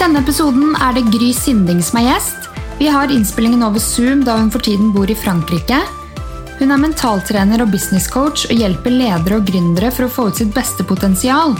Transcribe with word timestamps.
denne 0.00 0.22
episoden 0.22 0.72
er 0.80 0.94
det 0.96 1.10
Gry 1.12 1.28
Sinding 1.36 1.80
som 1.84 1.98
er 2.00 2.06
gjest. 2.06 2.46
Vi 2.78 2.88
har 2.88 3.10
innspillingen 3.12 3.64
over 3.66 3.82
Zoom 3.82 4.22
da 4.24 4.38
hun 4.38 4.48
for 4.52 4.64
tiden 4.64 4.94
bor 4.94 5.10
i 5.12 5.16
Frankrike. 5.18 5.76
Hun 6.56 6.72
er 6.72 6.80
mentaltrener 6.80 7.60
og 7.60 7.72
businesscoach 7.74 8.46
og 8.48 8.62
hjelper 8.62 8.94
ledere 8.94 9.36
og 9.36 9.44
gründere 9.50 9.90
for 9.92 10.06
å 10.06 10.12
få 10.14 10.26
ut 10.30 10.40
sitt 10.40 10.54
beste 10.56 10.86
potensial. 10.88 11.52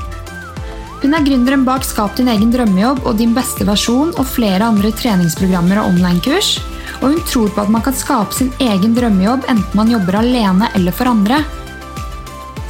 Hun 1.03 1.17
er 1.17 1.25
gründeren 1.27 1.67
bak 1.69 1.85
Skap 1.85 2.17
din 2.17 2.33
egen 2.33 2.53
drømmejobb 2.53 3.05
og 3.05 3.21
Din 3.21 3.37
beste 3.37 3.65
versjon 3.69 4.15
og 4.17 4.29
flere 4.29 4.69
andre 4.73 4.93
treningsprogrammer 4.97 5.83
og 5.83 5.93
online-kurs. 5.93 6.57
Og 7.01 7.13
hun 7.13 7.23
tror 7.29 7.53
på 7.53 7.65
at 7.65 7.73
man 7.73 7.85
kan 7.85 7.97
skape 7.97 8.37
sin 8.37 8.53
egen 8.61 8.97
drømmejobb 8.97 9.49
enten 9.53 9.77
man 9.77 9.93
jobber 9.93 10.21
alene 10.21 10.73
eller 10.77 10.97
for 10.97 11.13
andre. 11.13 11.45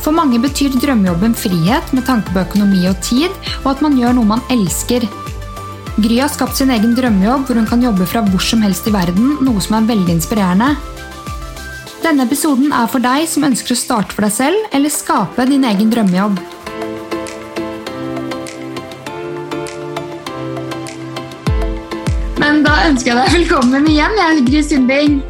For 0.03 0.17
mange 0.17 0.43
betyr 0.43 0.75
drømmejobben 0.81 1.35
frihet 1.39 1.95
med 1.95 2.09
tanke 2.11 2.35
på 2.35 2.43
økonomi 2.43 2.87
og 2.91 3.03
tid, 3.05 3.31
og 3.63 3.75
at 3.77 3.83
man 3.85 3.99
gjør 4.01 4.17
noe 4.17 4.35
man 4.39 4.49
elsker. 4.51 5.07
Gry 6.01 6.17
har 6.23 6.31
skapt 6.33 6.57
sin 6.57 6.71
egen 6.73 6.95
drømmejobb 6.97 7.43
hvor 7.45 7.59
hun 7.59 7.67
kan 7.69 7.83
jobbe 7.85 8.07
fra 8.09 8.23
hvor 8.25 8.41
som 8.41 8.63
helst 8.65 8.87
i 8.89 8.93
verden, 8.95 9.35
noe 9.45 9.61
som 9.61 9.75
er 9.77 9.89
veldig 9.91 10.15
inspirerende. 10.15 10.71
Denne 12.01 12.25
episoden 12.25 12.71
er 12.73 12.87
for 12.89 13.05
deg 13.05 13.27
som 13.29 13.45
ønsker 13.45 13.75
å 13.75 13.77
starte 13.77 14.17
for 14.17 14.25
deg 14.25 14.33
selv 14.33 14.77
eller 14.77 14.93
skape 14.95 15.45
din 15.51 15.67
egen 15.69 15.91
drømmejobb. 15.93 16.39
Men 22.41 22.65
da 22.65 22.79
ønsker 22.87 23.13
jeg 23.13 23.19
deg 23.21 23.37
velkommen 23.37 23.91
igjen, 23.91 24.17
jeg 24.23 24.39
er 24.39 24.43
Gry 24.49 24.65
Sundbing. 24.71 25.21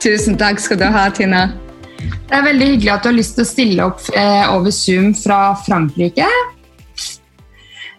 Tusen 0.00 0.40
takk 0.40 0.62
skal 0.62 0.80
du 0.80 0.86
ha, 0.88 1.04
Tina. 1.12 1.44
Det 2.00 2.38
er 2.38 2.48
veldig 2.48 2.72
hyggelig 2.72 2.94
at 2.96 3.04
du 3.04 3.12
har 3.12 3.18
lyst 3.18 3.36
til 3.36 3.44
å 3.44 3.52
stille 3.52 3.92
opp 3.92 4.08
eh, 4.16 4.48
over 4.48 4.72
Zoom 4.72 5.12
fra 5.12 5.52
Frankrike. 5.66 6.30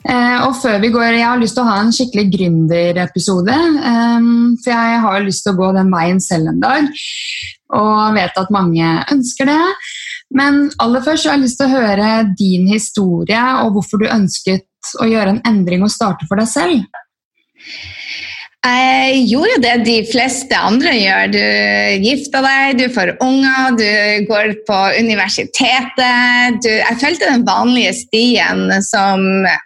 Eh, 0.03 0.39
og 0.43 0.57
før 0.59 0.81
vi 0.83 0.89
går, 0.91 1.15
Jeg 1.15 1.25
har 1.25 1.39
lyst 1.39 1.55
til 1.55 1.63
å 1.63 1.69
ha 1.69 1.79
en 1.79 1.93
skikkelig 1.95 2.25
gründerepisode. 2.33 3.55
Eh, 3.91 4.25
for 4.63 4.71
jeg 4.71 4.99
har 5.05 5.23
lyst 5.23 5.43
til 5.45 5.53
å 5.53 5.59
gå 5.61 5.71
den 5.77 5.91
veien 5.93 6.19
selv 6.19 6.51
en 6.51 6.59
dag, 6.59 6.89
og 7.73 8.17
vet 8.17 8.37
at 8.37 8.51
mange 8.51 9.05
ønsker 9.11 9.45
det. 9.47 9.61
Men 10.33 10.71
aller 10.81 11.01
først 11.05 11.27
har 11.27 11.37
jeg 11.37 11.45
lyst 11.45 11.59
til 11.61 11.69
å 11.69 11.77
høre 11.77 12.35
din 12.37 12.67
historie 12.67 13.43
og 13.63 13.77
hvorfor 13.77 14.01
du 14.01 14.09
ønsket 14.09 14.67
å 14.99 15.07
gjøre 15.07 15.37
en 15.37 15.43
endring 15.47 15.85
og 15.85 15.93
starte 15.93 16.27
for 16.27 16.41
deg 16.41 16.49
selv. 16.49 16.83
Jeg 18.63 19.25
gjorde 19.27 19.57
det 19.59 19.71
de 19.83 19.95
fleste 20.07 20.55
andre 20.55 20.93
gjør. 20.95 21.31
Du 21.33 22.05
gifter 22.05 22.45
deg, 22.45 22.77
du 22.79 22.85
får 22.95 23.09
unger, 23.19 23.73
du 23.75 24.27
går 24.29 24.53
på 24.69 24.77
universitetet. 25.03 26.61
Du, 26.63 26.69
jeg 26.71 26.99
fulgte 27.01 27.27
den 27.27 27.43
vanlige 27.43 27.91
stien 27.97 28.71
som 28.87 29.25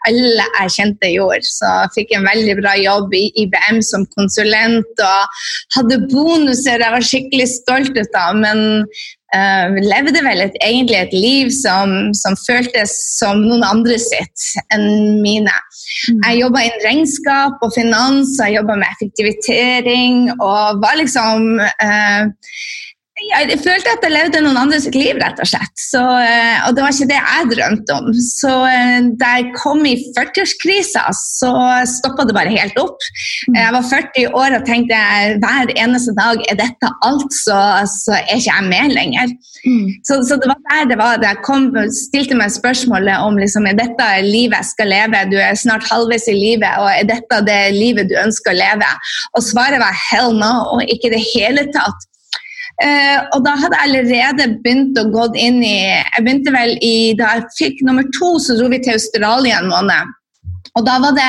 alle 0.09 0.47
jeg 0.47 0.73
kjente 0.79 1.11
gjorde. 1.13 1.45
Så 1.45 1.69
jeg 1.83 1.93
fikk 1.99 2.15
en 2.17 2.25
veldig 2.25 2.57
bra 2.63 2.73
jobb 2.81 3.13
i 3.13 3.27
IBM 3.43 3.83
som 3.85 4.07
konsulent 4.17 5.05
og 5.05 5.37
hadde 5.77 6.01
bonuser 6.09 6.81
jeg 6.81 6.95
var 6.97 7.05
skikkelig 7.11 7.47
stolt 7.53 8.01
av. 8.17 8.33
Men 8.41 8.65
Uh, 9.37 9.77
levde 9.83 10.21
vel 10.25 10.41
et, 10.47 10.55
egentlig 10.65 10.97
et 10.97 11.13
liv 11.13 11.49
som, 11.53 11.91
som, 12.17 12.37
føltes 12.47 12.93
som 13.19 13.43
noen 13.43 13.65
andre 13.67 13.97
sitt 14.01 14.45
enn 14.73 15.19
mine. 15.21 15.53
Mm. 16.09 16.21
Jeg 16.23 16.39
jobba 16.41 16.63
innen 16.65 16.85
regnskap 16.87 17.61
og 17.65 17.75
finans, 17.75 18.37
jeg 18.41 18.57
jobba 18.57 18.79
med 18.81 18.89
effektivitering 18.95 20.31
og 20.37 20.81
var 20.81 20.97
liksom 21.01 21.61
uh, 21.61 22.23
jeg 23.17 23.57
følte 23.63 23.93
at 23.95 24.03
jeg 24.05 24.13
levde 24.13 24.41
noen 24.45 24.59
andres 24.61 24.85
liv, 24.93 25.17
rett 25.17 25.39
og 25.41 25.49
slett. 25.49 25.73
Så, 25.81 26.01
eh, 26.21 26.57
og 26.67 26.75
det 26.75 26.83
var 26.83 26.93
ikke 26.93 27.09
det 27.09 27.17
jeg 27.17 27.49
drømte 27.53 27.95
om. 27.95 28.09
Så 28.21 28.51
eh, 28.69 29.07
da 29.17 29.31
jeg 29.39 29.53
kom 29.57 29.81
i 29.89 29.95
40-årskrisa, 30.13 31.05
så 31.17 31.51
stoppa 31.89 32.27
det 32.27 32.35
bare 32.37 32.53
helt 32.53 32.77
opp. 32.81 33.01
Mm. 33.49 33.57
Jeg 33.57 33.73
var 33.73 33.87
40 33.89 34.37
år 34.41 34.57
og 34.59 34.67
tenkte 34.69 34.99
hver 35.41 35.73
eneste 35.73 36.13
dag 36.17 36.43
er 36.45 36.59
dette 36.59 36.91
alt, 37.07 37.33
så, 37.33 37.57
så 37.89 38.19
er 38.19 38.35
ikke 38.37 38.51
jeg 38.51 38.67
med 38.69 38.93
lenger. 38.93 39.33
Mm. 39.65 39.87
Så, 40.05 40.19
så, 40.29 40.37
det 40.37 40.51
var 40.51 40.61
der 40.69 40.91
det 40.91 40.99
var. 41.01 41.23
Jeg 41.25 41.41
kom, 41.47 41.71
stilte 41.95 42.37
meg 42.37 42.53
spørsmålet 42.53 43.25
om 43.25 43.39
liksom, 43.41 43.65
er 43.65 43.79
dette 43.79 44.11
livet 44.27 44.59
jeg 44.61 44.71
skal 44.75 44.93
leve. 44.93 45.23
Du 45.31 45.39
er 45.41 45.57
snart 45.57 45.87
halvveis 45.89 46.29
i 46.29 46.37
livet, 46.37 46.69
og 46.77 46.91
er 46.93 47.09
dette 47.09 47.41
det 47.47 47.61
livet 47.73 48.11
du 48.11 48.17
ønsker 48.21 48.53
å 48.53 48.59
leve? 48.61 48.91
Og 49.33 49.45
svaret 49.45 49.81
var 49.81 49.97
hell 50.11 50.37
no, 50.37 50.53
og 50.75 50.85
ikke 50.85 51.09
i 51.09 51.15
det 51.17 51.23
hele 51.31 51.65
tatt. 51.73 52.07
Uh, 52.77 53.23
og 53.33 53.41
da 53.41 53.55
hadde 53.57 53.73
jeg 53.73 53.89
allerede 53.89 54.45
begynt 54.61 54.99
å 55.01 55.07
gå 55.09 55.23
inn 55.41 55.63
i 55.65 55.79
Jeg 55.89 56.21
begynte 56.21 56.51
vel 56.53 56.75
i 56.85 57.15
Da 57.17 57.31
jeg 57.33 57.47
fikk 57.57 57.79
nummer 57.87 58.05
to, 58.13 58.35
så 58.37 58.53
dro 58.53 58.69
vi 58.69 58.77
til 58.85 58.93
Australia 58.93 59.57
en 59.57 59.71
måned. 59.71 60.13
Og 60.77 60.85
da, 60.85 60.97
det, 61.17 61.25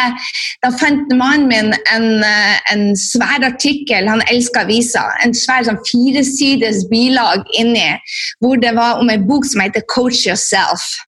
da 0.60 0.70
fant 0.76 1.08
mannen 1.16 1.48
min 1.48 1.72
en, 1.94 2.08
eh, 2.24 2.58
en 2.72 2.90
svær 3.00 3.46
artikkel, 3.46 4.08
han 4.10 4.20
elsker 4.28 4.66
aviser, 4.66 5.14
en 5.24 5.32
svær 5.32 5.64
sånn 5.64 5.80
firesides 5.88 6.84
bilag 6.92 7.46
inni, 7.56 7.88
hvor 8.44 8.60
det 8.60 8.74
var 8.76 9.00
om 9.00 9.08
en 9.08 9.24
bok 9.30 9.48
som 9.48 9.64
heter 9.64 9.86
'Coach 9.88 10.26
Yourself'. 10.28 11.07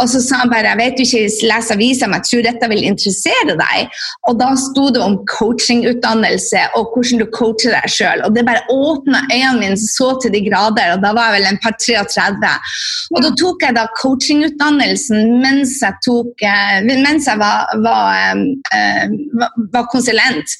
Og 0.00 0.06
så 0.10 0.20
sa 0.22 0.42
han 0.42 0.52
bare 0.52 0.72
jeg 0.72 0.80
vet 0.80 0.98
du 0.98 1.04
ikke 1.04 1.48
leser 1.50 1.76
avisa, 1.76 2.08
men 2.08 2.20
jeg 2.20 2.28
tror 2.28 2.46
dette 2.48 2.70
vil 2.72 2.86
interessere 2.88 3.56
deg. 3.58 3.98
Og 4.30 4.38
da 4.40 4.50
sto 4.60 4.88
det 4.94 5.02
om 5.04 5.18
coachingutdannelse 5.30 6.64
og 6.78 6.94
hvordan 6.94 7.22
du 7.22 7.26
coacher 7.34 7.74
deg 7.76 7.92
sjøl. 7.92 8.24
Og 8.26 8.34
det 8.36 8.46
bare 8.48 8.64
åpna 8.72 9.24
øynene 9.28 9.58
mine 9.62 9.80
så 9.80 10.14
til 10.22 10.34
de 10.34 10.42
grader, 10.48 10.94
og 10.96 11.04
da 11.04 11.12
var 11.16 11.32
jeg 11.32 11.38
vel 11.38 11.50
en 11.52 11.60
par 11.64 11.76
33. 11.78 12.52
Og 13.14 13.24
da 13.24 13.32
tok 13.40 13.64
jeg 13.64 13.76
da 13.76 13.86
coachingutdannelsen 13.98 15.38
mens 15.42 15.78
jeg, 15.82 15.96
tok, 16.04 16.32
eh, 16.44 16.78
mens 16.88 17.28
jeg 17.28 17.40
var, 17.40 17.68
var, 17.84 18.42
var, 19.40 19.54
var 19.74 19.88
konsulent. 19.92 20.56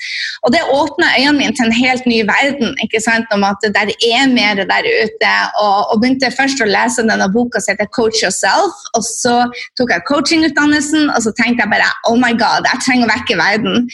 Og 0.46 0.52
det 0.54 0.62
åpna 0.72 1.12
øynene 1.18 1.36
mine 1.38 1.56
til 1.56 1.68
en 1.68 1.76
helt 1.76 2.06
ny 2.08 2.22
verden, 2.28 2.74
ikke 2.84 3.02
sant, 3.04 3.28
om 3.34 3.44
at 3.46 3.60
det 3.64 3.74
der 3.76 3.92
er 3.92 4.28
mer 4.32 4.62
der 4.68 4.88
ute. 5.04 5.32
Og, 5.62 5.76
og 5.92 6.00
begynte 6.02 6.32
først 6.34 6.62
å 6.62 6.68
lese 6.68 7.04
denne 7.06 7.28
boka 7.34 7.60
som 7.62 7.74
heter 7.74 7.90
Coach 7.94 8.22
Yourself 8.24 8.76
og 8.98 9.06
så 9.06 9.36
tok 9.78 9.94
jeg 9.94 10.06
coachingutdannelsen, 10.10 11.08
og 11.14 11.22
så 11.24 11.32
tenkte 11.38 11.64
jeg 11.64 11.72
bare 11.72 11.90
oh 12.10 12.18
my 12.20 12.32
god, 12.38 12.66
jeg 12.68 12.84
trenger 12.84 13.08
å 13.08 13.12
vekke 13.14 13.38
verden. 13.40 13.88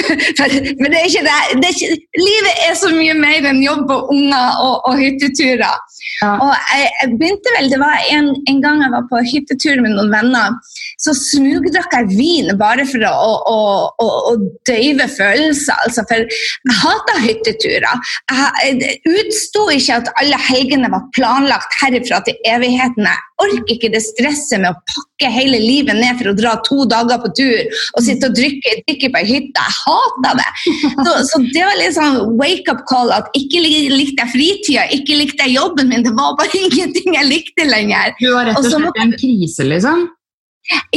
Men 0.80 0.88
det 0.90 1.00
er 1.00 1.08
ikke 1.10 1.26
det. 1.26 1.38
det 1.62 1.70
er 1.70 1.74
ikke, 1.74 1.98
livet 2.20 2.64
er 2.68 2.78
så 2.78 2.92
mye 2.94 3.16
mer 3.18 3.50
enn 3.50 3.62
jobb 3.64 3.90
og 3.94 4.14
unger 4.14 4.62
og, 4.64 4.76
og 4.90 5.00
hytteturer. 5.00 5.82
Ja. 6.22 6.30
Og 6.42 6.52
jeg, 6.52 6.88
jeg, 7.00 7.10
begynte 7.18 7.52
vel, 7.56 7.70
Det 7.72 7.80
var 7.80 8.00
en, 8.12 8.30
en, 8.50 8.60
gang 8.64 8.82
jeg 8.84 8.92
var 8.92 9.06
på 9.10 9.20
hyttetur 9.30 9.80
med 9.82 9.94
noen 9.96 10.12
venner. 10.12 10.58
Så 11.02 11.14
smugdrakk 11.18 11.96
jeg 11.98 12.10
vin 12.12 12.52
bare 12.60 12.86
for 12.88 13.04
å, 13.08 13.12
å, 13.50 13.58
å, 14.04 14.08
å 14.30 14.34
døyve 14.68 15.08
følelser. 15.10 15.80
Altså, 15.86 16.04
for 16.08 16.24
jeg 16.24 16.78
hata 16.82 17.18
hytteturer. 17.24 18.12
Jeg 18.30 18.98
utsto 19.10 19.66
ikke 19.74 20.00
at 20.02 20.12
alle 20.20 20.40
helgene 20.48 20.92
var 20.92 21.08
planlagt 21.16 21.78
herifra 21.82 22.22
til 22.26 22.38
evigheten. 22.48 23.08
Jeg 23.08 23.33
orker 23.44 23.76
ikke 23.76 23.90
det 23.94 24.02
stresset 24.04 24.62
med 24.62 24.72
å 24.72 24.80
pakke 24.90 25.30
hele 25.32 25.60
livet 25.62 25.96
ned 25.98 26.18
for 26.18 26.30
å 26.30 26.34
dra 26.36 26.54
to 26.66 26.84
dager 26.90 27.20
på 27.22 27.30
tur 27.38 27.78
og 27.94 28.02
sitte 28.06 28.30
og 28.30 28.36
drikke, 28.38 28.74
drikke 28.88 29.10
på 29.14 29.24
hytte. 29.28 29.64
Jeg 29.64 29.78
hater 29.80 30.40
det! 30.40 30.48
Så, 30.64 31.14
så, 31.30 31.40
det 31.54 31.62
var 31.64 31.78
litt 31.80 31.96
sånn 31.96 32.18
wake-up 32.40 32.84
call 32.90 33.12
at 33.14 33.30
ikke 33.38 33.62
likte 33.64 34.24
jeg 34.24 34.32
fritida, 34.34 34.88
ikke 34.96 35.18
likte 35.20 35.46
jeg 35.46 35.58
jobben 35.58 35.90
min. 35.92 36.04
Det 36.06 36.14
var 36.16 36.36
bare 36.40 36.60
ingenting 36.66 37.16
jeg 37.18 37.30
likte 37.30 37.68
lenger. 37.70 38.14
Du 38.20 38.30
var 38.32 38.50
rett 38.50 38.60
og 38.60 38.70
slett 38.70 39.00
i 39.00 39.06
en 39.06 39.16
krise, 39.18 39.68
liksom? 39.70 40.06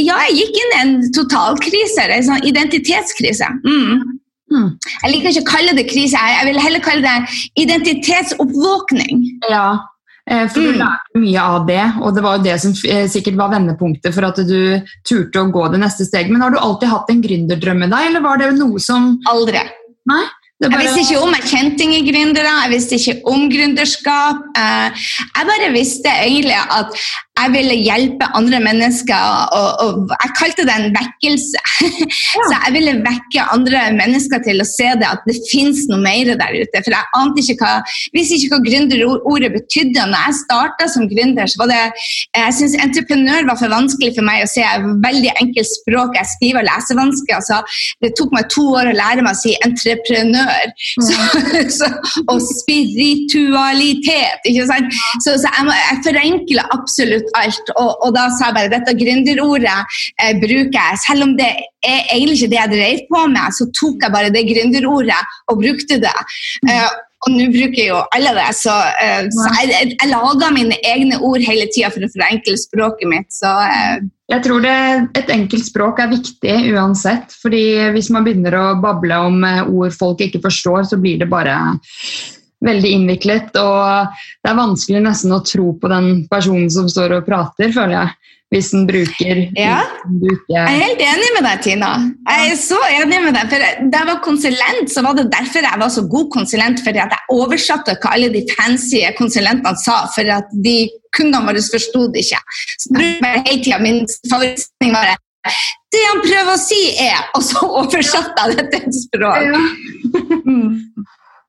Ja, 0.00 0.16
jeg 0.30 0.38
gikk 0.38 0.62
inn 0.62 0.70
i 0.72 0.78
en 0.80 0.94
totalkrise. 1.12 2.06
En 2.08 2.24
sånn 2.24 2.46
identitetskrise. 2.48 3.50
Mm. 3.66 4.18
Mm. 4.48 4.68
Jeg 5.02 5.12
liker 5.12 5.34
ikke 5.34 5.44
å 5.44 5.50
kalle 5.50 5.74
det 5.76 5.84
krise, 5.90 6.16
jeg 6.16 6.48
vil 6.48 6.60
heller 6.62 6.80
kalle 6.84 7.04
det 7.04 7.40
identitetsoppvåkning. 7.60 9.26
Ja, 9.50 9.76
for 10.52 10.60
du 10.60 10.72
mm. 10.72 10.80
lærte 10.80 11.22
mye 11.22 11.44
av 11.44 11.68
det, 11.68 11.84
og 12.02 12.16
det 12.16 12.24
var 12.24 12.38
jo 12.38 12.44
det 12.46 12.56
som 12.62 12.74
eh, 12.88 13.06
sikkert 13.10 13.38
var 13.40 13.52
vendepunktet 13.54 14.14
for 14.14 14.28
at 14.28 14.40
du 14.48 14.58
turte 15.08 15.40
å 15.40 15.52
gå 15.54 15.68
det 15.72 15.80
neste 15.82 16.06
steget. 16.08 16.32
Men 16.32 16.44
har 16.44 16.54
du 16.54 16.60
alltid 16.60 16.92
hatt 16.92 17.12
en 17.12 17.22
gründerdrøm 17.24 17.86
i 17.86 17.92
deg, 17.92 18.10
eller 18.10 18.24
var 18.24 18.42
det 18.42 18.52
noe 18.58 18.82
som 18.82 19.14
Aldri. 19.30 19.64
Nei? 20.08 20.24
Bare... 20.58 20.74
Jeg 20.74 20.88
visste 20.88 21.02
ikke 21.04 21.22
om 21.22 21.34
jeg 21.36 21.50
kjente 21.52 21.84
ingen 21.86 22.06
gründere, 22.08 22.52
jeg 22.64 22.70
visste 22.72 22.96
ikke 22.98 23.30
om 23.30 23.44
gründerskap. 23.52 24.40
Eh, 24.58 25.04
jeg 25.22 25.48
bare 25.52 25.68
visste 25.70 26.14
egentlig 26.26 26.58
at 26.58 26.96
jeg 27.38 27.52
ville 27.54 27.76
hjelpe 27.80 28.28
andre 28.38 28.60
mennesker, 28.62 29.22
og, 29.56 29.68
og 29.84 30.14
jeg 30.14 30.34
kalte 30.38 30.66
det 30.68 30.76
en 30.76 30.92
vekkelse. 30.96 31.64
Ja. 32.38 32.44
Så 32.48 32.54
jeg 32.54 32.72
ville 32.74 32.92
vekke 33.04 33.44
andre 33.54 33.80
mennesker 33.96 34.40
til 34.44 34.60
å 34.60 34.66
se 34.66 34.88
det, 35.00 35.06
at 35.06 35.22
det 35.26 35.36
fins 35.48 35.84
noe 35.88 36.00
mer 36.02 36.28
der 36.38 36.52
ute. 36.54 36.80
For 36.84 36.92
jeg 36.92 37.08
ante 37.16 37.42
ikke 37.42 37.56
hva, 37.62 37.70
visste 38.14 38.36
ikke 38.36 38.50
hva 38.52 38.58
gründerordet 38.66 39.50
betydde. 39.54 40.04
Når 40.10 40.26
jeg 40.26 40.38
starta 40.42 40.88
som 40.92 41.06
gründer, 41.10 41.46
så 41.50 41.62
var 41.62 41.68
det 41.72 41.80
Jeg 42.36 42.54
syns 42.58 42.76
entreprenør 42.82 43.48
var 43.48 43.56
for 43.60 43.72
vanskelig 43.72 44.12
for 44.18 44.24
meg 44.28 44.38
å 44.44 44.50
se. 44.50 44.64
Veldig 45.04 45.32
enkelt 45.42 45.70
språk. 45.70 46.10
Jeg 46.18 46.26
skriver 46.34 46.68
vanskelig. 46.68 47.34
Altså, 47.38 47.56
det 48.04 48.10
tok 48.18 48.30
meg 48.36 48.44
to 48.52 48.64
år 48.78 48.86
å 48.90 48.98
lære 48.98 49.24
meg 49.24 49.32
å 49.34 49.40
si 49.40 49.52
entreprenør. 49.66 50.66
Mm. 51.00 51.08
Så, 51.08 51.16
så, 51.78 51.86
og 52.26 52.38
spiritualitet, 52.50 54.40
ikke 54.50 54.66
sant. 54.70 54.86
Så, 55.24 55.30
så 55.42 55.48
jeg, 55.48 55.62
jeg 55.78 55.96
forenkler 56.08 56.64
absolutt 56.76 57.27
ut 57.28 57.40
alt. 57.40 57.74
Og, 57.76 57.90
og 58.06 58.14
da 58.16 58.28
sa 58.34 58.50
jeg 58.50 58.58
bare 58.58 58.72
dette 58.72 58.96
gründerordet 58.98 59.80
eh, 60.22 60.32
bruker 60.40 60.78
jeg. 60.78 61.02
Selv 61.04 61.28
om 61.28 61.34
det 61.38 61.50
er 61.84 62.14
egentlig 62.14 62.38
ikke 62.38 62.52
det 62.54 62.62
jeg 62.62 62.74
drev 62.74 63.04
på 63.10 63.26
med, 63.34 63.58
så 63.58 63.68
tok 63.76 64.06
jeg 64.06 64.16
bare 64.16 64.32
det 64.34 64.46
gründerordet 64.48 65.20
og 65.52 65.60
brukte 65.62 66.00
det. 66.02 66.16
Eh, 66.68 66.88
og 67.26 67.34
nå 67.34 67.48
bruker 67.50 67.80
jeg 67.80 67.88
jo 67.90 67.98
alle 68.14 68.30
det, 68.36 68.46
så, 68.54 68.72
uh, 68.78 69.24
så 69.34 69.46
jeg, 69.56 69.70
jeg, 69.72 69.94
jeg, 69.96 70.10
lager 70.12 70.52
mine 70.54 70.76
egne 70.86 71.18
ord 71.26 71.42
hele 71.42 71.66
tida 71.74 71.90
for 71.90 72.06
å 72.06 72.10
forenkle 72.12 72.54
språket 72.60 73.10
mitt. 73.10 73.26
Så, 73.34 73.50
uh, 73.50 73.98
jeg 74.30 74.44
tror 74.44 74.62
det, 74.62 74.76
et 75.18 75.32
enkelt 75.34 75.66
språk 75.66 75.98
er 76.04 76.12
viktig 76.12 76.54
uansett. 76.76 77.34
fordi 77.42 77.90
hvis 77.96 78.12
man 78.14 78.22
begynner 78.22 78.54
å 78.54 78.64
bable 78.78 79.18
om 79.32 79.42
ord 79.66 79.96
folk 79.98 80.22
ikke 80.22 80.44
forstår, 80.46 80.86
så 80.92 81.00
blir 81.02 81.18
det 81.18 81.30
bare 81.32 81.56
veldig 82.64 82.94
innviklet. 82.96 83.54
Og 83.60 84.16
det 84.42 84.50
er 84.50 84.58
vanskelig 84.58 85.04
nesten 85.04 85.34
å 85.34 85.42
tro 85.46 85.72
på 85.78 85.92
den 85.92 86.24
personen 86.30 86.70
som 86.72 86.88
står 86.90 87.18
og 87.18 87.28
prater, 87.28 87.72
føler 87.74 88.00
jeg 88.00 88.16
hvis 88.48 88.70
en 88.72 88.86
bruker 88.88 89.40
ja. 89.58 89.82
Jeg 90.48 90.56
er 90.56 90.78
helt 90.80 91.02
enig 91.04 91.26
med 91.34 91.44
deg, 91.44 91.58
Tina. 91.66 91.90
Jeg 92.24 92.54
er 92.54 92.56
så 92.56 92.78
enig 92.86 93.18
med 93.26 93.36
deg. 93.36 93.50
For 93.50 93.64
Da 93.92 94.00
jeg 94.00 94.08
var 94.08 94.22
konsulent, 94.24 94.88
så 94.88 95.04
var 95.04 95.18
det 95.18 95.26
derfor 95.34 95.68
jeg 95.68 95.80
var 95.82 95.92
så 95.92 96.04
god 96.14 96.30
konsulent. 96.32 96.80
Fordi 96.84 97.02
at 97.02 97.12
jeg 97.12 97.36
oversatte 97.36 97.98
hva 98.00 98.14
alle 98.16 98.32
de 98.32 98.46
fancy 98.54 99.04
konsulentene 99.20 99.84
sa. 99.84 100.00
For 100.16 100.32
at 100.32 100.48
de 100.64 100.78
kundene 101.12 101.44
våre 101.44 101.64
forsto 101.76 102.06
det 102.14 102.24
ikke. 102.24 102.40
Så 102.80 102.96
jeg 102.96 103.44
hele 103.50 103.62
tida 103.66 103.82
Min 103.84 104.04
favorittsetning 104.30 104.96
var 104.96 105.12
det 105.12 105.18
han 106.08 106.18
prøver 106.20 106.50
å 106.52 106.60
si, 106.60 106.80
er 107.00 107.20
Og 107.38 107.44
så 107.46 107.62
oversatte 107.82 108.48
jeg 108.48 108.58
det 108.58 108.66
til 108.72 108.88
et 108.88 108.98
språk. 109.04 109.44
Ja. 109.44 109.60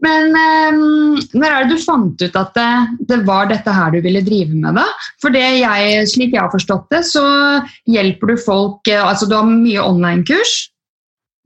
Men 0.03 0.31
um, 0.31 1.19
når 1.35 1.51
er 1.51 1.67
det 1.67 1.75
du 1.75 1.83
fant 1.83 2.21
ut 2.23 2.39
at 2.39 2.55
det, 2.55 2.69
det, 3.11 3.19
var 3.27 3.49
dette 3.51 3.73
her 3.75 3.91
du 3.91 3.99
ville 4.05 4.23
drive 4.23 4.55
med? 4.55 4.79
da? 4.79 4.87
For 5.19 5.35
det 5.35 5.43
jeg, 5.59 6.07
slik 6.13 6.35
jeg 6.35 6.43
har 6.45 6.53
forstått 6.53 6.87
det, 6.93 7.03
så 7.09 7.23
hjelper 7.89 8.31
du 8.31 8.39
folk 8.39 8.87
eh, 8.87 9.03
altså 9.03 9.27
Du 9.27 9.35
har 9.35 9.47
mye 9.49 9.83
online-kurs. 9.83 10.69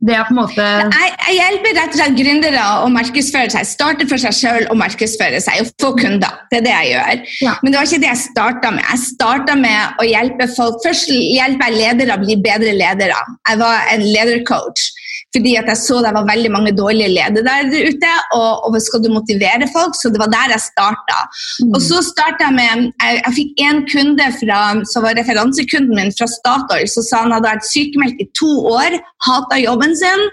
Det 0.04 0.12
er 0.12 0.26
på 0.28 0.34
en 0.34 0.40
måte 0.42 0.64
jeg, 0.64 1.12
jeg 1.30 1.36
hjelper 1.38 1.76
rett 1.78 1.94
og 1.94 1.96
slett 1.96 2.16
gründere 2.18 2.64
å 2.84 2.90
markedsføre 2.92 3.54
seg. 3.54 3.68
Starte 3.70 4.08
for 4.10 4.20
seg 4.20 4.36
sjøl 4.36 4.66
og 4.68 4.76
markedsføre 4.82 5.40
seg 5.42 5.62
og 5.64 5.70
få 5.80 5.94
kunder. 6.02 6.42
Det 6.52 6.60
er 6.60 6.66
det 6.66 6.74
jeg 6.74 6.90
gjør. 6.92 7.22
Ja. 7.46 7.54
Men 7.62 7.72
det 7.72 7.80
var 7.80 7.88
ikke 7.88 8.02
det 8.04 8.10
jeg 8.10 8.24
starta 8.26 8.74
med. 8.76 8.84
Jeg 8.90 9.04
starta 9.06 9.56
med 9.58 10.04
å 10.04 10.08
hjelpe 10.10 10.50
folk 10.58 10.82
Først 10.84 11.14
hjelper 11.14 11.72
jeg 11.72 11.80
ledere 11.80 12.18
å 12.18 12.22
bli 12.26 12.36
bedre 12.44 12.76
ledere. 12.76 13.22
Jeg 13.48 13.62
var 13.64 13.94
en 13.94 14.04
ledercoach 14.04 14.90
fordi 15.34 15.56
at 15.60 15.70
jeg 15.72 15.80
så 15.82 16.00
det 16.06 16.14
var 16.16 16.28
veldig 16.30 16.52
mange 16.54 16.74
dårlige 16.78 17.12
ledere 17.16 17.46
der 17.48 17.90
ute. 17.90 18.12
Og, 18.38 18.68
og 18.68 18.78
skal 18.86 19.04
du 19.04 19.10
motivere 19.14 19.68
folk, 19.74 19.98
så 19.98 20.12
det 20.14 20.22
var 20.22 20.32
der 20.34 20.54
jeg 20.54 20.66
starta. 20.68 21.20
Mm. 21.64 21.74
Og 21.76 21.82
så 21.82 22.02
starta 22.06 22.50
jeg 22.50 22.58
med 22.60 22.92
Jeg, 23.04 23.20
jeg 23.26 23.34
fikk 23.38 23.62
en 23.68 23.80
kunde 23.90 24.28
fra, 24.40 24.60
som 24.92 25.06
var 25.06 25.18
referansekunden 25.18 25.96
min 25.98 26.14
fra 26.18 26.28
Statoil, 26.30 26.88
så 26.90 27.04
sa 27.06 27.24
han 27.24 27.34
hadde 27.36 27.50
vært 27.50 27.68
sykemeldt 27.70 28.22
i 28.24 28.28
to 28.38 28.52
år, 28.70 28.98
hata 29.28 29.60
jobben 29.62 29.96
sin. 29.98 30.24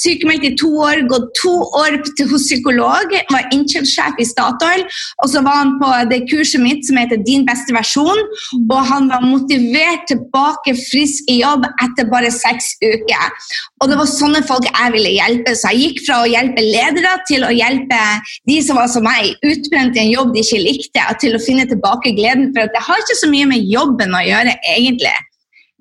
Sykemeldt 0.00 0.46
i 0.48 0.54
to 0.60 0.70
år, 0.84 1.04
gått 1.10 1.30
to 1.40 1.54
år 1.80 1.98
hos 2.30 2.46
psykolog, 2.48 3.14
var 3.32 3.48
innkjøpssjef 3.54 4.20
i 4.20 4.28
Statoil. 4.28 4.84
Og 5.24 5.32
så 5.32 5.42
var 5.46 5.60
han 5.62 5.74
på 5.80 5.92
det 6.12 6.24
kurset 6.30 6.62
mitt 6.62 6.84
som 6.86 7.00
heter 7.00 7.22
Din 7.24 7.46
beste 7.48 7.74
versjon, 7.76 8.20
og 8.64 8.80
han 8.90 9.08
var 9.12 9.24
motivert 9.24 10.06
tilbake 10.10 10.76
frisk 10.84 11.30
i 11.32 11.40
jobb 11.40 11.66
etter 11.84 12.08
bare 12.12 12.32
seks 12.34 12.74
uker. 12.82 13.50
Og 13.82 13.90
det 13.90 13.98
var 14.00 14.10
sånne 14.34 14.48
folk 14.48 14.66
jeg 14.66 14.92
ville 14.94 15.12
hjelpe. 15.14 15.54
Så 15.54 15.70
jeg 15.72 15.82
gikk 15.82 16.00
fra 16.06 16.22
å 16.22 16.30
hjelpe 16.30 16.62
ledere 16.62 17.12
til 17.28 17.44
å 17.46 17.52
hjelpe 17.54 18.00
de 18.48 18.58
som 18.64 18.78
var 18.78 18.88
som 18.90 19.04
meg, 19.06 19.34
utbrent 19.46 19.96
i 19.96 20.02
en 20.04 20.10
jobb 20.12 20.34
de 20.34 20.42
ikke 20.42 20.62
likte, 20.62 21.04
til 21.20 21.36
å 21.36 21.42
finne 21.42 21.66
tilbake 21.70 22.14
gleden. 22.16 22.50
For 22.56 22.70
det 22.72 22.82
har 22.82 23.04
ikke 23.04 23.20
så 23.20 23.30
mye 23.30 23.46
med 23.50 23.70
jobben 23.70 24.14
å 24.14 24.24
gjøre, 24.24 24.56
egentlig. 24.74 25.14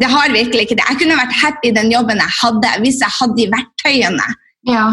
Det 0.01 0.09
har 0.09 0.33
virkelig 0.33 0.67
ikke 0.67 0.77
det. 0.77 0.87
Jeg 0.89 1.01
kunne 1.01 1.17
vært 1.17 1.39
happy 1.39 1.69
i 1.69 1.75
den 1.75 1.91
jobben 1.93 2.21
jeg 2.21 2.37
hadde, 2.41 2.75
hvis 2.83 3.01
jeg 3.01 3.17
hadde 3.19 3.39
de 3.39 3.49
verktøyene. 3.53 4.29
Ja. 4.69 4.85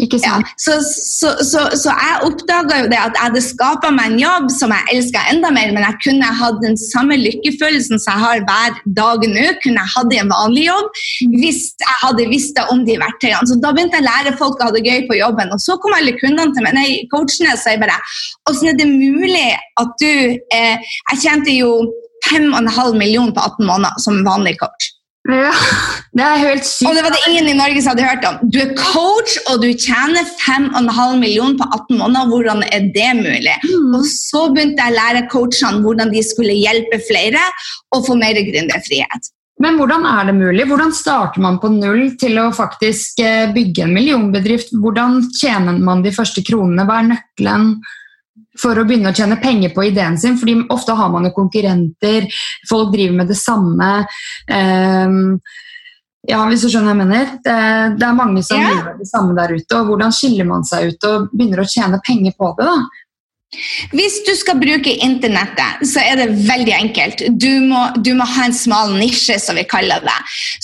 Ja, 0.00 0.38
så, 0.56 0.78
så, 0.80 1.30
så, 1.44 1.66
så, 1.76 1.92
jeg 1.92 2.20
oppdaga 2.24 2.78
jo 2.80 2.86
det 2.88 2.96
at 2.96 3.12
jeg 3.12 3.26
hadde 3.26 3.42
skapa 3.44 3.90
meg 3.92 4.14
en 4.14 4.22
jobb 4.22 4.46
som 4.54 4.72
jeg 4.72 4.96
elska 4.96 5.20
enda 5.28 5.50
mer, 5.52 5.68
men 5.76 5.84
jeg 5.84 5.98
kunne 6.06 6.30
hatt 6.38 6.62
den 6.62 6.78
samme 6.80 7.18
lykkefølelsen 7.20 8.00
som 8.00 8.14
jeg 8.14 8.24
har 8.24 8.46
hver 8.48 8.78
dag 8.96 9.26
nå, 9.28 9.44
kunne 9.60 9.84
jeg 9.84 9.92
hatt 9.96 10.14
i 10.16 10.20
en 10.22 10.32
vanlig 10.32 10.64
jobb 10.64 10.88
mm. 10.88 11.34
hvis 11.42 11.60
jeg 11.84 11.98
hadde 12.06 12.28
visst 12.32 12.62
om 12.72 12.86
de 12.88 12.96
verktøyene. 13.04 13.50
Så 13.50 13.58
da 13.60 13.74
begynte 13.76 14.00
jeg 14.00 14.06
å 14.06 14.08
lære 14.08 14.34
folk 14.40 14.62
å 14.62 14.70
ha 14.70 14.74
det 14.78 14.84
gøy 14.86 15.04
på 15.10 15.20
jobben. 15.20 15.52
Og 15.52 15.60
så 15.60 15.76
kom 15.82 15.98
alle 15.98 16.16
kundene 16.16 16.56
til 16.56 16.64
meg, 16.64 16.78
nei, 16.78 16.88
coachene 17.12 17.58
sa 17.60 17.76
bare 17.82 18.00
Åssen 18.48 18.72
er 18.72 18.80
det 18.80 18.88
mulig 18.88 19.52
at 19.80 19.92
du 20.00 20.08
eh, 20.08 20.96
Jeg 21.12 21.20
tjente 21.20 21.52
jo 21.52 21.76
5,5 22.30 22.96
millioner 22.96 23.36
på 23.36 23.44
18 23.44 23.68
måneder 23.68 24.02
som 24.02 24.24
vanlig 24.24 24.56
coach. 24.62 24.92
Ja, 25.30 25.52
det 26.18 26.24
er 26.26 26.40
helt 26.42 26.66
sykt. 26.66 26.88
Og 26.90 26.96
det 26.96 27.04
var 27.06 27.14
det 27.14 27.20
ingen 27.30 27.50
i 27.52 27.58
Norge 27.58 27.82
som 27.82 27.92
hadde 27.92 28.06
hørt 28.08 28.24
om. 28.26 28.40
Du 28.50 28.58
er 28.62 28.72
coach, 28.78 29.36
og 29.52 29.62
du 29.62 29.68
tjener 29.70 30.26
5,5 30.42 31.20
millioner 31.20 31.54
på 31.60 31.68
18 31.68 32.00
måneder. 32.00 32.32
Hvordan 32.32 32.64
er 32.66 32.88
det 32.96 33.12
mulig? 33.20 33.54
Mm. 33.68 33.94
Og 34.00 34.08
så 34.10 34.48
begynte 34.50 34.82
jeg 34.82 34.94
å 34.94 34.98
lære 34.98 35.28
coachene 35.30 35.84
hvordan 35.84 36.10
de 36.14 36.24
skulle 36.26 36.58
hjelpe 36.58 36.98
flere 37.06 37.44
og 37.94 38.08
få 38.08 38.18
mer 38.18 38.40
gründerfrihet. 38.50 39.32
Men 39.62 39.76
hvordan 39.78 40.06
er 40.08 40.26
det 40.26 40.34
mulig? 40.34 40.64
Hvordan 40.66 40.90
starter 40.96 41.42
man 41.44 41.60
på 41.62 41.70
null 41.70 42.16
til 42.18 42.40
å 42.40 42.48
faktisk 42.56 43.20
eh, 43.22 43.52
bygge 43.54 43.84
en 43.84 43.92
millionbedrift? 43.94 44.72
Hvordan 44.82 45.20
tjener 45.38 45.78
man 45.78 46.02
de 46.02 46.10
første 46.14 46.42
kronene? 46.42 46.86
Hva 46.88 46.98
er 46.98 47.10
nøkkelen? 47.12 47.68
For 48.60 48.78
å 48.78 48.84
begynne 48.88 49.12
å 49.12 49.16
tjene 49.16 49.40
penger 49.40 49.74
på 49.74 49.86
ideen 49.88 50.18
sin. 50.18 50.38
fordi 50.38 50.60
ofte 50.72 50.96
har 50.98 51.10
man 51.12 51.28
jo 51.28 51.34
konkurrenter, 51.36 52.28
folk 52.68 52.92
driver 52.92 53.20
med 53.20 53.28
det 53.32 53.38
samme. 53.40 53.90
Um, 54.48 55.38
ja, 56.28 56.38
hvis 56.46 56.62
du 56.62 56.68
skjønner 56.70 56.92
hva 56.92 56.94
jeg 56.94 57.02
mener. 57.02 57.30
Det, 57.42 57.54
det 57.98 58.06
er 58.06 58.18
mange 58.18 58.42
som 58.46 58.60
yeah. 58.60 58.76
gjør 58.76 58.98
det 59.00 59.08
samme 59.10 59.34
der 59.38 59.56
ute. 59.56 59.78
og 59.78 59.88
Hvordan 59.90 60.14
skiller 60.14 60.46
man 60.46 60.66
seg 60.68 60.92
ut 60.92 61.06
og 61.08 61.32
begynner 61.32 61.64
å 61.64 61.68
tjene 61.68 62.02
penger 62.06 62.36
på 62.38 62.52
det? 62.58 62.68
da? 62.68 62.76
Hvis 63.92 64.14
du 64.24 64.32
skal 64.32 64.56
bruke 64.56 64.92
internettet, 65.04 65.82
så 65.84 66.00
er 66.00 66.16
det 66.22 66.36
veldig 66.48 66.72
enkelt. 66.72 67.20
Du 67.36 67.50
må, 67.68 67.82
du 68.00 68.14
må 68.16 68.24
ha 68.24 68.46
en 68.48 68.56
smal 68.56 68.94
nisje, 68.96 69.36
som 69.44 69.58
vi 69.60 69.66
kaller 69.68 70.00
det. 70.06 70.14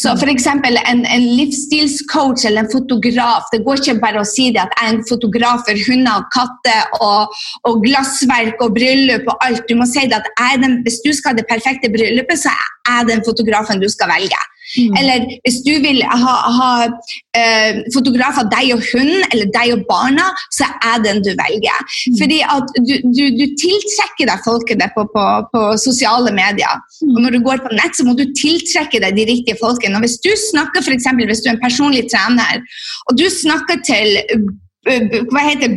Så 0.00 0.14
F.eks. 0.16 0.46
En, 0.48 1.02
en 1.04 1.26
livsstilscoach 1.36 2.46
eller 2.48 2.64
en 2.64 2.72
fotograf. 2.72 3.50
Det 3.52 3.60
går 3.66 3.82
ikke 3.82 3.98
bare 4.00 4.22
å 4.22 4.28
si 4.28 4.48
det 4.56 4.64
at 4.64 4.72
jeg 4.72 4.88
er 4.88 4.96
en 4.96 5.04
fotograf 5.10 5.66
for 5.68 5.84
hunder, 5.84 6.24
katter 6.32 7.04
og, 7.04 7.36
og 7.68 7.84
glassverk 7.84 8.64
og 8.64 8.72
bryllup 8.78 9.28
og 9.28 9.44
alt. 9.44 9.66
Du 9.68 9.76
må 9.76 9.88
si 9.88 10.06
det 10.08 10.22
at 10.22 10.32
den, 10.64 10.80
hvis 10.86 11.02
du 11.04 11.12
skal 11.12 11.34
ha 11.34 11.42
det 11.42 11.48
perfekte 11.50 11.92
bryllupet, 11.92 12.40
så 12.40 12.54
er 12.56 13.02
jeg 13.02 13.10
den 13.12 13.26
fotografen 13.28 13.84
du 13.84 13.90
skal 13.92 14.08
velge. 14.16 14.40
Mm. 14.76 14.96
Eller 15.00 15.26
hvis 15.46 15.60
du 15.66 15.72
vil 15.84 16.02
ha, 16.04 16.34
ha 16.58 16.70
eh, 17.38 17.80
fotograf 17.94 18.40
av 18.42 18.50
deg 18.52 18.74
og 18.76 18.84
hunden 18.90 19.24
eller 19.32 19.50
deg 19.54 19.74
og 19.76 19.86
barna, 19.88 20.28
så 20.54 20.68
er 20.90 21.00
den 21.06 21.22
du 21.24 21.32
velger. 21.38 21.80
Mm. 21.88 22.18
Fordi 22.20 22.40
at 22.56 22.76
du, 22.76 22.94
du, 23.06 23.24
du, 23.38 23.44
tiltrekker 23.58 24.30
deg 24.30 24.44
folkene 24.44 24.90
på, 24.94 25.06
på, 25.14 25.26
på 25.54 25.64
sosiale 25.80 26.34
medier. 26.36 26.78
Mm. 27.00 27.14
Og 27.14 27.20
når 27.24 27.36
du 27.36 27.42
går 27.48 27.64
på 27.64 27.74
nett, 27.78 27.96
så 27.96 28.06
må 28.06 28.16
du 28.18 28.26
tiltrekke 28.36 29.02
deg 29.04 29.18
de 29.18 29.28
riktige 29.32 29.60
folkene. 29.60 29.96
Og 29.98 30.06
hvis 30.06 30.20
du 30.24 30.32
snakker 30.50 30.84
for 30.84 30.96
eksempel, 30.96 31.28
hvis 31.30 31.44
du 31.44 31.50
er 31.50 31.56
en 31.56 31.64
personlig 31.64 32.06
trener, 32.12 32.64
og 33.08 33.18
du 33.18 33.26
snakker 33.32 33.80
til 33.86 34.18
hva 35.30 35.44
heter 35.44 35.76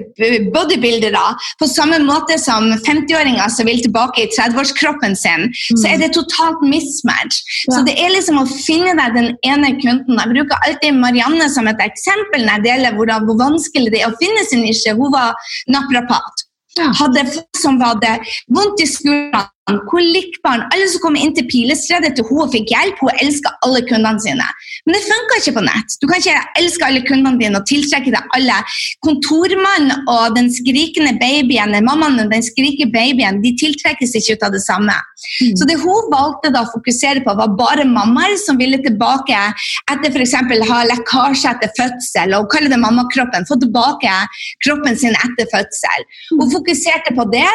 bodybuildere 0.54 1.24
på 1.60 1.70
samme 1.70 2.00
måte 2.06 2.38
som 2.42 2.70
50-åringer 2.86 3.52
som 3.54 3.70
vil 3.70 3.82
tilbake 3.84 4.26
i 4.26 4.30
30-årskroppen 4.32 5.16
sin, 5.20 5.48
mm. 5.50 5.80
så 5.82 5.92
er 5.92 6.02
det 6.02 6.12
totalt 6.18 6.64
mismatch. 6.66 7.42
Ja. 7.68 7.76
Så 7.76 7.86
det 7.88 7.98
er 8.00 8.14
liksom 8.16 8.42
å 8.42 8.48
finne 8.52 8.96
deg 9.00 9.18
den 9.18 9.32
ene 9.48 9.74
kunden. 9.82 10.20
Jeg 10.20 10.34
bruker 10.36 10.68
alltid 10.68 11.00
Marianne 11.02 11.50
som 11.54 11.70
et 11.72 11.84
eksempel 11.84 12.46
når 12.46 12.60
jeg 12.60 12.68
deler 12.70 12.98
hvor, 12.98 13.12
hvor 13.28 13.42
vanskelig 13.42 13.94
det 13.94 14.04
er 14.04 14.12
å 14.12 14.20
finne 14.22 14.46
sin 14.50 14.66
nisje. 14.66 14.96
Hun 14.98 15.14
var 15.14 15.36
naprapat. 15.72 16.48
Ja. 16.80 16.88
Hadde 16.96 17.26
folk 17.28 17.60
som 17.60 17.82
hadde 17.84 18.14
vondt 18.56 18.80
i 18.80 18.88
skuldrene 18.88 19.50
kolikkbarn, 19.90 20.66
alle 20.74 20.88
som 20.92 21.04
kom 21.04 21.18
inn 21.20 21.34
til 21.38 21.48
pilestredet 21.52 22.14
til 22.18 22.28
hun 22.30 22.50
fikk 22.54 22.72
hjelp. 22.74 23.00
Hun 23.02 23.22
elsker 23.24 23.56
alle 23.66 23.82
kundene 23.88 24.22
sine. 24.24 24.48
Men 24.86 24.98
det 24.98 25.02
funka 25.06 25.40
ikke 25.42 25.56
på 25.58 25.64
nett. 25.66 25.98
Du 26.02 26.08
kan 26.10 26.22
ikke 26.22 26.38
elske 26.62 26.88
alle 26.88 27.04
kundene 27.08 27.40
dine 27.40 27.60
og 27.62 27.68
tiltrekke 27.70 28.14
deg 28.14 28.36
alle. 28.38 28.58
Kontormannen 29.06 30.08
og 30.12 30.36
den 30.38 30.50
skrikende 30.54 31.14
babyen, 31.22 31.78
mammaen 31.86 32.20
og 32.24 32.34
den 32.34 32.46
skrikende 32.46 32.92
babyen, 32.96 33.42
de 33.44 33.54
tiltrekkes 33.62 34.16
ikke 34.20 34.38
ut 34.38 34.48
av 34.48 34.56
det 34.56 34.64
samme. 34.66 34.96
Mm. 35.42 35.54
Så 35.60 35.68
det 35.70 35.78
hun 35.84 36.10
valgte 36.14 36.54
da 36.54 36.64
å 36.66 36.72
fokusere 36.72 37.24
på, 37.26 37.36
var 37.38 37.54
bare 37.60 37.86
mammaer 37.88 38.38
som 38.42 38.60
ville 38.62 38.82
tilbake 38.82 39.38
etter 39.92 40.10
f.eks. 40.12 40.36
ha 40.72 40.82
lekkasje 40.90 41.54
etter 41.54 41.74
fødsel, 41.78 42.36
og 42.38 42.50
kalle 42.54 42.72
det 42.72 42.82
mammakroppen, 42.82 43.48
få 43.50 43.60
tilbake 43.62 44.16
kroppen 44.66 44.98
sin 44.98 45.16
etter 45.18 45.50
fødsel. 45.54 46.08
Hun 46.34 46.52
fokuserte 46.54 47.16
på 47.18 47.28
det 47.34 47.48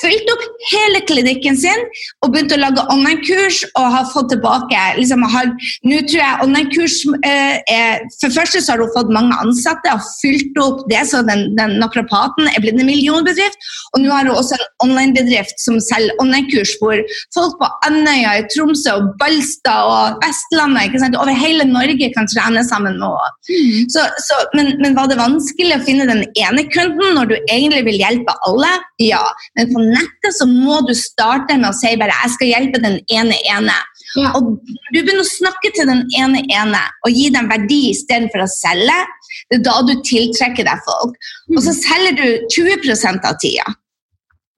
fylt 0.00 0.30
opp 0.32 0.44
hele 0.72 1.00
klinikken 1.06 1.56
sin 1.58 1.84
og 2.24 2.32
begynt 2.34 2.54
å 2.54 2.58
lage 2.58 2.84
online-kurs 2.92 3.62
og 3.78 3.86
har 3.94 4.08
fått 4.12 4.32
tilbake 4.34 4.82
liksom, 4.98 5.22
har, 5.30 5.52
Nå 5.86 6.00
tror 6.08 6.18
jeg 6.20 6.42
online-kurs 6.44 6.96
eh, 7.26 7.58
er 7.70 8.02
For 8.20 8.34
første 8.34 8.60
så 8.62 8.74
har 8.74 8.82
hun 8.82 8.92
fått 8.94 9.12
mange 9.14 9.36
ansatte 9.42 9.92
og 9.94 10.04
fylt 10.20 10.58
opp 10.62 10.82
det, 10.90 11.02
så 11.10 11.22
den, 11.26 11.48
den 11.58 11.76
naprapaten 11.80 12.50
er 12.50 12.62
blitt 12.62 12.80
en 12.80 12.88
millionbedrift. 12.88 13.58
Og 13.94 14.02
nå 14.02 14.10
har 14.12 14.26
hun 14.26 14.36
også 14.36 14.56
en 14.58 14.66
online-bedrift 14.88 15.62
som 15.62 15.78
selger 15.82 16.16
online-kurs 16.22 16.76
hvor 16.80 17.00
folk 17.34 17.56
på 17.60 17.70
Andøya, 17.86 18.36
i 18.40 18.46
Tromsø 18.52 18.96
og 18.98 19.12
Balstad 19.20 19.90
og 19.90 20.20
Vestlandet 20.24 20.98
sant, 21.00 21.18
over 21.20 21.36
hele 21.36 21.66
Norge 21.68 22.10
kan 22.14 22.28
trene 22.30 22.64
sammen 22.66 22.98
med 23.00 23.06
henne. 23.06 23.32
Mm. 23.46 23.88
Så, 23.92 24.04
så, 24.26 24.40
men, 24.56 24.72
men 24.82 24.96
var 24.98 25.10
det 25.10 25.18
vanskelig 25.20 25.78
å 25.78 25.84
finne 25.86 26.08
den 26.08 26.24
ene 26.42 26.66
kunden 26.72 27.16
når 27.16 27.30
du 27.30 27.36
egentlig 27.38 27.84
vil 27.88 28.00
hjelpe 28.02 28.34
alle? 28.48 28.72
Ja. 29.02 29.22
Men 29.58 29.75
på 29.76 29.84
nettet 29.84 30.36
så 30.38 30.48
må 30.48 30.80
du 30.88 30.94
starte 30.96 31.58
med 31.60 31.68
å 31.68 31.76
si 31.76 31.92
bare 32.00 32.16
'jeg 32.16 32.34
skal 32.34 32.52
hjelpe 32.54 32.82
den 32.82 32.98
ene 33.12 33.36
ene'. 33.52 33.78
Ja. 34.16 34.32
Og 34.38 34.56
du 34.64 34.98
begynner 35.02 35.20
å 35.20 35.28
snakke 35.28 35.72
til 35.76 35.88
den 35.90 36.06
ene 36.16 36.40
ene 36.48 36.80
og 37.04 37.12
gi 37.12 37.28
dem 37.30 37.50
verdi 37.52 37.90
istedenfor 37.92 38.46
å 38.46 38.48
selge. 38.48 38.96
Det 39.50 39.58
er 39.58 39.64
da 39.66 39.82
du 39.84 39.92
tiltrekker 40.00 40.64
deg 40.64 40.86
folk. 40.86 41.18
Og 41.52 41.60
så 41.60 41.74
mm. 41.74 41.80
selger 41.82 42.16
du 42.16 42.28
20% 42.56 43.28
av 43.28 43.36
tida. 43.42 43.66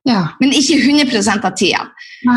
Ja. 0.08 0.20
Men 0.40 0.54
ikke 0.56 0.78
100% 0.78 1.44
av 1.44 1.56
tida. 1.58 1.82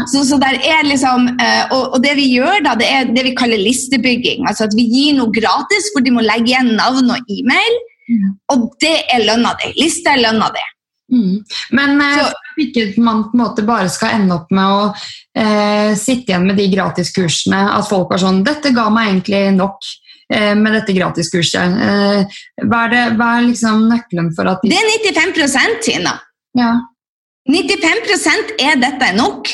Så, 0.10 0.26
så 0.28 0.40
liksom, 0.88 1.30
og, 1.72 1.94
og, 1.94 2.00
det 2.04 2.16
vi 2.18 2.28
gjør, 2.34 2.60
da, 2.66 2.76
det 2.76 2.90
er 2.90 3.14
det 3.14 3.24
vi 3.30 3.38
kaller 3.38 3.62
listebygging. 3.62 4.44
Altså 4.50 4.66
at 4.68 4.76
vi 4.76 4.90
gir 4.90 5.16
noe 5.20 5.32
gratis 5.32 5.92
hvor 5.94 6.04
de 6.06 6.14
må 6.16 6.26
legge 6.26 6.52
igjen 6.52 6.74
navn 6.80 7.14
og 7.14 7.32
e-mail. 7.32 7.80
Mm. 8.12 8.30
Og 8.56 8.68
det 8.84 8.98
er 9.14 9.26
lønna 9.30 9.54
di. 9.62 9.72
Lista 9.78 10.18
er 10.18 10.26
lønna 10.26 10.50
di. 10.56 10.66
Mm. 11.12 11.41
Men 11.77 12.01
eh, 12.01 12.20
så, 12.22 12.30
ikke 12.63 12.86
man 13.03 13.25
på 13.27 13.36
en 13.36 13.44
måte 13.44 13.65
bare 13.68 13.89
skal 13.91 14.15
ende 14.20 14.38
opp 14.38 14.51
med 14.56 14.75
å 14.75 14.84
eh, 14.91 15.91
sitte 16.00 16.32
igjen 16.32 16.48
med 16.48 16.60
de 16.60 16.70
gratiskursene, 16.72 17.63
at 17.75 17.89
folk 17.89 18.13
er 18.15 18.24
sånn 18.24 18.44
'Dette 18.46 18.74
ga 18.75 18.88
meg 18.94 19.12
egentlig 19.12 19.41
nok 19.58 19.89
eh, 20.34 20.53
med 20.56 20.77
dette 20.77 20.96
gratiskurset'. 20.96 21.82
Eh, 21.88 22.39
hva 22.63 22.86
er, 22.86 22.94
det, 22.96 23.03
hva 23.20 23.34
er 23.38 23.50
liksom 23.50 23.88
nøkkelen 23.91 24.32
for 24.38 24.51
at 24.51 24.63
de... 24.63 24.72
Det 24.72 24.80
er 24.80 25.27
95 25.36 25.82
Tina. 25.84 26.15
Ja. 26.58 26.72
95% 27.50 28.56
er 28.62 28.80
dette 28.80 29.12
nok. 29.18 29.50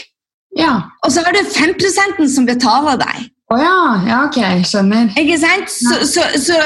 Ja. 0.57 0.73
Og 1.05 1.13
så 1.13 1.23
har 1.23 1.35
du 1.35 1.41
5% 1.45 2.25
som 2.33 2.47
betaler 2.47 2.99
deg. 2.99 3.27
Å 3.47 3.55
oh, 3.55 3.61
ja. 3.63 3.75
ja, 4.03 4.15
ok, 4.27 4.65
skjønner. 4.67 5.13
Ikke 5.15 5.37
sant? 5.39 5.69
Så, 5.71 6.01
så, 6.03 6.25
så, 6.35 6.57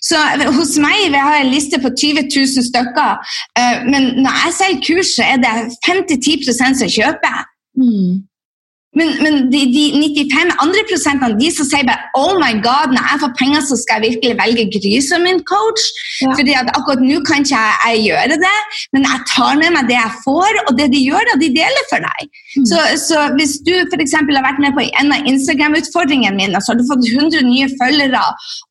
så, 0.00 0.20
hos 0.56 0.78
meg 0.80 1.10
vi 1.12 1.20
har 1.20 1.36
en 1.36 1.50
liste 1.52 1.76
på 1.82 1.90
20 1.92 2.30
000 2.32 2.64
stykker, 2.70 3.34
uh, 3.60 3.82
men 3.84 4.14
når 4.24 4.38
jeg 4.46 4.56
selger 4.56 5.04
så 5.04 5.26
er 5.34 5.42
det 5.42 5.52
5-10 5.84 6.48
som 6.56 6.88
kjøper. 6.88 7.42
Mm. 7.76 8.22
Men, 8.98 9.12
men 9.22 9.34
de, 9.52 9.60
de, 9.70 9.84
95 9.94 10.50
andre 10.64 10.82
prosentene 10.90 11.38
de 11.38 11.50
som 11.54 11.66
sier 11.68 11.86
bare 11.86 12.10
oh 12.18 12.32
my 12.40 12.56
god, 12.64 12.90
når 12.90 13.04
jeg 13.06 13.22
får 13.22 13.34
penger, 13.38 13.60
så 13.68 13.78
skal 13.78 14.00
jeg 14.00 14.16
virkelig 14.16 14.38
velge 14.40 14.64
Gry 14.74 14.96
som 15.06 15.22
min 15.22 15.38
coach. 15.46 15.84
Ja. 16.20 16.34
fordi 16.36 16.52
at 16.58 16.68
akkurat 16.76 17.00
nå 17.00 17.20
kan 17.24 17.44
ikke 17.44 17.56
jeg, 17.56 17.76
jeg, 17.86 18.00
gjøre 18.10 18.36
det, 18.42 18.56
men 18.92 19.06
jeg 19.08 19.22
tar 19.30 19.54
med 19.60 19.72
meg 19.76 19.86
det 19.88 19.96
jeg 19.96 20.12
får, 20.24 20.58
og 20.66 20.72
det 20.78 20.88
de 20.92 21.00
gjør, 21.00 21.28
da, 21.30 21.36
de 21.40 21.48
deler 21.54 21.86
for 21.88 22.04
deg. 22.04 22.26
Mm. 22.58 22.66
Så, 22.68 22.80
så, 23.06 23.22
hvis 23.38 23.54
du 23.64 23.72
f.eks. 23.86 24.16
har 24.18 24.44
vært 24.48 24.60
med 24.62 24.74
på 24.76 24.84
en 24.84 25.14
av 25.16 25.30
Instagram-utfordringene 25.30 26.36
mine, 26.36 26.60
så 26.60 26.74
har 26.74 26.80
du 26.80 26.84
fått 26.90 27.06
100 27.08 27.46
nye 27.46 27.70
følgere, 27.80 28.24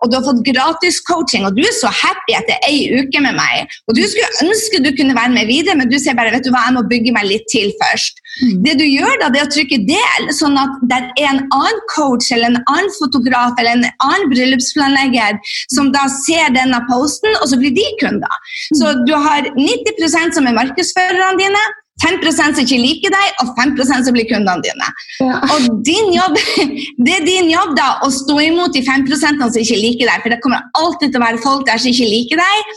og 0.03 0.11
du 0.11 0.19
har 0.19 0.25
fått 0.27 0.43
gratis 0.45 0.99
coaching, 1.09 1.47
og 1.47 1.57
du 1.57 1.63
er 1.65 1.73
så 1.79 1.89
happy 2.01 2.38
etter 2.38 2.59
ei 2.69 3.01
uke 3.01 3.23
med 3.25 3.39
meg, 3.39 3.73
og 3.89 3.97
du 3.97 4.03
skulle 4.05 4.45
ønske 4.45 4.83
du 4.85 4.91
kunne 4.99 5.17
være 5.17 5.33
med 5.33 5.49
videre, 5.49 5.77
men 5.79 5.89
du 5.89 5.97
sier 5.97 6.17
bare 6.17 6.35
vet 6.35 6.45
du 6.45 6.51
hva, 6.53 6.67
jeg 6.67 6.77
må 6.77 6.85
bygge 6.91 7.15
meg 7.15 7.29
litt 7.31 7.49
til 7.49 7.73
først. 7.81 8.21
Mm. 8.43 8.55
Det 8.67 8.77
du 8.83 8.85
gjør 8.85 9.17
da, 9.23 9.31
det 9.33 9.41
er 9.41 9.49
å 9.49 9.53
trykke 9.57 9.81
det 9.89 10.05
selv, 10.09 10.33
sånn 10.35 10.57
at 10.59 10.77
det 10.91 10.99
er 11.19 11.27
en 11.31 11.41
annen 11.55 11.81
coach 11.93 12.31
eller 12.35 12.51
en 12.51 12.61
annen 12.65 12.93
fotograf 12.97 13.59
eller 13.59 13.77
en 13.77 13.85
annen 14.05 14.29
bryllupsplanlegger 14.33 15.39
som 15.73 15.91
da 15.95 16.07
ser 16.21 16.53
denne 16.55 16.81
posten, 16.89 17.35
og 17.41 17.49
så 17.51 17.59
blir 17.59 17.75
de 17.75 17.85
kunder. 18.01 18.55
Så 18.77 18.95
du 19.05 19.13
har 19.15 19.51
90% 19.57 20.37
som 20.37 20.49
er 20.49 20.57
markedsførerne 20.57 21.37
dine. 21.39 21.67
5% 21.99 22.55
som 22.55 22.63
ikke 22.63 22.77
liker 22.79 23.11
deg, 23.11 23.39
og 23.43 23.49
5% 23.57 24.05
som 24.07 24.15
blir 24.15 24.27
kundene 24.29 24.63
dine. 24.63 24.85
Ja. 25.19 25.39
Og 25.51 25.81
din 25.83 26.13
jobb, 26.15 26.37
Det 27.05 27.15
er 27.17 27.25
din 27.25 27.49
jobb 27.51 27.73
da, 27.75 27.89
å 28.05 28.09
stå 28.13 28.37
imot 28.45 28.71
de 28.71 28.85
5% 28.87 29.43
som 29.43 29.59
ikke 29.59 29.81
liker 29.81 30.07
deg. 30.07 30.21
For 30.23 30.31
det 30.31 30.39
kommer 30.45 30.63
alltid 30.79 31.11
til 31.11 31.19
å 31.19 31.25
være 31.25 31.43
folk 31.43 31.65
der 31.67 31.81
som 31.81 31.91
ikke 31.91 32.07
liker 32.07 32.39
deg, 32.39 32.71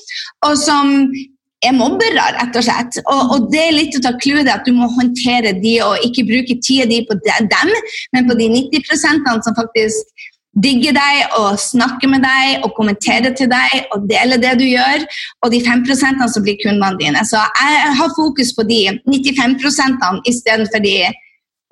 og 0.48 0.58
som 0.58 1.06
er 1.62 1.74
mobbere, 1.76 2.26
rett 2.38 2.58
og 2.58 2.66
slett. 2.66 2.98
Og, 3.06 3.22
og 3.34 3.48
det 3.52 3.62
er 3.62 3.76
litt 3.76 3.96
å 3.98 4.02
ta 4.04 4.12
clouet 4.18 4.50
at 4.50 4.66
du 4.66 4.74
må 4.76 4.88
håndtere 4.96 5.54
de 5.62 5.76
og 5.86 6.06
ikke 6.06 6.26
bruke 6.28 6.58
tida 6.64 6.88
di 6.90 7.02
på 7.08 7.18
dem, 7.22 7.72
men 8.14 8.28
på 8.28 8.38
de 8.38 8.50
90% 8.72 9.30
som 9.46 9.58
faktisk 9.58 10.28
digger 10.62 10.92
deg 10.92 11.36
og 11.38 11.56
snakker 11.60 12.10
med 12.12 12.24
deg 12.26 12.66
og 12.66 12.74
kommenterer 12.76 13.32
til 13.36 13.48
deg 13.48 13.94
og 13.94 14.04
deler 14.10 14.40
det 14.40 14.52
du 14.60 14.66
gjør, 14.66 15.06
og 15.44 15.52
de 15.54 15.62
5% 15.64 16.26
som 16.34 16.44
blir 16.44 16.58
kundene 16.60 16.98
dine. 17.00 17.24
Så 17.24 17.40
jeg 17.40 17.94
har 18.00 18.16
fokus 18.18 18.52
på 18.56 18.66
de 18.68 18.82
95% 19.08 20.28
istedenfor 20.28 20.84
de 20.84 20.96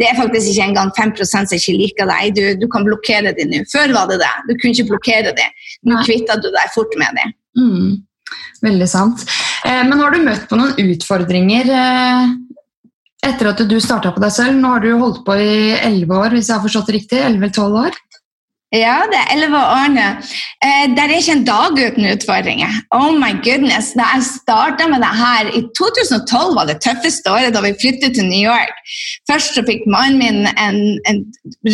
det 0.01 0.07
er 0.09 0.17
faktisk 0.17 0.49
ikke 0.49 0.65
engang 0.71 0.91
5% 0.97 1.29
som 1.29 1.59
ikke 1.59 1.75
liker 1.77 2.07
deg. 2.09 2.31
Du, 2.33 2.45
du 2.63 2.65
kan 2.73 2.87
blokkere 2.87 3.35
dem 3.37 3.51
nå. 3.53 3.59
Før 3.69 3.93
var 3.93 4.07
det 4.09 4.17
det. 4.23 4.31
Du 4.49 4.55
kunne 4.55 4.73
ikke 4.73 4.95
blokkere 4.95 5.35
dem. 5.37 5.59
Nå 5.85 5.99
kvitta 6.07 6.39
du 6.41 6.49
deg 6.55 6.73
fort 6.73 6.95
med 6.97 7.21
dem. 7.21 7.35
Mm. 7.61 7.91
Veldig 8.65 8.89
sant. 8.89 9.27
Eh, 9.71 9.83
men 9.87 10.01
har 10.03 10.15
du 10.15 10.23
møtt 10.25 10.49
på 10.51 10.59
noen 10.59 10.93
utfordringer 10.95 11.71
eh, 11.71 12.31
etter 13.31 13.53
at 13.53 13.65
du 13.71 13.77
starta 13.83 14.13
på 14.15 14.23
deg 14.23 14.35
selv? 14.35 14.59
Nå 14.59 14.75
har 14.75 14.85
du 14.85 14.93
holdt 14.99 15.25
på 15.27 15.37
i 15.39 15.75
elleve 15.79 16.19
år, 16.19 16.35
hvis 16.35 16.51
jeg 16.51 16.57
har 16.59 16.65
forstått 16.65 16.91
det 16.91 17.01
riktig? 17.01 17.21
11-12 17.23 17.83
år? 17.85 17.99
Ja, 18.71 19.01
det 19.11 19.19
er 19.19 19.33
elleve 19.35 19.59
år 19.59 19.97
Eh, 20.61 20.87
det 20.93 21.01
er 21.01 21.13
ikke 21.17 21.33
en 21.33 21.45
dag 21.47 21.79
uten 21.79 22.05
utfordringer. 22.11 22.75
Oh 22.93 23.15
my 23.17 23.33
goodness. 23.47 23.95
Da 23.97 24.05
jeg 24.15 24.27
starta 24.27 24.87
med 24.93 25.01
det 25.01 25.13
her 25.17 25.49
i 25.57 25.63
2012, 25.79 26.55
var 26.59 26.69
det 26.69 26.83
tøffeste 26.85 27.33
året 27.33 27.55
da 27.55 27.63
vi 27.65 27.73
flyttet 27.81 28.19
til 28.19 28.29
New 28.29 28.45
York. 28.45 28.75
Først 29.31 29.57
så 29.57 29.65
fikk 29.65 29.89
mannen 29.89 30.21
min 30.21 30.45
en, 30.53 31.01
en 31.09 31.23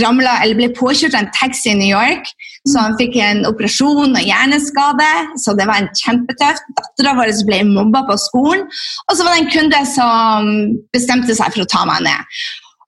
ramla, 0.04 0.38
eller 0.44 0.60
ble 0.60 0.70
påkjørt 0.78 1.18
av 1.18 1.24
en 1.24 1.34
taxi 1.34 1.72
i 1.72 1.80
New 1.80 1.90
York. 1.90 2.30
Så 2.66 2.82
han 2.82 2.96
fikk 2.99 3.16
en 3.23 3.44
operasjon 3.46 4.16
og 4.18 4.26
hjerneskade, 4.26 5.08
så 5.38 5.54
det 5.58 5.68
var 5.68 5.82
en 5.82 5.90
kjempetøft. 6.02 6.66
Dattera 6.78 7.14
vår 7.18 7.32
ble 7.46 7.62
mobba 7.68 8.02
på 8.08 8.18
skolen. 8.18 8.66
Og 9.06 9.14
så 9.14 9.26
var 9.26 9.37
det 9.37 9.44
en 9.44 9.52
kunde 9.54 9.82
som 9.92 10.52
bestemte 10.96 11.37
seg 11.38 11.54
for 11.54 11.62
å 11.62 11.70
ta 11.70 11.85
meg 11.88 12.06
ned. 12.08 12.38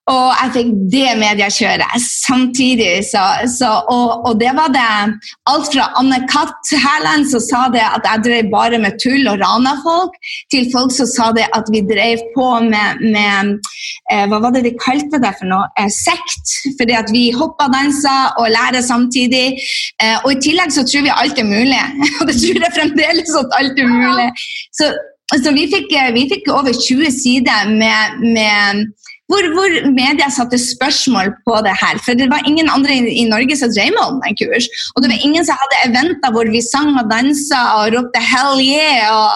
Og 0.08 0.28
jeg 0.40 0.52
fikk 0.54 0.70
det 0.92 1.08
mediekjøret 1.20 2.04
samtidig. 2.04 2.92
Så, 3.10 3.22
så, 3.58 3.70
og, 3.92 4.24
og, 4.26 4.38
det 4.40 4.52
var 4.56 4.70
det 4.72 4.84
alt 5.50 5.68
fra 5.74 5.88
Anne 6.00 6.22
Katt 6.30 6.72
Hærland 6.72 7.28
som 7.28 7.42
sa 7.44 7.62
det 7.74 7.84
at 7.84 8.06
jeg 8.08 8.24
drev 8.24 8.48
bare 8.52 8.80
med 8.80 8.96
tull 9.02 9.28
og 9.28 9.40
rana 9.42 9.74
folk, 9.84 10.16
til 10.52 10.68
folk 10.72 10.94
som 10.94 11.08
sa 11.10 11.28
det 11.36 11.44
at 11.56 11.68
vi 11.74 11.82
drev 11.88 12.22
på 12.36 12.48
med, 12.64 13.04
med 13.14 13.52
eh, 14.12 14.24
Hva 14.30 14.40
var 14.44 14.54
det 14.56 14.64
de 14.64 14.74
kalte 14.80 15.20
det 15.20 15.34
for 15.40 15.50
noe? 15.50 15.68
Eh, 15.80 15.90
sekt. 15.92 16.56
Fordi 16.80 16.96
at 16.96 17.12
vi 17.12 17.28
hoppa, 17.36 17.68
dansa 17.72 18.16
og 18.40 18.48
lærer 18.54 18.80
samtidig. 18.84 19.58
Eh, 20.00 20.16
og 20.24 20.32
i 20.32 20.40
tillegg 20.48 20.72
så 20.72 20.86
tror 20.88 21.04
vi 21.04 21.12
alt 21.12 21.42
er 21.42 21.48
mulig. 21.48 21.84
Og 22.18 22.28
det 22.30 22.38
tror 22.40 22.64
jeg 22.64 22.76
fremdeles 22.76 23.36
at 23.38 23.56
alt 23.60 23.80
er 23.80 23.92
mulig. 23.92 24.28
Så, 24.74 24.88
så 25.44 25.52
vi, 25.52 25.66
fikk, 25.68 25.92
vi 26.16 26.24
fikk 26.32 26.48
over 26.54 26.72
20 26.72 27.12
sider 27.12 27.68
med, 27.76 28.24
med 28.24 28.86
hvor, 29.28 29.44
hvor, 29.54 29.74
media 29.92 30.28
satte 30.32 30.58
spørsmål 30.60 31.32
på 31.46 31.56
det 31.66 31.74
her. 31.82 32.00
For 32.04 32.16
det 32.16 32.28
var 32.32 32.46
ingen 32.48 32.70
andre 32.72 32.96
i, 32.96 33.02
i 33.22 33.24
Norge 33.28 33.56
som 33.60 33.72
drev 33.74 33.92
med 33.96 34.04
online-kurs. 34.06 34.68
Og 34.94 35.04
det 35.04 35.10
var 35.12 35.24
ingen 35.26 35.44
som 35.44 35.58
hadde 35.60 35.82
eventer 35.88 36.32
hvor 36.34 36.48
vi 36.54 36.62
sang 36.64 36.94
og 37.00 37.10
dansa 37.12 37.60
og 37.78 37.92
ropte 37.96 38.22
'hell 38.30 38.62
yeah'. 38.64 39.12
Og, 39.18 39.32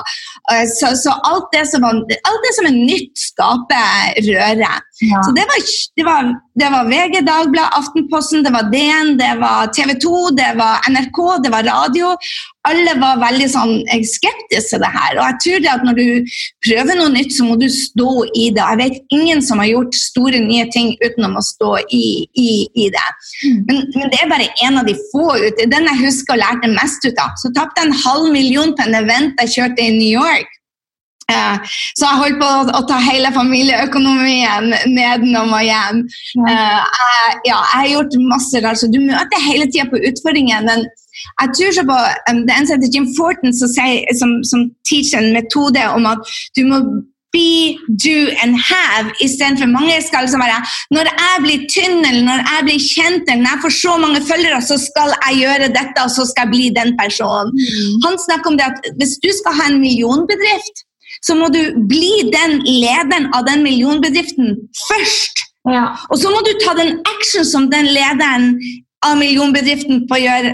og, 0.51 0.61
så, 0.79 0.95
så 1.05 1.13
alt, 1.29 1.49
det 1.55 1.67
som 1.73 1.85
alt 1.89 2.43
det 2.47 2.55
som 2.57 2.71
er 2.71 2.77
nytt, 2.79 3.13
skaper 3.29 4.23
røre. 4.31 4.73
Ja. 5.01 5.23
Så 5.25 5.33
det 5.33 5.45
var, 5.49 5.61
det, 5.97 6.05
var, 6.05 6.27
det 6.61 6.69
var, 6.75 6.89
VG, 6.91 7.23
Dagbladet, 7.27 7.79
Aftenposten, 7.79 8.45
det 8.45 8.53
var 8.53 8.69
DN, 8.73 9.17
det 9.19 9.33
var 9.41 9.71
TV 9.73 9.95
2, 10.05 10.19
det 10.37 10.51
var 10.61 10.85
NRK, 10.93 11.21
det 11.45 11.53
var 11.55 11.65
radio 11.65 12.13
alle 12.69 12.95
var 13.01 13.19
veldig 13.19 13.49
sånn, 13.51 13.73
skeptiske 14.07 14.71
til 14.71 14.83
det 14.83 14.91
her. 14.95 15.17
Og 15.17 15.25
jeg 15.25 15.39
tror 15.45 15.63
det 15.65 15.71
at 15.73 15.85
når 15.87 15.99
du 15.99 16.35
prøver 16.67 16.99
noe 16.99 17.11
nytt, 17.15 17.35
så 17.35 17.47
må 17.47 17.57
du 17.59 17.67
stå 17.73 18.11
i 18.39 18.49
det. 18.55 18.63
Jeg 18.63 18.81
vet 18.81 19.17
ingen 19.17 19.43
som 19.43 19.63
har 19.63 19.71
gjort 19.73 19.99
store, 19.99 20.39
nye 20.43 20.69
ting 20.75 20.93
utenom 21.03 21.35
å 21.39 21.45
stå 21.45 21.73
i, 21.91 22.05
i, 22.39 22.51
i 22.79 22.87
det. 22.95 23.09
Mm. 23.43 23.59
Men, 23.67 23.83
men, 23.97 24.13
det 24.13 24.21
er 24.23 24.31
bare 24.31 24.49
en 24.69 24.79
av 24.79 24.87
de 24.87 24.95
få 25.11 25.27
ute. 25.43 25.69
Den 25.73 25.91
jeg 25.91 26.03
husker 26.05 26.37
og 26.37 26.43
lærte 26.45 26.71
mest 26.77 27.07
ut 27.09 27.23
av. 27.23 27.35
Så 27.43 27.51
tapte 27.57 27.83
jeg 27.83 27.91
en 27.91 28.03
halv 28.05 28.31
million 28.35 28.75
på 28.79 28.87
en 28.87 28.99
event 29.03 29.43
jeg 29.43 29.55
kjørte 29.57 29.83
i 29.83 29.97
New 29.99 30.23
York. 30.23 30.52
Uh, 31.33 31.77
så 31.99 32.09
jeg 32.09 32.21
holdt 32.23 32.41
på 32.43 32.51
å, 32.79 32.83
ta 32.89 32.99
hele 33.03 33.33
familieøkonomien 33.35 34.73
nedenom 34.93 35.55
og 35.57 35.65
hjem. 35.67 36.03
Uh, 36.41 36.81
jeg, 36.81 37.39
ja, 37.51 37.61
jeg 37.61 37.79
har 37.79 37.93
gjort 37.95 38.19
masse 38.33 38.65
rart, 38.65 38.83
så 38.83 38.91
du 38.93 39.01
møter 39.03 39.47
hele 39.49 39.69
tida 39.71 39.89
på 39.91 40.03
utfordringer. 40.11 40.67
men 40.69 40.85
jeg 41.41 41.55
tror 41.57 41.73
så 41.77 41.83
på 41.87 41.97
um, 42.31 42.43
Det 42.47 42.55
eneste 42.55 42.77
heter 42.77 42.95
Jim 42.95 43.07
Forton 43.17 43.53
som, 43.55 43.69
som, 44.21 44.31
som 44.51 44.61
teacher 44.89 45.21
en 45.21 45.35
metode 45.37 45.83
om 45.97 46.07
at 46.09 46.31
du 46.57 46.65
må 46.67 46.81
be, 47.33 47.79
do 48.05 48.19
and 48.43 48.57
have 48.61 49.13
istedenfor 49.25 49.69
mange 49.73 49.97
skal 50.05 50.27
liksom 50.27 50.45
være 50.45 50.61
Når 50.97 51.11
jeg 51.11 51.43
blir 51.45 51.67
tynn, 51.75 51.99
eller 52.09 52.25
når 52.29 52.45
jeg 52.51 52.67
blir 52.69 52.81
kjent, 52.95 53.25
eller 53.31 53.43
når 53.45 53.55
jeg 53.55 53.65
får 53.65 53.75
så 53.79 53.97
mange 54.05 54.23
følgere, 54.31 54.61
så 54.71 54.77
skal 54.89 55.15
jeg 55.17 55.41
gjøre 55.43 55.73
dette, 55.79 56.05
og 56.05 56.15
så 56.17 56.29
skal 56.29 56.47
jeg 56.47 56.55
bli 56.55 56.67
den 56.81 56.93
personen. 57.01 57.53
Mm. 57.57 57.93
Han 58.07 58.21
snakker 58.27 58.53
om 58.53 58.59
det 58.61 58.71
at 58.73 58.91
hvis 59.01 59.17
du 59.25 59.31
skal 59.41 59.57
ha 59.59 59.71
en 59.71 59.81
millionbedrift, 59.85 60.85
så 61.23 61.37
må 61.39 61.49
du 61.55 61.61
bli 61.89 62.31
den 62.35 62.61
lederen 62.67 63.31
av 63.37 63.47
den 63.47 63.63
millionbedriften 63.67 64.57
først. 64.89 65.45
Ja. 65.71 65.93
Og 66.11 66.19
så 66.19 66.31
må 66.33 66.41
du 66.43 66.53
ta 66.65 66.75
den 66.79 66.97
action 67.07 67.47
som 67.47 67.69
den 67.71 67.87
lederen 67.95 68.57
av 69.07 69.17
millionbedriften 69.19 70.05
på 70.11 70.19
gjør, 70.23 70.49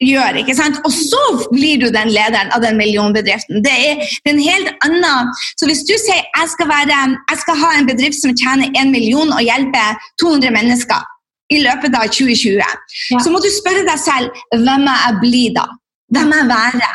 gjør, 0.00 0.38
ikke 0.40 0.56
sant? 0.56 0.78
Og 0.86 0.92
så 0.94 1.20
blir 1.52 1.80
du 1.80 1.88
den 1.92 2.12
lederen 2.12 2.52
av 2.56 2.64
den 2.64 2.78
millionbedriften. 2.80 3.60
Det 3.64 3.72
er, 3.72 4.00
det 4.24 4.32
er 4.32 4.36
en 4.36 4.44
helt 4.46 4.86
annen 4.86 5.32
Så 5.60 5.68
hvis 5.68 5.84
du 5.88 5.92
sier 6.00 6.22
jeg 6.22 6.52
skal, 6.54 6.70
være, 6.72 7.00
jeg 7.32 7.40
skal 7.44 7.60
ha 7.60 7.72
en 7.76 7.88
bedrift 7.88 8.20
som 8.20 8.36
tjener 8.36 8.72
1 8.72 8.92
million 8.92 9.32
og 9.32 9.44
hjelper 9.44 10.00
200 10.22 10.54
mennesker 10.56 11.08
i 11.52 11.60
løpet 11.60 11.96
av 11.98 12.08
2020, 12.08 12.60
ja. 12.60 13.20
så 13.20 13.32
må 13.32 13.42
du 13.44 13.50
spørre 13.52 13.84
deg 13.84 14.00
selv 14.00 14.44
hvem 14.56 14.88
jeg 14.88 15.18
blir 15.20 15.56
da? 15.58 15.66
Hvem 16.12 16.32
er 16.32 16.44
jeg 16.44 16.52
være? 16.52 16.92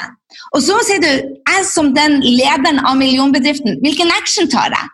Og 0.55 0.61
så 0.63 0.77
sier 0.87 1.01
du 1.03 1.09
jeg 1.09 1.65
som 1.69 1.93
den 1.95 2.21
lederen 2.23 2.83
av 2.85 2.99
millionbedriften, 2.99 3.81
hvilken 3.83 4.13
action 4.15 4.49
tar 4.51 4.71
jeg? 4.75 4.93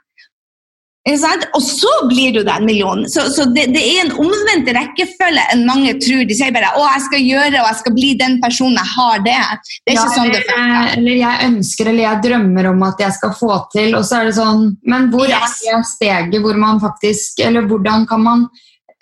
Og 1.03 1.59
så 1.59 1.89
blir 2.07 2.31
du 2.31 2.45
den 2.47 2.65
millionen. 2.65 3.09
Så, 3.11 3.25
så 3.35 3.43
det, 3.51 3.65
det, 3.75 3.81
er 3.83 4.05
en 4.05 4.13
omvendt 4.23 4.69
rekkefølge 4.71 5.43
enn 5.51 5.65
mange 5.67 5.97
tror. 5.99 6.23
De 6.23 6.35
sier 6.37 6.53
bare 6.55 6.69
'Å, 6.71 6.85
jeg 6.93 7.03
skal 7.09 7.25
gjøre 7.27 7.59
og 7.59 7.67
jeg 7.67 7.79
skal 7.81 7.95
bli 7.97 8.11
den 8.21 8.37
personen 8.39 8.79
jeg 8.79 8.91
har 8.95 9.25
det'. 9.25 9.59
Det 9.83 9.91
er 9.91 9.97
ja, 9.97 10.05
ikke 10.05 10.15
sånn 10.15 10.31
det 10.31 10.43
funker. 10.47 10.93
Eller 10.95 11.19
jeg 11.19 11.49
ønsker 11.49 11.91
eller 11.91 12.03
jeg 12.07 12.23
drømmer 12.27 12.69
om 12.71 12.85
at 12.87 13.03
jeg 13.03 13.17
skal 13.19 13.33
få 13.35 13.57
til, 13.75 13.97
og 13.99 14.07
så 14.07 14.21
er 14.21 14.29
det 14.29 14.37
sånn 14.39 14.69
Men 14.87 15.09
hvor 15.11 15.27
yes. 15.27 15.59
er 15.67 15.81
det 15.81 15.89
steget 15.91 16.39
hvor 16.39 16.55
man 16.55 16.79
faktisk 16.79 17.43
Eller 17.43 17.67
hvordan 17.67 18.07
kan 18.07 18.23
man 18.23 18.47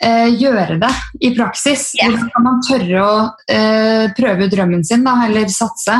eh, 0.03 0.27
gjøre 0.41 0.77
det 0.81 0.91
i 1.21 1.33
praksis? 1.37 1.91
Yeah. 1.97 2.11
Hvordan 2.11 2.29
kan 2.35 2.47
man 2.47 2.61
tørre 2.67 3.07
å 3.07 3.15
eh, 3.51 4.05
prøve 4.17 4.49
drømmen 4.51 4.85
sin, 4.87 5.05
da, 5.07 5.17
eller 5.27 5.49
satse? 5.51 5.97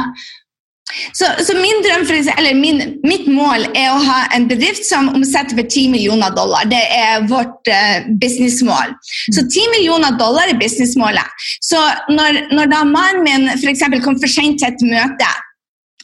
Så, 1.14 1.26
så 1.46 1.54
min 1.56 1.84
drøm, 1.86 2.04
eller 2.38 2.56
min, 2.56 2.82
mitt 3.08 3.28
mål 3.32 3.64
er 3.78 3.94
å 3.94 4.02
ha 4.04 4.18
en 4.36 4.48
bedrift 4.50 4.84
som 4.88 5.08
omsetter 5.16 5.56
for 5.56 5.68
10 5.68 5.92
millioner 5.94 6.34
dollar. 6.36 6.68
Det 6.72 6.82
er 6.96 7.24
vårt 7.32 7.72
uh, 7.72 8.10
businessmål. 8.22 8.92
Så 9.32 9.46
10 9.46 9.72
millioner 9.76 10.18
dollar 10.20 10.52
er 10.52 10.60
businessmålet. 10.60 11.48
Så 11.64 11.80
når, 12.12 12.42
når 12.52 12.74
da 12.74 12.84
mannen 12.88 13.24
min 13.24 13.48
f.eks. 13.56 13.86
kom 14.04 14.20
for 14.20 14.32
sent 14.32 14.60
til 14.60 14.72
et 14.72 14.86
møte, 14.92 15.32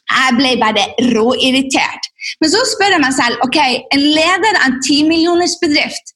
jeg 0.08 0.38
ble 0.38 0.54
bare 0.62 0.86
råirritert. 1.12 2.12
Men 2.40 2.52
så 2.54 2.64
spør 2.72 2.96
jeg 2.96 3.04
meg 3.04 3.16
selv 3.18 3.44
ok, 3.44 3.60
en 3.92 4.06
leder 4.06 4.62
av 4.62 4.70
en 4.70 4.80
10 4.80 5.10
millioners 5.10 5.58
bedrift, 5.60 6.16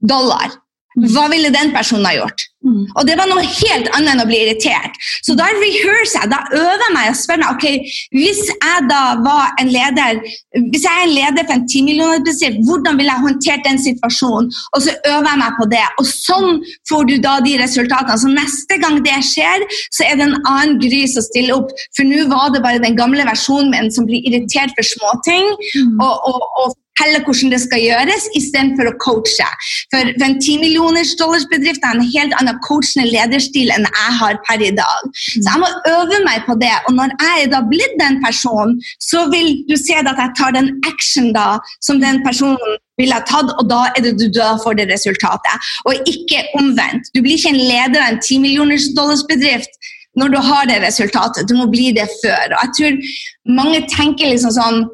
dollar, 0.00 0.56
hva 1.12 1.28
ville 1.32 1.52
den 1.54 1.72
personen 1.72 2.06
ha 2.08 2.14
gjort? 2.16 2.48
Mm. 2.62 2.84
Og 2.94 3.06
det 3.08 3.16
var 3.18 3.26
noe 3.26 3.42
helt 3.42 3.88
annet 3.96 4.12
enn 4.12 4.22
å 4.22 4.26
bli 4.28 4.38
irritert. 4.44 4.98
Så 5.26 5.34
da 5.38 5.48
rehearser 5.50 6.20
jeg, 6.20 6.30
da 6.30 6.40
øver 6.52 6.84
jeg 6.84 6.94
meg 6.94 7.10
og 7.10 7.18
spør 7.18 7.40
meg 7.42 7.56
ok, 7.56 7.94
hvis 8.14 8.42
jeg 8.52 8.84
da 8.90 9.02
var 9.24 9.56
en 9.62 9.72
leder 9.72 10.20
hvis 10.70 10.84
jeg 10.84 10.92
er 10.92 11.06
en 11.06 11.14
leder 11.16 11.46
for 11.48 11.56
en 11.56 11.64
10 11.64 11.84
millioner 11.86 12.20
bedrift, 12.22 12.60
hvordan 12.68 12.98
ville 13.00 13.14
jeg 13.14 13.24
håndtert 13.24 13.64
den 13.66 13.80
situasjonen? 13.80 14.50
Og 14.76 14.84
så 14.84 14.94
øver 15.08 15.28
jeg 15.30 15.40
meg 15.40 15.56
på 15.58 15.68
det. 15.72 15.84
Og 16.02 16.08
sånn 16.08 16.60
får 16.90 17.08
du 17.08 17.14
da 17.24 17.38
de 17.44 17.56
resultatene. 17.62 18.18
Så 18.20 18.30
neste 18.30 18.78
gang 18.82 19.00
det 19.06 19.18
skjer, 19.26 19.66
så 19.96 20.06
er 20.06 20.20
det 20.20 20.28
en 20.28 20.38
annen 20.42 20.78
Gry 20.82 21.02
som 21.10 21.24
stiller 21.24 21.56
opp. 21.56 21.72
For 21.96 22.08
nå 22.08 22.28
var 22.30 22.52
det 22.52 22.62
bare 22.64 22.82
den 22.82 22.98
gamle 22.98 23.26
versjonen 23.28 23.72
min 23.72 23.90
som 23.94 24.06
blir 24.08 24.24
irritert 24.28 24.74
for 24.76 24.86
småting. 24.86 25.50
Mm. 25.72 26.00
Og, 26.04 26.30
og, 26.30 26.46
og 26.62 26.76
fortelle 26.92 27.22
hvordan 27.24 27.52
det 27.52 27.60
skal 27.62 27.82
gjøres, 27.82 28.26
istedenfor 28.36 28.90
å 28.90 28.94
coache. 29.02 29.48
For, 29.92 30.12
en 30.24 30.38
10 30.40 30.60
millioners 30.60 31.14
dollars 31.20 31.46
bedrift 31.50 31.82
er 31.84 31.96
en 31.96 32.10
helt 32.14 32.34
annen 32.40 32.58
coachende 32.66 33.08
lederstil 33.10 33.72
enn 33.74 33.86
jeg 33.88 34.12
har 34.20 34.38
per 34.46 34.62
i 34.62 34.70
dag. 34.76 35.08
Så 35.14 35.42
jeg 35.42 35.62
må 35.62 35.70
øve 35.90 36.20
meg 36.26 36.44
på 36.46 36.56
det. 36.60 36.72
Og 36.88 36.96
når 36.98 37.14
jeg 37.18 37.46
er 37.46 37.52
da 37.52 37.62
blitt 37.68 37.96
den 38.00 38.20
personen, 38.22 38.78
så 39.00 39.26
vil 39.32 39.62
du 39.68 39.76
se 39.76 39.98
at 39.98 40.08
jeg 40.08 40.36
tar 40.38 40.54
den 40.56 40.72
action 40.88 41.32
da, 41.32 41.58
som 41.80 42.00
den 42.00 42.22
personen 42.26 42.78
ville 43.00 43.16
ha 43.16 43.24
tatt, 43.26 43.50
og 43.58 43.66
da 43.70 43.86
er 43.96 44.04
det 44.04 44.18
du 44.20 44.28
da 44.36 44.52
får 44.62 44.76
det 44.78 44.90
resultatet. 44.92 45.72
Og 45.88 46.08
ikke 46.08 46.44
omvendt. 46.60 47.08
Du 47.16 47.22
blir 47.22 47.38
ikke 47.38 47.54
en 47.54 47.62
leder 47.62 48.02
av 48.02 48.12
en 48.12 48.20
10 48.20 48.42
millioners 48.44 48.92
dollars 48.96 49.24
bedrift 49.28 49.80
når 50.20 50.28
du 50.28 50.36
har 50.44 50.66
det 50.68 50.82
resultatet. 50.82 51.48
Du 51.48 51.56
må 51.56 51.70
bli 51.72 51.88
det 51.96 52.04
før. 52.20 52.52
Og 52.52 52.58
jeg 52.60 52.74
tror 52.76 53.56
mange 53.56 53.80
tenker 53.88 54.28
liksom 54.28 54.52
sånn 54.52 54.84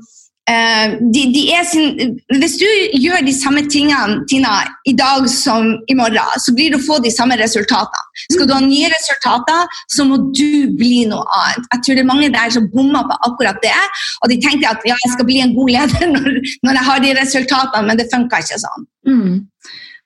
de, 0.49 1.23
de 1.35 1.43
sin, 1.69 2.21
hvis 2.41 2.57
du 2.61 2.67
gjør 2.97 3.25
de 3.27 3.35
samme 3.37 3.65
tingene 3.69 4.23
Tina, 4.31 4.63
i 4.89 4.95
dag 4.97 5.27
som 5.29 5.75
i 5.91 5.97
morgen, 5.99 6.41
så 6.41 6.55
blir 6.57 6.73
du 6.73 6.79
få 6.81 6.99
de 7.05 7.13
samme 7.13 7.37
resultatene. 7.41 8.05
Skal 8.33 8.49
du 8.49 8.55
ha 8.57 8.61
nye 8.65 8.89
resultater, 8.93 9.81
så 9.93 10.07
må 10.09 10.21
du 10.33 10.73
bli 10.79 11.05
noe 11.11 11.27
annet. 11.41 11.69
Jeg 11.75 11.85
tror 11.85 11.99
det 11.99 12.05
er 12.05 12.11
mange 12.13 12.31
der 12.33 12.55
som 12.55 12.71
bommer 12.73 13.05
på 13.11 13.19
akkurat 13.29 13.61
det. 13.65 13.75
Og 14.23 14.33
de 14.33 14.41
tenker 14.43 14.71
at 14.71 14.89
ja, 14.89 14.97
jeg 15.05 15.15
skal 15.15 15.29
bli 15.29 15.43
en 15.45 15.55
god 15.59 15.75
leder 15.75 16.09
når, 16.15 16.41
når 16.65 16.81
jeg 16.81 16.89
har 16.89 17.05
de 17.05 17.13
resultatene, 17.21 17.85
men 17.91 18.01
det 18.01 18.09
funka 18.13 18.41
ikke 18.45 18.63
sånn. 18.65 18.89
Mm. 19.09 19.37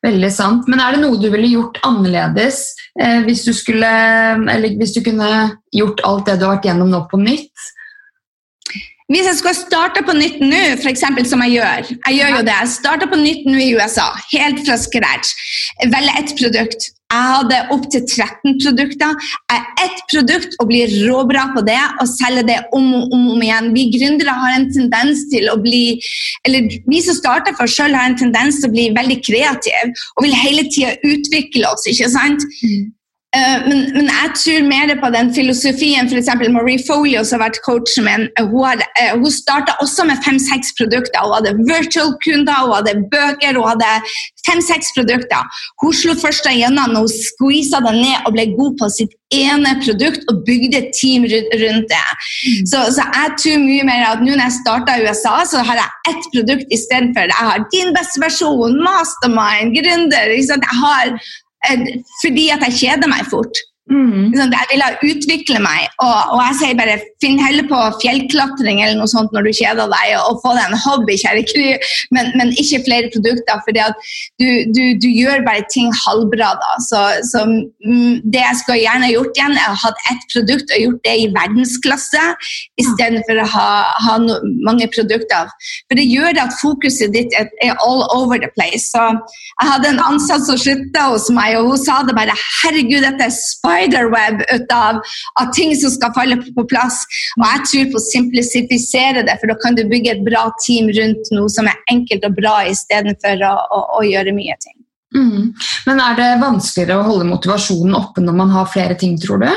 Veldig 0.03 0.33
sant. 0.35 0.67
Men 0.71 0.83
er 0.83 0.97
det 0.97 1.05
noe 1.05 1.21
du 1.23 1.29
ville 1.31 1.53
gjort 1.53 1.79
annerledes 1.87 2.65
eh, 2.99 3.21
hvis, 3.27 3.45
du 3.47 3.53
skulle, 3.55 3.91
eller 4.51 4.75
hvis 4.81 4.97
du 4.97 5.03
kunne 5.07 5.31
gjort 5.75 6.03
alt 6.09 6.27
det 6.27 6.41
du 6.41 6.49
har 6.49 6.57
vært 6.57 6.67
gjennom 6.67 6.91
nå, 6.91 7.05
på 7.11 7.21
nytt? 7.23 7.71
Hvis 9.11 9.27
jeg 9.27 9.39
skulle 9.39 9.59
starte 9.59 10.03
på 10.07 10.15
nytt 10.17 10.41
nå, 10.45 10.63
f.eks. 10.79 11.05
som 11.29 11.43
jeg 11.45 11.59
gjør 11.59 11.91
Jeg 11.91 12.17
gjør 12.19 12.35
jo 12.37 12.43
det. 12.47 12.57
Jeg 12.61 12.73
starter 12.77 13.11
på 13.11 13.19
nytt 13.21 13.47
nå 13.49 13.59
i 13.59 13.75
USA, 13.77 14.09
helt 14.33 14.63
fra 14.67 14.79
scratch. 14.81 15.35
Velge 15.93 16.19
ett 16.21 16.35
produkt. 16.39 16.93
Jeg 17.13 17.29
hadde 17.29 17.57
opptil 17.75 18.05
13 18.09 18.55
produkter. 18.63 19.27
Jeg 19.53 19.65
ett 19.85 19.99
produkt 20.09 20.55
og 20.63 20.71
blir 20.71 20.95
råbra 21.05 21.49
på 21.53 21.65
det 21.67 21.81
og 22.01 22.09
selger 22.09 22.47
det 22.49 22.59
om 22.73 22.87
og 22.97 23.13
om, 23.13 23.27
om, 23.35 23.43
igjen. 23.45 23.69
Vi 23.75 23.91
gründere 23.99 24.33
har 24.39 24.57
en 24.57 24.71
tendens 24.73 25.27
til 25.33 25.51
å 25.53 25.59
bli 25.61 26.01
Eller 26.47 26.71
vi 26.89 27.03
som 27.05 27.19
starter 27.19 27.57
for 27.59 27.69
oss 27.69 27.77
sjøl, 27.77 27.97
har 27.97 28.09
en 28.09 28.19
tendens 28.19 28.63
til 28.63 28.71
å 28.71 28.73
bli 28.73 28.89
veldig 28.97 29.21
kreative 29.27 29.93
og 30.17 30.25
vil 30.25 30.41
hele 30.41 30.65
tida 30.73 30.97
utvikle 31.05 31.69
oss. 31.69 31.85
ikke 31.91 32.09
sant? 32.15 32.49
Mm. 32.65 32.91
Eh, 33.37 33.61
men, 33.69 33.79
men, 33.95 34.09
jeg 34.13 34.33
tror 34.41 34.67
mer 34.69 34.91
på 35.01 35.09
den 35.15 35.31
filosofien. 35.33 36.09
F.eks. 36.09 36.29
Marie 36.53 36.81
Folio, 36.85 37.23
som 37.25 37.41
har 37.41 37.49
vært 37.49 37.63
coachen 37.65 38.05
min, 38.05 38.27
eh, 38.37 38.45
hun, 38.45 38.61
har, 38.67 38.83
uh, 39.01 39.15
hun 39.23 39.33
starta 39.33 39.73
også 39.81 40.05
med 40.09 40.21
fem-seks 40.27 40.75
produkter. 40.77 41.25
Hun 41.25 41.39
hadde 41.39 41.55
virtual-kunder, 41.71 42.67
hun 42.67 42.77
hadde 42.77 42.99
bøker, 43.15 43.57
hun 43.57 43.71
hadde 43.71 43.89
fem-seks 44.45 44.93
produkter. 44.99 45.65
Hun 45.81 45.97
slo 45.97 46.17
først 46.21 46.49
igjennom 46.51 46.93
når 46.93 47.07
hun 47.07 47.15
skvisa 47.31 47.81
det 47.87 47.95
ned 48.03 48.29
og 48.29 48.37
ble 48.37 48.45
god 48.59 48.77
på 48.83 48.89
sitt 48.99 49.17
ene 49.33 49.79
produkt 49.81 50.27
og 50.29 50.43
bygde 50.45 50.83
et 50.83 50.91
team 50.99 51.25
rundt 51.25 51.89
det. 51.89 52.03
Mm. 52.13 52.67
Så, 52.69 52.83
så, 52.99 53.07
jeg 53.17 53.39
tror 53.41 53.63
mye 53.63 53.87
mer 53.89 54.05
at 54.11 54.21
nå 54.21 54.35
når 54.35 54.45
jeg 54.45 54.59
starta 54.59 54.99
i 54.99 55.07
USA, 55.07 55.39
så 55.49 55.63
har 55.65 55.81
jeg 55.81 56.13
ett 56.13 56.29
produkt 56.35 56.77
istedenfor. 56.77 57.33
Jeg 57.33 57.49
har 57.49 57.65
din 57.73 57.95
beste 57.97 58.21
versjon, 58.21 58.77
mastermind, 58.85 59.73
gründer. 59.79 60.37
Jeg 60.37 60.77
har 60.83 61.17
Eh, 61.17 61.42
fordi 62.23 62.49
at 62.55 62.65
jeg 62.67 62.79
kjeder 62.81 63.11
meg 63.11 63.29
fort. 63.31 63.63
Mm. 63.91 64.31
Sånn, 64.31 64.53
jeg 64.55 64.69
vil 64.71 65.11
utvikle 65.11 65.59
meg, 65.59 65.89
og, 65.99 66.37
og, 66.37 66.39
jeg 66.47 66.55
sier 66.61 66.77
bare 66.79 67.01
finn 67.21 67.41
heller 67.43 67.67
på 67.67 67.79
fjellklatring 67.99 68.79
eller 68.79 68.95
noe 69.01 69.11
sånt 69.11 69.33
når 69.35 69.49
du 69.49 69.51
kjeder 69.59 69.91
deg, 69.91 70.13
og, 70.21 70.29
og 70.29 70.39
få 70.45 70.53
deg 70.55 70.69
en 70.69 70.83
hobby, 70.85 71.17
kjære 71.19 71.43
Kry, 71.51 71.65
men, 72.15 72.31
men, 72.39 72.53
ikke 72.63 72.85
flere 72.87 73.11
produkter. 73.11 73.59
For 73.67 73.75
du, 73.75 74.47
du, 74.71 74.83
du, 75.03 75.09
gjør 75.11 75.43
bare 75.49 75.65
ting 75.73 75.91
halvbra 76.05 76.53
da. 76.61 76.71
Så, 76.87 77.01
så 77.27 77.43
mm, 77.49 78.23
det 78.31 78.45
jeg 78.45 78.61
skulle 78.61 78.79
gjerne 78.85 79.11
gjort 79.11 79.41
igjen, 79.41 79.59
er 79.59 79.75
å 79.75 79.81
ha 79.83 79.93
ett 80.13 80.29
produkt 80.31 80.77
og 80.77 80.85
gjort 80.85 81.03
det 81.09 81.17
i 81.25 81.27
verdensklasse 81.35 82.23
istedenfor 82.81 83.43
å 83.43 83.49
ha, 83.57 83.67
ha 84.07 84.17
no, 84.23 84.39
mange 84.63 84.87
produkter. 84.95 85.51
For 85.91 85.99
det 85.99 86.07
gjør 86.07 86.39
at 86.45 86.55
fokuset 86.61 87.11
ditt 87.17 87.35
er, 87.39 87.51
er 87.67 87.75
all 87.83 88.07
over 88.15 88.39
the 88.39 88.53
place. 88.55 88.87
Så 88.95 89.03
jeg 89.11 89.73
hadde 89.73 89.91
en 89.91 90.03
ansatt 90.07 90.47
som 90.47 90.61
slutta 90.61 91.11
hos 91.11 91.27
meg, 91.35 91.59
og 91.59 91.73
hun 91.73 91.83
sa 91.83 92.01
det 92.07 92.15
bare 92.17 92.39
Herregud, 92.63 93.03
dette 93.03 93.27
er 93.27 93.35
spice 93.35 93.72
spiderweb 93.73 94.43
ut 94.55 94.75
av, 94.77 95.01
av, 95.41 95.51
ting 95.57 95.75
som 95.77 95.93
skal 95.95 96.13
falle 96.17 96.39
på 96.57 96.67
plass. 96.69 97.03
Og 97.41 97.47
jeg 97.47 97.65
tror 97.71 97.91
på 97.95 98.01
å 98.01 98.07
simplifisere 98.07 99.25
det, 99.27 99.39
for 99.41 99.53
da 99.53 99.59
kan 99.63 99.79
du 99.79 99.85
bygge 99.89 100.17
et 100.17 100.25
bra 100.27 100.49
team 100.65 100.91
rundt 100.93 101.33
noe 101.35 101.51
som 101.53 101.69
er 101.71 101.81
enkelt 101.93 102.29
og 102.29 102.39
bra, 102.39 102.61
istedenfor 102.69 103.45
å, 103.49 103.57
å, 103.73 103.83
å 104.01 104.07
gjøre 104.07 104.37
mye 104.37 104.57
ting. 104.63 104.79
Mm. 105.13 105.53
Men 105.87 106.01
er 106.01 106.17
det 106.17 106.31
vanskeligere 106.41 107.03
å 107.03 107.09
holde 107.11 107.29
motivasjonen 107.29 107.97
oppe 107.99 108.25
når 108.25 108.39
man 108.39 108.53
har 108.55 108.71
flere 108.73 108.97
ting, 108.99 109.19
tror 109.21 109.43
du? 109.45 109.51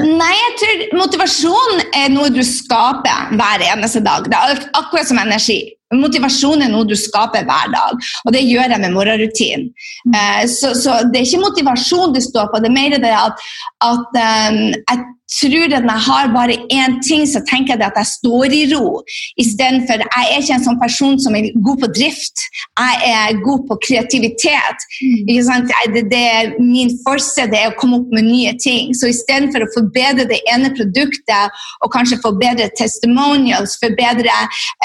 Nei, 0.00 0.32
jeg 0.34 0.54
tror 0.60 0.80
motivasjon 1.02 1.82
er 1.92 2.08
noe 2.12 2.30
du 2.32 2.40
skaper 2.46 3.34
hver 3.36 3.64
eneste 3.68 4.00
dag. 4.02 4.24
Det 4.30 4.38
er 4.38 4.64
akkurat 4.78 5.10
som 5.10 5.20
energi. 5.20 5.60
Motivasjon 5.94 6.62
er 6.64 6.70
noe 6.72 6.86
du 6.86 6.94
skaper 6.98 7.44
hver 7.48 7.70
dag, 7.72 8.10
og 8.24 8.34
det 8.34 8.44
gjør 8.46 8.70
jeg 8.72 8.82
med 8.82 8.94
morgenrutinen. 8.94 9.68
Uh, 10.06 10.44
så, 10.48 10.72
så, 10.78 11.00
det 11.10 11.20
er 11.20 11.26
ikke 11.26 11.42
motivasjon 11.42 12.14
det 12.14 12.22
står 12.28 12.50
på, 12.52 12.62
det 12.62 12.70
er 12.70 12.76
mer 12.76 12.96
det 13.02 13.10
at, 13.10 13.42
at 13.84 14.20
um, 14.22 14.60
jeg 14.78 15.09
tror 15.38 15.74
at 15.78 15.86
jeg 15.86 16.02
har 16.08 16.32
bare 16.34 16.56
én 16.74 16.96
ting, 17.06 17.26
så 17.28 17.42
tenker 17.50 17.76
jeg 17.76 17.86
at 17.86 17.98
jeg 18.00 18.10
står 18.10 18.54
i 18.56 18.62
ro. 18.74 19.02
Istedenfor 19.40 20.02
Jeg 20.02 20.26
er 20.26 20.40
ikke 20.42 20.56
en 20.56 20.64
sånn 20.66 20.80
person 20.80 21.18
som 21.22 21.36
er 21.38 21.50
god 21.66 21.80
på 21.84 21.90
drift. 21.98 22.44
Jeg 22.78 23.12
er 23.12 23.40
god 23.44 23.66
på 23.68 23.78
kreativitet. 23.86 24.86
Mm. 25.00 25.30
Det, 25.94 26.02
det, 26.10 26.22
er 26.38 26.52
min 26.58 26.92
forse 27.06 27.46
det 27.52 27.60
er 27.60 27.70
å 27.70 27.78
komme 27.80 28.00
opp 28.00 28.14
med 28.14 28.26
nye 28.26 28.54
ting. 28.62 28.94
Så 28.96 29.10
istedenfor 29.12 29.64
å 29.64 29.70
forbedre 29.76 30.26
det 30.30 30.40
ene 30.52 30.72
produktet 30.76 31.62
og 31.84 31.92
kanskje 31.94 32.20
forbedre 32.24 32.70
testimonials, 32.78 33.76
forbedre 33.82 34.34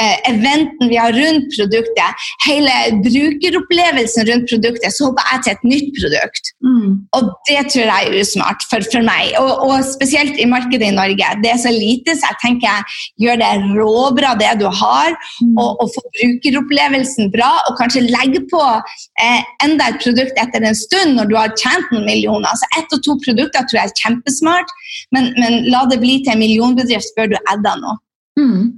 eh, 0.02 0.16
eventen 0.32 0.92
vi 0.92 1.00
har 1.00 1.16
rundt 1.16 1.50
produktet, 1.56 2.28
hele 2.46 2.76
brukeropplevelsen 3.06 4.30
rundt 4.30 4.50
produktet, 4.52 4.94
så 4.94 5.10
hopper 5.10 5.32
jeg 5.32 5.44
til 5.46 5.56
et 5.56 5.68
nytt 5.74 5.92
produkt. 6.00 6.54
Mm. 6.66 6.90
Og 7.18 7.34
det 7.50 7.62
tror 7.74 7.90
jeg 7.90 8.10
er 8.10 8.20
usmart 8.22 8.66
for, 8.70 8.86
for 8.94 9.06
meg. 9.06 9.34
Og, 9.42 9.52
og 9.66 9.86
spesielt 9.88 10.35
i 10.42 10.48
markedet 10.50 10.90
i 10.90 10.96
Norge. 10.96 11.32
Det 11.44 11.52
er 11.52 11.60
så 11.62 11.72
lite, 11.74 12.16
så 12.18 12.32
jeg 12.32 12.40
tenker 12.44 12.98
gjør 13.22 13.42
det 13.42 13.52
råbra 13.76 14.34
det 14.40 14.54
du 14.62 14.68
har, 14.68 15.16
mm. 15.42 15.56
og, 15.62 15.82
og 15.84 15.92
få 15.96 16.04
brukeropplevelsen 16.18 17.32
bra, 17.36 17.52
og 17.70 17.78
kanskje 17.80 18.06
legge 18.08 18.44
på 18.52 18.64
eh, 18.66 19.42
enda 19.66 19.92
et 19.92 20.02
produkt 20.04 20.40
etter 20.42 20.66
en 20.66 20.78
stund 20.78 21.20
når 21.20 21.32
du 21.32 21.38
har 21.40 21.54
tjent 21.60 21.92
noen 21.94 22.08
millioner. 22.10 22.56
Så 22.60 22.72
ett 22.80 22.98
og 22.98 23.04
to 23.06 23.18
produkter 23.26 23.68
tror 23.68 23.82
jeg 23.82 23.94
er 23.94 24.02
kjempesmart, 24.04 24.74
men, 25.16 25.32
men 25.40 25.64
la 25.72 25.86
det 25.92 26.02
bli 26.04 26.22
til 26.24 26.36
en 26.36 26.44
millionbedrift 26.44 27.16
før 27.18 27.32
du 27.34 27.40
adder 27.44 27.80
noe. 27.84 28.00
Mm. 28.36 28.74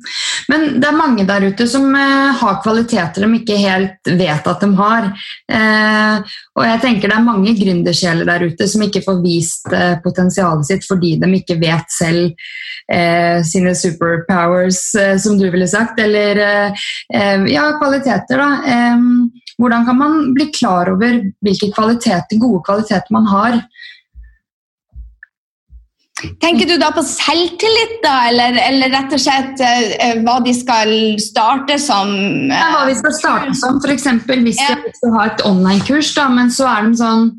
Men 0.47 0.65
det 0.77 0.85
er 0.85 0.97
mange 0.97 1.23
der 1.25 1.47
ute 1.49 1.65
som 1.69 1.89
eh, 1.97 2.35
har 2.39 2.59
kvaliteter 2.61 3.25
de 3.25 3.39
ikke 3.39 3.57
helt 3.57 4.11
vet 4.19 4.49
at 4.51 4.61
de 4.61 4.69
har. 4.77 5.07
Eh, 5.49 6.35
og 6.53 6.63
jeg 6.67 6.81
tenker 6.83 7.09
det 7.09 7.17
er 7.17 7.25
mange 7.25 7.55
gründersjeler 7.57 8.29
der 8.29 8.45
ute 8.51 8.67
som 8.69 8.85
ikke 8.85 9.01
får 9.05 9.17
vist 9.23 9.73
eh, 9.73 9.95
potensialet 10.03 10.69
sitt 10.69 10.85
fordi 10.85 11.15
de 11.17 11.31
ikke 11.39 11.57
vet 11.63 11.89
selv 11.89 12.29
eh, 12.93 13.41
sine 13.49 13.73
superpowers, 13.75 14.83
eh, 15.01 15.17
som 15.25 15.41
du 15.41 15.49
ville 15.49 15.69
sagt. 15.69 15.99
Eller 16.05 16.43
eh, 16.45 17.49
ja, 17.49 17.71
kvaliteter, 17.81 18.37
da. 18.37 18.77
hvordan 19.57 19.85
kan 19.89 19.97
man 19.97 20.17
bli 20.37 20.51
klar 20.53 20.93
over 20.93 21.21
hvilke 21.41 21.73
kvaliteter, 21.73 22.37
gode 22.37 22.61
kvaliteter 22.67 23.15
man 23.15 23.25
har? 23.33 23.61
Tenker 26.41 26.65
du 26.65 26.77
da 26.81 26.89
på 26.95 27.03
selvtillit, 27.05 27.99
da, 28.01 28.15
eller, 28.31 28.57
eller 28.57 28.89
rett 28.93 29.11
og 29.13 29.21
slett 29.21 29.61
eh, 29.61 30.15
hva 30.25 30.39
de 30.41 30.53
skal 30.55 30.93
starte 31.21 31.77
som? 31.81 32.09
Ja, 32.49 32.71
hva 32.73 32.87
vi 32.89 32.95
skal 32.97 33.13
starte 33.13 33.53
som. 33.57 33.77
F.eks. 33.83 34.07
hvis 34.25 34.63
ja. 34.63 34.79
de 34.81 34.95
skal 34.97 35.13
ha 35.13 35.27
et 35.29 35.45
online-kurs, 35.45 36.15
da, 36.17 36.25
men 36.33 36.49
så 36.53 36.65
er 36.71 36.87
de 36.87 36.97
sånn 36.97 37.29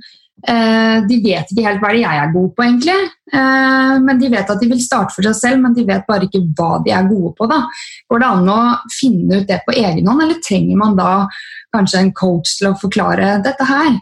eh, 0.46 1.02
De 1.10 1.18
vet 1.24 1.50
ikke 1.50 1.66
helt 1.66 1.82
hva 1.82 1.90
det 1.90 2.04
jeg 2.04 2.22
er 2.22 2.32
god 2.36 2.48
på, 2.54 2.66
egentlig. 2.68 2.98
Eh, 3.34 3.94
men 4.06 4.22
De 4.22 4.32
vet 4.36 4.54
at 4.54 4.62
de 4.62 4.70
vil 4.70 4.82
starte 4.84 5.16
for 5.16 5.26
seg 5.26 5.38
selv, 5.40 5.62
men 5.64 5.74
de 5.74 5.86
vet 5.88 6.06
bare 6.06 6.28
ikke 6.30 6.46
hva 6.46 6.76
de 6.86 6.94
er 6.94 7.10
gode 7.10 7.34
på. 7.34 7.50
da. 7.50 7.64
Går 8.06 8.22
det 8.22 8.32
an 8.36 8.52
å 8.54 8.60
finne 8.94 9.42
ut 9.42 9.50
det 9.50 9.62
på 9.66 9.74
egen 9.74 10.06
hånd, 10.06 10.22
eller 10.22 10.44
trenger 10.44 10.78
man 10.78 10.94
da 10.98 11.12
kanskje 11.74 12.04
en 12.04 12.14
coach 12.14 12.60
til 12.60 12.70
å 12.70 12.78
forklare 12.78 13.40
dette 13.42 13.66
her? 13.74 13.98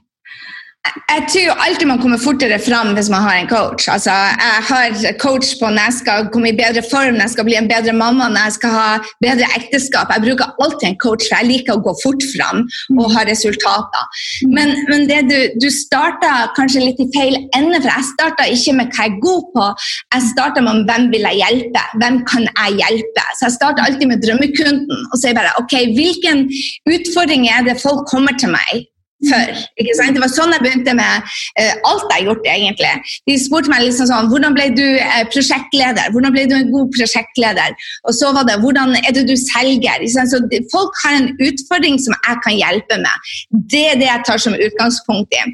Jeg 1.11 1.23
tror 1.33 1.61
alltid 1.65 1.89
man 1.89 2.01
kommer 2.03 2.21
fortere 2.21 2.59
fram 2.63 2.93
hvis 2.97 3.09
man 3.13 3.23
har 3.27 3.41
en 3.41 3.49
coach. 3.51 3.87
Altså, 3.93 4.13
jeg 4.13 4.63
har 4.71 5.17
coach 5.23 5.55
på 5.61 5.71
når 5.71 5.89
jeg 5.89 5.97
skal 6.01 6.29
komme 6.35 6.51
i 6.51 6.57
bedre 6.59 6.83
form, 6.91 7.17
når 7.17 7.27
jeg 7.27 7.35
skal 7.35 7.47
bli 7.49 7.57
en 7.59 7.69
bedre 7.71 7.95
mamma, 7.97 8.29
når 8.33 8.49
jeg 8.49 8.57
skal 8.59 8.75
ha 8.75 8.87
bedre 9.25 9.49
ekteskap. 9.59 10.13
Jeg 10.15 10.25
bruker 10.27 10.65
alltid 10.65 10.89
en 10.91 10.99
coach, 11.05 11.29
for 11.29 11.37
jeg 11.39 11.51
liker 11.51 11.77
å 11.77 11.85
gå 11.87 11.95
fort 12.03 12.27
fram 12.33 12.65
og 12.97 13.13
ha 13.15 13.27
resultater. 13.29 14.23
Men, 14.57 14.75
men 14.91 15.07
det 15.11 15.21
du, 15.31 15.37
du 15.63 15.69
starta 15.73 16.33
kanskje 16.59 16.85
litt 16.87 17.03
i 17.03 17.09
feil 17.17 17.39
ende, 17.59 17.81
for 17.83 17.93
jeg 17.93 18.11
starta 18.13 18.49
ikke 18.57 18.77
med 18.81 18.91
hva 18.91 19.07
jeg 19.07 19.15
er 19.15 19.23
god 19.23 19.47
på. 19.55 19.69
Jeg 20.17 20.29
starta 20.33 20.65
med 20.67 20.85
hvem 20.89 21.09
vil 21.15 21.29
jeg 21.31 21.43
hjelpe, 21.43 21.87
hvem 22.03 22.21
kan 22.31 22.49
jeg 22.51 22.81
hjelpe. 22.83 23.29
Så 23.39 23.49
jeg 23.49 23.57
starter 23.61 23.87
alltid 23.87 24.11
med 24.11 24.25
drømmekunden 24.25 25.07
og 25.13 25.17
sier 25.21 25.37
bare 25.37 25.55
ok, 25.63 25.79
hvilken 25.97 26.47
utfordring 26.91 27.49
er 27.53 27.67
det 27.67 27.81
folk 27.83 28.07
kommer 28.11 28.37
til 28.41 28.55
meg 28.55 28.87
før. 29.25 29.53
ikke 29.81 29.95
sant? 29.97 30.17
Det 30.17 30.23
var 30.23 30.33
sånn 30.33 30.53
jeg 30.55 30.63
begynte 30.65 30.95
med 30.97 31.25
uh, 31.25 31.75
alt 31.89 32.05
jeg 32.11 32.17
har 32.17 32.25
gjort. 32.29 32.49
egentlig. 32.53 32.93
De 33.31 33.37
spurte 33.41 33.73
meg 33.73 33.85
liksom 33.87 34.11
sånn 34.11 34.31
Hvordan 34.33 34.57
ble 34.57 34.69
du 34.77 34.85
uh, 35.01 35.23
prosjektleder? 35.33 36.13
Hvordan 36.15 36.35
ble 36.35 36.47
du 36.51 36.57
en 36.59 36.73
god 36.75 36.93
prosjektleder? 36.97 37.77
Og 38.07 38.17
så 38.19 38.33
var 38.37 38.49
det 38.49 38.59
Hvordan 38.65 38.97
er 39.01 39.17
det 39.17 39.27
du 39.31 39.37
selger? 39.41 40.05
Så 40.13 40.43
Folk 40.73 40.99
har 41.05 41.21
en 41.21 41.31
utfordring 41.43 41.99
som 42.03 42.17
jeg 42.17 42.43
kan 42.45 42.59
hjelpe 42.59 43.01
med. 43.03 43.31
Det 43.73 43.85
er 43.93 44.01
det 44.01 44.11
jeg 44.11 44.27
tar 44.29 44.43
som 44.43 44.57
utgangspunkt 44.57 45.33
i. 45.33 45.45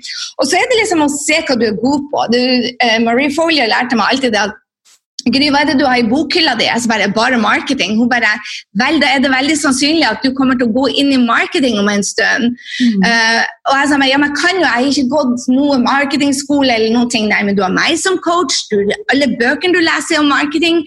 Og 0.41 0.49
så 0.49 0.59
er 0.59 0.67
det 0.71 0.81
liksom 0.83 1.05
å 1.05 1.11
se 1.13 1.39
hva 1.47 1.59
du 1.59 1.69
er 1.69 1.79
god 1.83 2.09
på. 2.13 2.27
Du, 2.35 2.41
uh, 2.83 2.99
Marie 3.07 3.33
Follier 3.37 3.71
lærte 3.71 3.99
meg 3.99 4.17
alltid 4.17 4.35
det 4.35 4.43
at 4.49 4.59
Gry, 5.31 5.49
hva 5.55 5.63
er 5.63 5.71
det 5.71 5.79
du 5.79 5.85
har 5.87 6.01
i 6.01 6.07
bokhylla 6.09 6.57
di? 6.59 6.67
Jeg 6.67 6.89
bare, 6.91 7.09
bare 7.15 7.39
marketing. 7.39 7.97
Hun 8.01 8.11
bare 8.11 8.33
Vel, 8.79 8.99
da 9.03 9.11
er 9.13 9.21
det 9.23 9.31
veldig 9.31 9.57
sannsynlig 9.61 10.07
at 10.09 10.25
du 10.25 10.33
kommer 10.35 10.57
til 10.59 10.71
å 10.71 10.75
gå 10.75 10.89
inn 10.99 11.13
i 11.15 11.21
marketing 11.21 11.79
om 11.79 11.91
en 11.93 12.03
stund. 12.07 12.57
Mm. 12.81 13.05
Uh, 13.05 13.41
og 13.71 13.77
jeg 13.79 13.91
sa 13.91 14.01
ja, 14.09 14.19
men 14.23 14.35
kan 14.39 14.57
jo, 14.57 14.65
jeg 14.65 14.73
har 14.73 14.89
ikke 14.89 15.13
gått 15.13 15.47
noe 15.53 15.79
marketingskole 15.85 16.73
eller 16.73 16.97
noen 16.97 17.13
ting. 17.13 17.29
Nei, 17.31 17.43
men 17.47 17.59
du 17.59 17.63
har 17.65 17.75
meg 17.75 18.01
som 18.01 18.19
coach. 18.25 18.65
Du, 18.73 18.81
alle 19.13 19.31
bøkene 19.39 19.77
du 19.77 19.85
leser 19.85 20.23
om 20.23 20.33
marketing, 20.33 20.83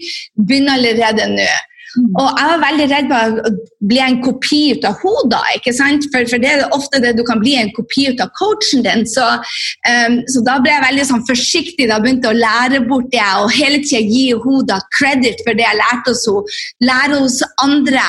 begynner 0.48 0.76
allerede 0.76 1.30
nå. 1.32 1.48
Mm. 1.96 2.10
Og 2.20 2.26
jeg 2.38 2.50
var 2.50 2.62
veldig 2.62 2.86
redd 2.90 3.10
for 3.10 3.38
å 3.48 3.52
bli 3.90 4.00
en 4.02 4.18
kopi 4.24 4.60
ut 4.76 4.86
av 4.88 4.98
hodet. 5.02 5.42
ikke 5.58 5.74
sant? 5.76 6.06
For, 6.12 6.28
for, 6.30 6.42
det 6.42 6.52
er 6.52 6.76
ofte 6.76 7.00
det 7.02 7.14
du 7.18 7.22
kan 7.28 7.40
bli 7.42 7.56
en 7.60 7.72
kopi 7.76 8.08
ut 8.12 8.22
av 8.22 8.32
coachen 8.38 8.84
din. 8.86 9.06
Så, 9.08 9.26
um, 9.88 10.18
så 10.32 10.42
da 10.46 10.58
ble 10.62 10.74
jeg 10.74 10.84
veldig 10.86 11.06
sånn 11.10 11.24
forsiktig 11.28 11.88
da 11.90 12.00
begynte 12.02 12.32
å 12.32 12.36
lære 12.36 12.82
bort 12.90 13.10
det 13.14 13.24
og 13.40 13.54
hele 13.56 13.82
tida 13.84 14.02
gi 14.04 14.26
hodet 14.44 14.80
credit 14.98 15.40
for 15.46 15.56
det 15.56 15.66
jeg 15.66 15.80
lærte 15.82 16.12
hos 16.12 16.26
henne. 16.26 16.58
Lære 16.86 17.20
hos 17.22 17.38
andre. 17.62 18.04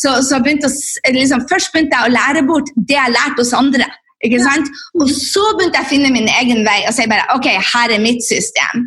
Så, 0.00 0.14
så 0.26 0.38
begynte 0.42 0.68
å, 0.68 0.74
liksom, 1.14 1.46
først 1.50 1.72
begynte 1.74 1.98
jeg 1.98 2.10
å 2.10 2.14
lære 2.14 2.46
bort 2.48 2.70
det 2.76 2.98
jeg 2.98 3.16
lærte 3.16 3.42
hos 3.42 3.54
andre. 3.56 3.88
Ikke 4.22 4.38
sant? 4.38 4.68
Og 4.94 5.08
så 5.10 5.42
begynte 5.58 5.80
jeg 5.80 5.86
å 5.88 5.90
finne 5.90 6.10
min 6.14 6.28
egen 6.30 6.62
vei 6.66 6.78
og 6.86 6.94
si 6.94 7.06
bare 7.10 7.24
ok, 7.34 7.48
her 7.72 7.94
er 7.94 8.02
mitt 8.02 8.22
system. 8.22 8.84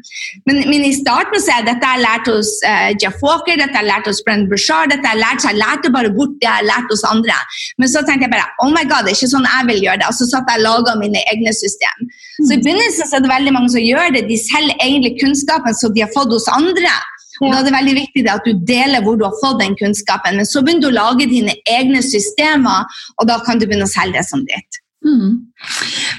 Men, 0.47 0.61
men 0.69 0.85
i 0.87 0.93
starten 0.95 1.41
så 1.43 1.57
jeg 1.57 1.67
dette 1.67 1.89
jeg 1.91 2.03
lært 2.05 2.29
hos 2.31 2.51
uh, 2.63 2.91
Jeff 3.01 3.19
Walker, 3.25 3.59
dette 3.59 3.75
jeg 3.75 3.89
lært 3.89 4.07
hos 4.07 4.21
Brenn 4.23 4.45
Bushard, 4.51 4.93
dette 4.93 5.11
jeg 5.11 5.19
lært, 5.19 5.43
så 5.43 5.51
jeg 5.51 5.59
lærte 5.59 5.91
bare 5.91 6.13
bort 6.15 6.37
det 6.39 6.47
jeg 6.47 6.53
har 6.61 6.69
lært 6.69 6.93
hos 6.93 7.03
andre. 7.09 7.35
Men 7.81 7.91
så 7.91 8.05
tenkte 8.07 8.29
jeg 8.29 8.35
bare 8.35 8.47
oh 8.63 8.71
my 8.71 8.85
god, 8.87 9.03
det 9.03 9.11
er 9.11 9.19
ikke 9.19 9.33
sånn 9.33 9.49
jeg 9.49 9.67
vil 9.71 9.83
gjøre 9.89 10.01
det. 10.03 10.11
Og 10.11 10.19
så 10.21 10.29
satt 10.29 10.53
jeg 10.53 10.63
og 10.63 10.67
laga 10.69 10.95
mine 11.01 11.25
egne 11.33 11.55
system. 11.57 12.07
Så 12.37 12.55
i 12.55 12.61
begynnelsen 12.61 13.09
så 13.09 13.19
er 13.19 13.25
det 13.25 13.33
veldig 13.33 13.55
mange 13.57 13.73
som 13.75 13.83
gjør 13.83 14.15
det. 14.15 14.23
De 14.31 14.39
selger 14.39 14.79
egentlig 14.87 15.17
kunnskapen 15.19 15.75
som 15.75 15.91
de 15.95 16.05
har 16.05 16.15
fått 16.15 16.31
hos 16.31 16.47
andre. 16.51 16.95
Og 17.43 17.51
da 17.51 17.59
er 17.59 17.67
det 17.67 17.75
veldig 17.75 17.97
viktig 17.97 18.23
at 18.31 18.47
du 18.47 18.63
deler 18.67 19.03
hvor 19.03 19.19
du 19.19 19.25
har 19.27 19.35
fått 19.41 19.59
den 19.59 19.75
kunnskapen. 19.79 20.39
Men 20.39 20.47
så 20.47 20.63
begynner 20.63 20.87
du 20.87 20.91
å 20.93 20.95
lage 20.95 21.27
dine 21.31 21.55
egne 21.67 21.99
systemer, 22.05 22.87
og 23.19 23.27
da 23.27 23.41
kan 23.43 23.59
du 23.59 23.67
begynne 23.67 23.87
å 23.87 23.91
selge 23.91 24.21
det 24.21 24.27
som 24.29 24.43
ditt. 24.47 24.79
Mm. 25.05 25.33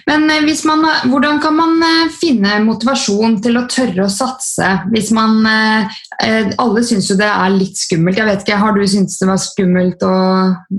Men 0.07 0.31
eh, 0.31 0.65
man, 0.65 0.85
hvordan 1.11 1.41
kan 1.43 1.55
man 1.57 1.83
eh, 1.83 2.11
finne 2.15 2.61
motivasjon 2.63 3.41
til 3.43 3.59
å 3.59 3.65
tørre 3.71 4.05
å 4.05 4.13
satse 4.13 4.69
hvis 4.93 5.11
man 5.17 5.41
eh, 5.51 6.53
Alle 6.63 6.85
syns 6.87 7.11
jo 7.11 7.17
det 7.19 7.27
er 7.27 7.57
litt 7.57 7.79
skummelt. 7.81 8.21
Jeg 8.21 8.29
vet 8.29 8.45
ikke, 8.45 8.61
Har 8.63 8.77
du 8.77 8.85
syntes 8.87 9.19
det 9.19 9.29
var 9.29 9.43
skummelt 9.43 10.07
å 10.07 10.15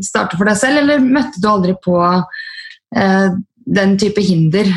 starte 0.04 0.40
for 0.40 0.48
deg 0.48 0.60
selv, 0.60 0.82
eller 0.84 1.04
møtte 1.04 1.44
du 1.44 1.50
aldri 1.52 1.76
på 1.84 1.98
eh, 2.96 3.28
den 3.80 3.98
type 4.00 4.24
hinder? 4.24 4.72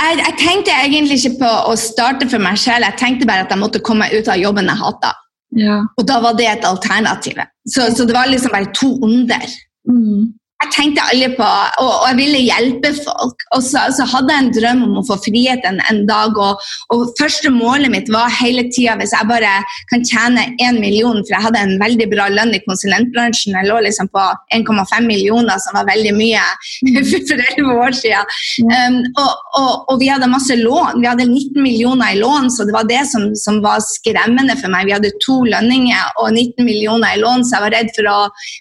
Jeg, 0.00 0.16
jeg, 0.16 0.36
tenkte 0.40 0.76
egentlig 0.76 1.18
ikke 1.20 1.42
på 1.42 1.48
å 1.72 1.72
starte 1.76 2.28
for 2.28 2.42
meg 2.42 2.60
selv, 2.60 2.86
jeg 2.86 3.00
tenkte 3.00 3.28
bare 3.28 3.44
at 3.44 3.50
jeg 3.52 3.60
måtte 3.60 3.82
komme 3.84 4.06
meg 4.06 4.20
ut 4.20 4.28
av 4.32 4.40
jobben 4.40 4.68
jeg 4.68 4.80
hata. 4.80 5.14
Ja. 5.56 5.80
Og 5.98 6.06
da 6.08 6.20
var 6.24 6.36
det 6.38 6.46
et 6.48 6.64
alternativ. 6.64 7.40
Så, 7.68 7.90
så, 7.96 8.06
det 8.08 8.14
var 8.16 8.30
liksom 8.30 8.52
bare 8.54 8.70
to 8.76 8.94
onder. 9.04 9.48
Mm 9.88 10.36
jeg 10.60 10.72
tenkte 10.74 11.04
aldri 11.08 11.28
på 11.38 11.46
og, 11.46 11.88
og, 11.88 12.06
jeg 12.10 12.16
ville 12.18 12.40
hjelpe 12.44 12.90
folk. 12.98 13.44
Og 13.56 13.62
så, 13.64 13.86
så, 13.96 14.04
hadde 14.10 14.34
jeg 14.34 14.44
en 14.44 14.50
drøm 14.52 14.82
om 14.88 14.98
å 15.00 15.04
få 15.08 15.16
frihet 15.24 15.64
en, 15.68 15.78
en 15.88 16.02
dag. 16.08 16.36
Og, 16.36 16.60
og, 16.92 17.04
første 17.18 17.52
målet 17.54 17.88
mitt 17.92 18.10
var 18.12 18.32
hele 18.40 18.66
tida 18.68 18.98
hvis 19.00 19.14
jeg 19.16 19.28
bare 19.30 19.54
kan 19.92 20.04
tjene 20.04 20.44
1 20.60 20.80
million, 20.82 21.22
for 21.22 21.32
jeg 21.36 21.46
hadde 21.46 21.62
en 21.64 21.76
veldig 21.80 22.08
bra 22.12 22.28
lønn 22.32 22.52
i 22.56 22.60
konsulentbransjen. 22.66 23.56
Jeg 23.56 23.70
lå 23.70 23.78
liksom 23.86 24.10
på 24.12 24.26
1,5 24.56 25.08
millioner, 25.08 25.56
som 25.64 25.78
var 25.78 25.88
veldig 25.88 26.12
mye 26.18 26.44
for 27.30 27.40
11 27.46 27.72
år 27.86 27.96
siden. 27.96 28.36
Um, 28.68 29.00
og, 29.16 29.32
og, 29.62 29.96
vi 30.02 30.12
hadde 30.12 30.28
masse 30.30 30.56
lån. 30.60 31.00
Vi 31.00 31.08
hadde 31.08 31.28
19 31.28 31.56
millioner 31.64 32.12
i 32.12 32.20
lån, 32.20 32.52
så 32.52 32.68
det 32.68 32.76
var 32.76 32.88
det 32.90 33.06
som, 33.08 33.30
som 33.38 33.62
var 33.64 33.80
skremmende 33.86 34.58
for 34.60 34.72
meg. 34.72 34.90
Vi 34.90 34.96
hadde 34.98 35.14
to 35.24 35.40
lønninger 35.48 36.20
og 36.20 36.34
19 36.34 36.68
millioner 36.68 37.16
i 37.16 37.24
lån, 37.24 37.48
så 37.48 37.56
jeg 37.56 37.66
var 37.66 37.76
redd 37.78 37.92
for 37.96 38.12
å 38.12 38.18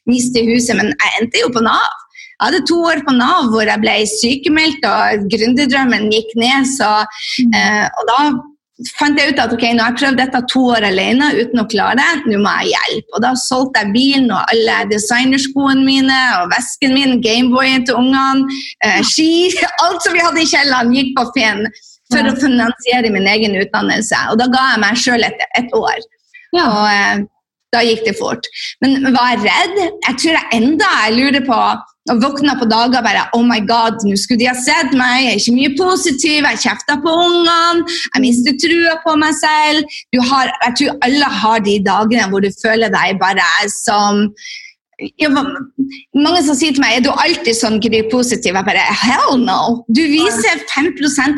miste 0.10 0.48
huset. 0.48 0.78
Men 0.80 0.94
jeg 0.96 1.16
endte 1.20 1.44
jo 1.44 1.52
på 1.52 1.68
Nav. 1.68 1.88
Jeg 2.39 2.54
hadde 2.54 2.67
to 2.69 2.78
år 2.88 3.02
på 3.04 3.15
Nav 3.17 3.49
hvor 3.52 3.67
jeg 3.67 3.84
ble 3.84 3.95
sykemeldt 4.08 4.86
og 4.88 5.25
gründerdrømmen 5.34 6.08
gikk 6.13 6.32
ned. 6.39 6.69
Så, 6.71 6.88
mm. 7.43 7.58
eh, 7.60 7.84
og 7.99 8.08
da 8.08 8.19
fant 8.95 9.19
jeg 9.19 9.34
ut 9.34 9.41
at 9.43 9.52
ok, 9.52 9.65
nå 9.75 9.84
har 9.84 9.91
jeg 9.91 9.99
prøvd 9.99 10.19
dette 10.21 10.39
to 10.54 10.62
år 10.71 10.86
alene 10.88 11.34
uten 11.36 11.60
å 11.60 11.65
klare 11.67 11.97
det, 11.99 12.30
nå 12.32 12.39
må 12.39 12.54
jeg 12.62 12.71
hjelpe. 12.78 13.12
Og 13.17 13.23
da 13.25 13.34
solgte 13.41 13.84
jeg 13.84 13.91
bilen 13.95 14.30
og 14.32 14.54
alle 14.54 14.78
designerskoene 14.93 15.84
mine 15.84 16.19
og 16.38 16.54
vesken 16.54 16.95
min, 16.95 17.17
Gameboyen 17.25 17.84
til 17.89 17.99
ungene, 17.99 18.60
eh, 18.88 19.02
ski 19.04 19.49
Alt 19.84 20.06
som 20.06 20.15
vi 20.15 20.23
hadde 20.23 20.43
i 20.43 20.47
kjelleren, 20.47 20.95
gikk 20.95 21.12
på 21.17 21.28
Finn 21.36 21.65
for 22.10 22.25
å 22.25 22.38
finansiere 22.39 23.12
min 23.13 23.28
egen 23.30 23.58
utdannelse. 23.60 24.23
Og 24.32 24.39
da 24.39 24.47
ga 24.54 24.63
jeg 24.71 24.82
meg 24.86 25.04
sjøl 25.04 25.28
et, 25.28 25.43
et, 25.60 25.75
år. 25.75 25.99
Ja. 26.56 26.65
Og 26.65 26.88
eh, 26.88 27.28
da 27.75 27.84
gikk 27.86 28.08
det 28.08 28.15
fort. 28.17 28.47
Men 28.82 29.12
var 29.13 29.36
jeg 29.36 29.43
redd? 29.45 29.80
Jeg 30.08 30.15
tror 30.23 30.38
jeg 30.39 30.47
enda 30.58 30.88
jeg 31.04 31.17
lurer 31.19 31.43
på 31.45 31.60
og 32.12 32.22
våkna 32.24 32.56
på 32.60 32.67
dager 32.69 33.04
bare 33.06 33.26
Oh 33.38 33.43
my 33.45 33.60
God, 33.69 34.00
nå 34.08 34.17
skulle 34.19 34.41
de 34.43 34.50
ha 34.50 34.56
sett 34.58 34.95
meg. 34.98 35.26
Jeg 35.26 35.34
er 35.34 35.41
ikke 35.41 35.58
mye 35.58 35.74
positiv. 35.80 36.48
Jeg 36.48 36.63
kjefter 36.65 37.02
på 37.04 37.17
ungene. 37.26 37.84
Jeg 38.15 38.24
mister 38.26 38.58
trua 38.63 38.95
på 39.04 39.17
meg 39.22 39.36
selv. 39.39 40.00
Har, 40.32 40.52
jeg 40.65 40.80
tror 40.80 40.98
alle 41.08 41.30
har 41.41 41.62
de 41.67 41.78
dagene 41.86 42.32
hvor 42.32 42.43
du 42.43 42.50
føler 42.62 42.91
deg 42.93 43.22
bare 43.22 43.45
som 43.74 44.26
jeg, 45.00 45.32
mange 45.32 46.41
som 46.43 46.58
sier 46.60 46.74
til 46.76 46.84
meg 46.84 46.98
er 46.98 47.04
du 47.06 47.12
alltid 47.13 47.56
sånn 47.56 47.80
positiv. 48.12 48.56
Jeg 48.58 48.67
bare 48.67 48.84
hell 49.04 49.38
no! 49.39 49.86
Du 49.88 50.02
viser 50.02 50.60
5 50.74 50.89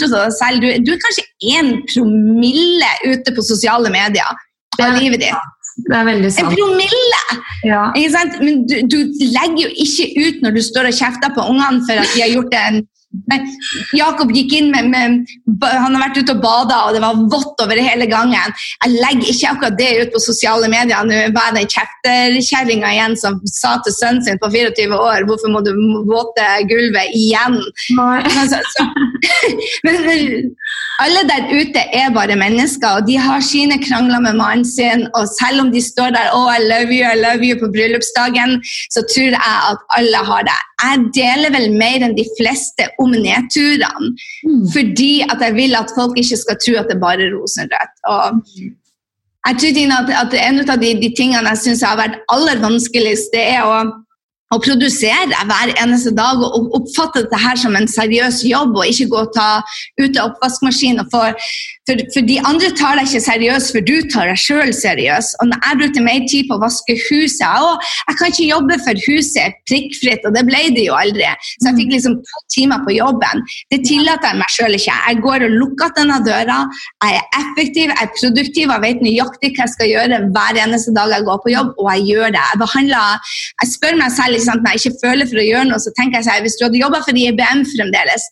av 0.08 0.16
deg 0.16 0.34
selv. 0.38 0.64
Du, 0.64 0.68
du 0.86 0.94
er 0.96 1.04
kanskje 1.04 1.28
én 1.54 1.76
promille 1.92 2.92
ute 3.06 3.36
på 3.36 3.46
sosiale 3.46 3.92
medier. 3.94 4.42
Det 4.78 4.88
er 4.88 4.98
livet 4.98 5.22
ditt. 5.28 5.50
Det 5.88 5.98
er 5.98 6.08
veldig 6.08 6.32
sant. 6.34 6.52
En 6.52 6.58
promille! 6.58 7.22
Ja. 7.68 7.84
Men 8.42 8.64
du, 8.70 8.76
du, 8.90 8.98
legger 9.22 9.68
jo 9.68 9.70
ikke 9.86 10.08
ut 10.18 10.42
når 10.46 10.58
du 10.58 10.62
står 10.66 10.90
og 10.90 10.98
kjefter 10.98 11.34
på 11.36 11.46
ungene 11.54 11.84
for 11.88 12.02
at 12.02 12.16
de 12.16 12.24
har 12.24 12.34
gjort 12.34 12.58
en 12.58 12.82
Jakob 13.96 14.32
gikk 14.32 14.54
inn 14.56 14.70
med, 14.72 14.88
med, 14.92 15.32
Han 15.64 15.96
har 15.96 16.06
vært 16.06 16.20
ute 16.22 16.36
og 16.36 16.44
bada, 16.44 16.78
og 16.88 16.96
det 16.96 17.02
var 17.04 17.20
vått 17.32 17.64
over 17.64 17.80
hele 17.80 18.08
gangen. 18.08 18.56
Jeg 18.86 18.94
legger 18.96 19.32
ikke 19.34 19.52
akkurat 19.52 19.78
det 19.80 19.90
ut 20.00 20.14
på 20.16 20.24
sosiale 20.24 20.70
medier. 20.72 21.04
Nå 21.08 21.20
var 21.36 21.52
det 21.56 21.68
kjefterkjerringa 21.72 22.94
igjen 22.96 23.18
som 23.20 23.40
sa 23.52 23.78
til 23.84 23.96
sønnen 23.98 24.24
sin 24.26 24.40
på 24.42 24.52
24 24.54 24.96
år 24.96 25.28
hvorfor 25.28 25.52
må 25.52 25.64
du 25.66 25.74
våte 26.08 26.48
gulvet 26.72 27.18
igjen? 27.18 27.60
Så, 27.92 28.62
så, 28.76 28.88
men, 29.88 30.00
alle 31.02 31.22
der 31.26 31.50
ute 31.50 31.82
er 31.98 32.14
bare 32.14 32.38
mennesker, 32.38 33.00
og 33.00 33.08
de 33.08 33.16
har 33.18 33.42
sine 33.46 33.78
krangler 33.82 34.22
med 34.24 34.38
mannen 34.38 34.68
sin. 34.68 35.08
Og 35.18 35.26
selv 35.40 35.66
om 35.66 35.72
de 35.74 35.82
står 35.82 36.14
der 36.16 36.34
oh, 36.38 36.50
I 36.54 36.62
love 36.62 36.94
you, 36.94 37.06
I 37.08 37.18
love 37.18 37.42
you 37.48 37.58
på 37.60 37.72
bryllupsdagen, 37.74 38.60
så 38.94 39.04
tror 39.14 39.32
jeg 39.34 39.56
at 39.72 39.88
alle 39.98 40.22
har 40.32 40.46
det. 40.50 40.60
Jeg 40.82 41.02
deler 41.18 41.54
vel 41.54 41.68
mer 41.78 42.06
enn 42.06 42.16
de 42.18 42.26
fleste 42.38 42.88
om 43.04 43.16
nedturene. 43.16 44.12
Mm. 44.46 44.62
Fordi 44.74 45.14
at 45.28 45.42
jeg 45.48 45.58
vil 45.58 45.76
at 45.80 45.96
folk 45.98 46.20
ikke 46.20 46.40
skal 46.44 46.62
tro 46.62 46.78
at 46.82 46.92
det 46.92 46.98
er 46.98 47.04
bare 47.08 47.32
rosenrødt. 47.34 47.98
Og 48.12 48.42
jeg 49.48 49.58
tror 49.62 49.98
at, 49.98 50.14
at 50.22 50.38
En 50.46 50.62
av 50.70 50.78
de, 50.78 50.94
de 51.02 51.14
tingene 51.18 51.54
jeg 51.54 51.64
syns 51.66 51.84
har 51.86 51.98
vært 51.98 52.22
aller 52.30 52.62
vanskeligst, 52.62 53.34
det 53.34 53.46
er 53.56 53.66
å 53.66 53.82
å 54.52 54.60
produsere 54.60 55.46
hver 55.48 55.72
eneste 55.80 56.12
dag 56.16 56.42
og 56.44 56.74
oppfatte 56.76 57.24
dette 57.24 57.40
her 57.40 57.60
som 57.60 57.76
en 57.78 57.88
seriøs 57.88 58.42
jobb, 58.48 58.76
og 58.76 58.90
ikke 58.90 59.08
gå 59.14 59.22
og 59.24 59.34
ta 59.36 59.62
ut 60.02 60.18
av 60.18 60.34
oppvaskmaskinen. 60.34 61.08
For, 61.14 61.38
for, 61.92 62.02
for, 62.14 62.28
de 62.28 62.38
andre 62.48 62.70
tar 62.80 62.98
deg 62.98 63.10
ikke 63.10 63.24
seriøst, 63.26 63.74
for 63.76 63.86
du 63.88 63.96
tar 64.12 64.30
deg 64.32 64.40
sjøl 64.40 64.72
seriøst. 64.76 65.38
Og 65.42 65.52
jeg 65.52 65.80
brukte 65.82 66.04
mer 66.06 66.26
tid 66.32 66.48
på 66.50 66.58
å 66.58 66.64
vaske 66.64 66.96
huset 67.10 67.48
og 67.62 67.82
Jeg 67.82 68.18
kan 68.20 68.32
ikke 68.32 68.48
jobbe 68.48 68.78
for 68.86 69.02
huset 69.08 69.58
prikkfritt, 69.70 70.26
og 70.28 70.36
det 70.36 70.44
ble 70.48 70.62
det 70.76 70.86
jo 70.88 70.96
aldri. 70.98 71.28
Så 71.60 71.70
jeg 71.70 71.78
fikk 71.82 71.94
liksom 71.96 72.18
to 72.28 72.42
timer 72.56 72.84
på 72.86 72.96
jobben. 72.96 73.44
Det 73.74 73.82
tillater 73.88 74.32
jeg 74.32 74.40
meg 74.42 74.54
sjøl 74.56 74.78
ikke. 74.78 74.98
Jeg 75.10 75.22
går 75.26 75.46
og 75.48 75.56
lukker 75.62 75.94
denne 75.98 76.20
døra. 76.26 76.60
Jeg 77.04 77.20
er 77.20 77.40
effektiv, 77.42 77.94
jeg 77.94 78.08
er 78.08 78.14
produktiv, 78.18 78.74
jeg 78.76 78.86
vet 78.86 79.06
nøyaktig 79.06 79.54
hva 79.56 79.66
jeg 79.66 79.76
skal 79.76 79.92
gjøre 79.92 80.22
hver 80.36 80.62
eneste 80.66 80.96
dag 80.98 81.16
jeg 81.16 81.28
går 81.30 81.42
på 81.46 81.56
jobb, 81.56 81.74
og 81.78 81.90
jeg 81.96 82.08
gjør 82.12 82.36
det. 82.36 82.44
Jeg, 82.52 82.62
behandler, 82.66 83.34
jeg 83.64 83.74
spør 83.76 83.98
meg 84.04 84.14
selv 84.18 84.38
liksom, 84.38 84.62
når 84.62 84.78
jeg 84.78 84.84
ikke 84.84 85.02
føler 85.06 85.32
for 85.32 85.42
å 85.42 85.48
gjøre 85.50 85.72
noe, 85.72 85.82
så 85.82 85.96
tenker 85.98 86.20
jeg 86.22 86.30
seg, 86.30 86.46
hvis 86.46 86.60
du 86.60 86.68
hadde 86.68 86.84
jobba 86.84 87.04
for 87.08 87.26
IBM 87.26 87.66
fremdeles. 87.76 88.30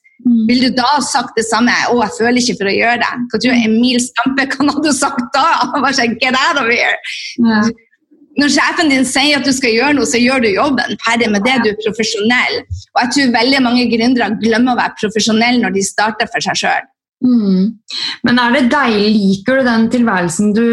Vil 0.50 0.63
du 0.65 0.70
da 0.78 0.88
ha 0.94 1.02
sagt 1.04 1.38
det 1.39 1.46
samme? 1.50 1.74
'Å, 1.74 1.98
jeg 2.04 2.15
føler 2.20 2.42
ikke 2.42 2.58
for 2.62 2.72
å 2.72 2.76
gjøre 2.76 3.02
det'. 3.04 3.28
Hva 3.30 3.42
tror 3.42 3.54
du 3.54 3.68
Emil 3.68 4.02
Stampe 4.04 4.48
kan 4.54 4.74
hadde 4.74 4.96
sagt 4.96 5.30
da? 5.36 5.46
Han 5.74 5.86
bare 5.86 5.96
sånn, 5.98 6.18
Get 6.22 6.38
out 6.38 6.62
of 6.62 6.72
here! 6.72 6.98
Ja. 7.44 7.62
Når 8.39 8.54
sjefen 8.54 8.92
din 8.92 9.08
sier 9.08 9.39
at 9.39 9.48
du 9.48 9.52
skal 9.52 9.74
gjøre 9.74 9.98
noe, 9.98 10.08
så 10.08 10.20
gjør 10.22 10.46
du 10.46 10.50
jobben. 10.54 10.96
Ferdig 11.04 11.28
med 11.34 11.44
det, 11.44 11.58
du 11.65 11.72
er 11.74 11.80
profesjonell. 11.82 12.62
Og 12.94 13.02
jeg 13.02 13.12
tror 13.15 13.34
veldig 13.36 13.60
mange 13.65 13.88
gründere 13.92 14.30
glemmer 14.39 14.76
å 14.76 14.80
være 14.80 14.96
profesjonelle 15.02 15.60
når 15.63 15.76
de 15.76 15.84
starter 15.84 16.30
for 16.32 16.46
seg 16.46 16.62
sjøl. 16.62 16.88
Mm. 17.26 17.63
Men 18.24 18.39
er 18.39 18.56
det 18.56 18.70
deilig? 18.72 19.10
Liker 19.18 19.60
du 19.60 19.68
den 19.68 19.89
tilværelsen 19.92 20.54
du 20.56 20.63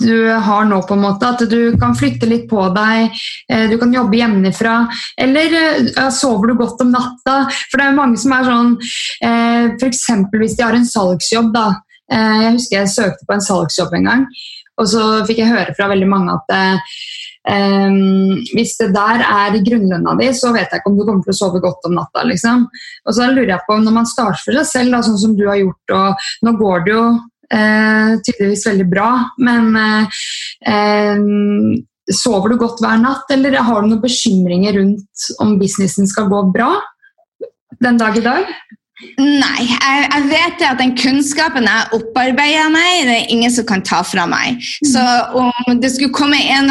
du 0.00 0.30
har 0.30 0.64
nå, 0.68 0.80
på 0.88 0.96
en 0.96 1.04
måte. 1.04 1.28
At 1.34 1.44
du 1.50 1.76
kan 1.80 1.96
flytte 1.98 2.28
litt 2.30 2.48
på 2.50 2.66
deg, 2.74 3.20
eh, 3.52 3.66
du 3.70 3.76
kan 3.80 3.92
jobbe 3.94 4.18
hjemmefra. 4.18 4.76
Eller 5.20 6.10
sover 6.14 6.50
du 6.50 6.58
godt 6.60 6.82
om 6.84 6.92
natta? 6.94 7.44
For 7.70 7.80
det 7.80 7.86
er 7.86 7.98
mange 7.98 8.20
som 8.20 8.34
er 8.36 8.48
sånn 8.48 8.74
eh, 9.24 9.70
F.eks. 9.76 10.04
hvis 10.34 10.58
de 10.58 10.66
har 10.66 10.76
en 10.78 10.88
salgsjobb. 10.88 11.52
da. 11.54 11.68
Eh, 12.10 12.36
jeg 12.46 12.56
husker 12.58 12.80
jeg 12.80 12.94
søkte 12.96 13.28
på 13.28 13.36
en 13.36 13.44
salgsjobb 13.44 13.96
en 13.98 14.10
gang, 14.10 14.28
og 14.80 14.88
så 14.90 15.08
fikk 15.28 15.44
jeg 15.44 15.52
høre 15.52 15.76
fra 15.76 15.90
veldig 15.92 16.10
mange 16.10 16.38
at 16.40 16.86
Um, 17.48 18.36
hvis 18.52 18.74
det 18.76 18.90
der 18.92 19.22
er 19.24 19.54
grunnlønna 19.64 20.12
di, 20.18 20.26
så 20.36 20.50
vet 20.52 20.68
jeg 20.68 20.82
ikke 20.82 20.90
om 20.90 20.98
du 20.98 21.06
kommer 21.06 21.24
til 21.24 21.32
å 21.32 21.38
sove 21.38 21.62
godt 21.64 21.86
om 21.88 21.94
natta. 21.96 22.24
Liksom. 22.28 22.66
Og 23.08 23.16
så 23.16 23.30
lurer 23.30 23.54
jeg 23.54 23.64
på, 23.66 23.78
Når 23.80 23.96
man 23.96 24.08
starter 24.08 24.42
for 24.44 24.58
seg 24.58 24.68
selv, 24.68 24.92
da, 24.92 25.00
sånn 25.06 25.18
som 25.22 25.36
du 25.38 25.46
har 25.48 25.56
gjort, 25.56 25.94
og 25.96 26.26
nå 26.44 26.52
går 26.60 26.84
det 26.84 26.92
jo 26.92 27.04
eh, 27.54 28.16
tydeligvis 28.26 28.66
veldig 28.68 28.88
bra. 28.90 29.10
Men 29.42 29.76
eh, 29.76 31.20
sover 32.10 32.52
du 32.52 32.60
godt 32.60 32.82
hver 32.82 32.98
natt, 33.02 33.30
eller 33.34 33.58
har 33.60 33.82
du 33.82 33.90
noen 33.90 34.02
bekymringer 34.02 34.78
rundt 34.80 35.30
om 35.42 35.56
businessen 35.60 36.08
skal 36.10 36.30
gå 36.30 36.42
bra 36.54 36.72
den 37.80 38.00
dag 38.00 38.18
i 38.18 38.24
dag? 38.24 38.50
Nei, 39.00 39.62
jeg, 39.64 40.00
jeg, 40.12 40.24
vet 40.28 40.62
at 40.68 40.80
den 40.80 40.90
kunnskapen 40.98 41.64
jeg 41.64 41.88
opparbeider 41.96 42.68
meg, 42.72 43.06
det 43.08 43.14
er 43.14 43.30
ingen 43.32 43.52
som 43.52 43.64
kan 43.68 43.80
ta 43.86 44.02
fra 44.04 44.26
meg. 44.28 44.58
Mm. 44.60 44.88
Så 44.92 45.04
om 45.40 45.78
det 45.80 45.94
skulle 45.94 46.12
komme 46.12 46.36
en 46.36 46.68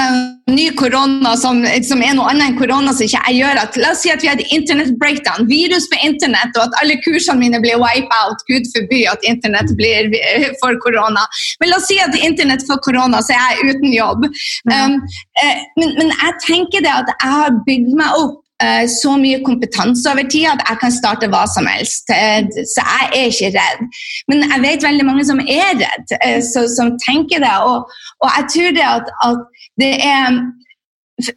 ny 0.49 0.67
korona 0.77 1.33
som, 1.41 1.63
som 1.85 2.03
er 2.05 2.13
noe 2.17 2.29
annet 2.29 2.51
enn 2.51 2.59
korona 2.59 2.93
som 2.93 3.05
ikke 3.05 3.21
jeg 3.31 3.39
gjør 3.41 3.61
at 3.61 3.77
La 3.81 3.93
oss 3.93 4.03
si 4.05 4.11
at 4.13 4.21
vi 4.21 4.29
hadde 4.29 4.45
internett 4.53 4.93
breakdown, 5.01 5.47
virus 5.49 5.87
på 5.89 5.97
internett, 6.05 6.53
og 6.57 6.67
at 6.67 6.77
alle 6.83 6.99
kursene 7.05 7.41
mine 7.41 7.61
blir 7.63 7.81
wipe 7.81 8.19
out. 8.21 8.45
Gud 8.49 8.67
forby 8.75 9.03
at 9.09 9.25
internett 9.29 9.73
blir 9.79 10.13
for 10.61 10.77
korona. 10.85 11.25
Men 11.61 11.73
la 11.73 11.79
oss 11.81 11.89
si 11.89 11.97
at 12.03 12.17
internett 12.17 12.65
får 12.69 12.83
korona, 12.85 13.23
så 13.25 13.37
er 13.37 13.57
jeg 13.57 13.73
uten 13.73 13.95
jobb. 13.95 14.29
Um, 14.69 14.99
uh, 15.41 15.65
men, 15.81 15.97
men 15.97 16.13
jeg 16.13 16.37
tenker 16.45 16.85
det 16.85 16.93
at 16.93 17.09
jeg 17.15 17.33
har 17.39 17.57
bygd 17.65 17.97
meg 17.97 18.21
opp 18.21 18.37
Eh, 18.39 18.48
så 18.91 19.15
mye 19.19 19.39
kompetanse 19.45 20.09
over 20.11 20.27
tid 20.27 20.49
at 20.51 20.63
jeg 20.67 20.79
kan 20.81 20.91
starte 20.91 21.29
hva 21.31 21.45
som 21.47 21.67
helst. 21.69 22.11
Eh, 22.11 22.43
så 22.67 22.83
jeg 22.83 23.09
er 23.15 23.29
ikke 23.31 23.51
redd. 23.55 23.83
Men 24.31 24.43
jeg 24.45 24.63
vet 24.65 24.87
veldig 24.87 25.05
mange 25.07 25.25
som 25.27 25.39
er 25.43 25.75
redd, 25.79 26.15
eh, 26.19 26.39
som 26.43 26.95
tenker 27.05 27.43
det. 27.45 27.55
Og, 27.69 27.87
og 28.19 28.33
jeg 28.35 28.49
tror 28.55 28.75
det 28.79 28.87
at, 28.87 29.13
at, 29.27 29.45
det 29.79 29.93
er 30.03 30.41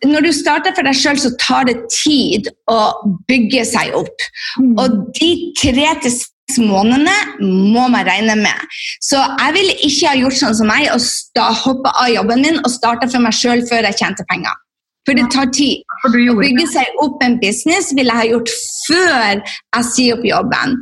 Når 0.06 0.20
du 0.22 0.32
starter 0.32 0.74
for 0.76 0.86
deg 0.86 0.94
sjøl, 0.94 1.18
så 1.18 1.32
tar 1.42 1.64
det 1.66 1.74
tid 1.90 2.46
å 2.70 2.92
bygge 3.26 3.64
seg 3.66 3.96
opp. 3.98 4.26
Mm. 4.62 4.76
Og 4.78 5.00
de 5.18 5.30
tre 5.58 5.88
til 6.04 6.14
seks 6.14 6.60
månedene 6.62 7.14
må 7.72 7.88
man 7.90 8.06
regne 8.06 8.36
med. 8.38 8.66
Så 9.02 9.18
jeg 9.18 9.56
ville 9.58 9.78
ikke 9.82 10.12
ha 10.12 10.18
gjort 10.20 10.38
sånn 10.38 10.58
som 10.58 10.70
meg 10.70 10.86
og 10.94 11.62
hoppe 11.64 11.94
av 11.98 12.12
jobben 12.14 12.46
min 12.46 12.60
og 12.62 12.70
starte 12.70 13.10
for 13.10 13.22
meg 13.24 13.34
sjøl 13.34 13.66
før 13.66 13.90
jeg 13.90 13.98
tjente 13.98 14.26
penger. 14.30 14.54
For 15.02 15.18
det 15.18 15.24
tar 15.34 15.48
tid. 15.54 15.82
Å 16.06 16.10
bygge 16.14 16.66
seg 16.70 16.98
opp 17.02 17.22
en 17.26 17.36
business 17.42 17.90
ville 17.94 18.10
jeg 18.10 18.20
ha 18.20 18.26
gjort 18.36 18.52
før 18.86 19.40
jeg 19.40 19.86
sier 19.88 20.16
opp 20.16 20.26
jobben. 20.26 20.76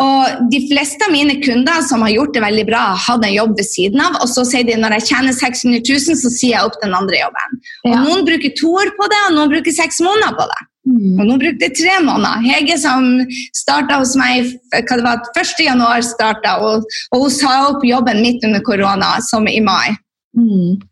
Og 0.00 0.50
De 0.52 0.60
fleste 0.70 1.06
av 1.06 1.12
mine 1.14 1.38
kunder 1.44 1.84
som 1.86 2.04
har 2.04 2.12
gjort 2.12 2.34
det 2.36 2.42
veldig 2.44 2.66
bra, 2.68 2.82
har 2.92 3.00
hatt 3.06 3.24
en 3.26 3.34
jobb 3.34 3.54
ved 3.60 3.68
siden 3.68 4.02
av, 4.04 4.18
og 4.20 4.28
så 4.32 4.44
sier 4.48 4.66
de 4.68 4.76
når 4.80 4.98
jeg 4.98 5.08
tjener 5.12 5.36
600 5.36 5.80
000, 5.88 6.20
så 6.20 6.34
sier 6.34 6.56
jeg 6.56 6.68
opp 6.68 6.76
den 6.84 6.96
andre 6.96 7.22
jobben. 7.22 7.62
Og 7.88 7.96
Noen 8.02 8.28
bruker 8.28 8.54
to 8.60 8.74
år 8.82 8.92
på 8.98 9.08
det, 9.12 9.22
og 9.28 9.36
noen 9.38 9.56
bruker 9.56 9.76
seks 9.76 10.00
måneder 10.04 10.36
på 10.36 10.48
det. 10.52 10.60
Mm. 10.82 11.12
Og 11.14 11.22
noen 11.28 11.40
brukte 11.44 11.68
tre 11.78 11.98
måneder. 12.02 12.42
Hege 12.42 12.76
som 12.82 13.06
starta 13.54 14.00
hos 14.00 14.16
meg 14.18 14.50
hva 14.72 14.98
det 14.98 15.04
var, 15.06 15.22
1. 15.38 15.52
januar, 15.62 16.02
starta, 16.06 16.56
og, 16.64 16.88
og 17.12 17.24
hun 17.26 17.32
sa 17.32 17.54
opp 17.68 17.86
jobben 17.86 18.20
midt 18.24 18.44
under 18.48 18.64
korona, 18.66 19.14
som 19.28 19.46
i 19.48 19.60
mai. 19.64 19.94
Mm. 20.38 20.82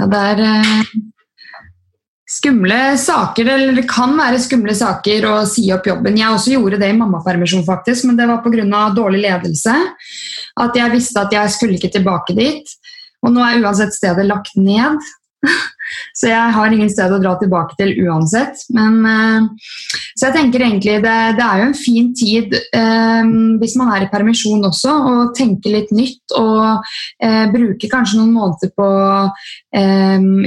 Ja, 0.00 0.10
det 0.10 0.26
er... 0.34 0.84
Skumle 2.30 2.94
saker, 3.00 3.48
eller 3.50 3.74
det 3.74 3.88
kan 3.90 4.12
være 4.14 4.38
skumle 4.38 4.74
saker 4.76 5.24
å 5.26 5.32
si 5.50 5.64
opp 5.74 5.88
jobben. 5.90 6.18
Jeg 6.18 6.30
også 6.30 6.52
gjorde 6.54 6.78
det 6.78 6.92
i 6.92 6.98
mammapermisjon, 6.98 7.64
faktisk, 7.66 8.06
men 8.06 8.20
det 8.20 8.28
var 8.30 8.38
pga. 8.44 8.82
dårlig 8.94 9.24
ledelse. 9.24 9.74
At 10.62 10.78
jeg 10.78 10.92
visste 10.94 11.24
at 11.24 11.34
jeg 11.34 11.50
skulle 11.50 11.74
ikke 11.74 11.90
tilbake 11.90 12.36
dit. 12.38 12.76
Og 13.26 13.34
nå 13.34 13.42
er 13.42 13.58
uansett 13.58 13.96
stedet 13.96 14.28
lagt 14.28 14.54
ned. 14.56 15.02
Så 16.16 16.30
jeg 16.30 16.54
har 16.56 16.72
ingen 16.74 16.90
sted 16.92 17.12
å 17.12 17.20
dra 17.22 17.36
tilbake 17.40 17.76
til 17.78 17.92
uansett. 18.06 18.64
Men, 18.74 19.00
uh, 19.04 19.70
så 20.16 20.28
jeg 20.28 20.36
tenker 20.36 20.64
egentlig 20.64 20.98
det, 21.04 21.16
det, 21.38 21.46
er 21.46 21.62
jo 21.62 21.68
en 21.70 21.76
fin 21.78 22.10
tid 22.16 22.54
eh, 22.76 23.30
hvis 23.60 23.76
man 23.78 23.92
er 23.94 24.04
i 24.04 24.10
permisjon 24.10 24.66
også, 24.66 24.90
å 24.92 25.14
tenke 25.36 25.72
litt 25.72 25.92
nytt 25.94 26.34
og 26.36 26.84
eh, 27.22 27.46
bruke 27.52 27.88
kanskje 27.90 28.18
noen 28.20 28.34
måneder 28.34 28.72
på 28.76 28.84
å 28.84 29.30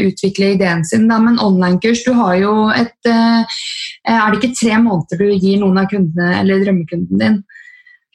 utvikle 0.03 0.51
ideen 0.53 0.83
sin. 0.85 1.07
Da. 1.09 1.17
Men 1.23 1.39
online-kurs, 1.41 2.03
du 2.05 2.11
har 2.17 2.35
jo 2.41 2.53
et 2.75 3.07
Er 3.07 4.31
det 4.31 4.39
ikke 4.39 4.57
tre 4.59 4.77
måneder 4.83 5.21
du 5.21 5.31
gir 5.31 5.61
noen 5.61 5.79
av 5.79 5.87
kundene 5.91 6.41
eller 6.41 6.63
drømmekunden 6.65 7.21
din? 7.21 7.37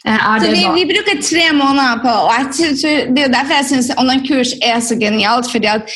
Er 0.06 0.38
Så 0.38 0.46
det 0.46 0.52
vi, 0.54 0.64
vi 0.76 0.86
bruker 0.86 1.22
tre 1.22 1.48
måneder 1.56 2.02
på 2.04 2.12
og 2.12 2.30
jeg 2.36 3.14
Det 3.16 3.24
er 3.24 3.32
derfor 3.34 3.58
jeg 3.58 3.68
syns 3.72 3.90
online-kurs 3.98 4.54
er 4.62 4.80
så 4.80 4.94
genialt. 5.00 5.50
fordi 5.50 5.66
at 5.66 5.90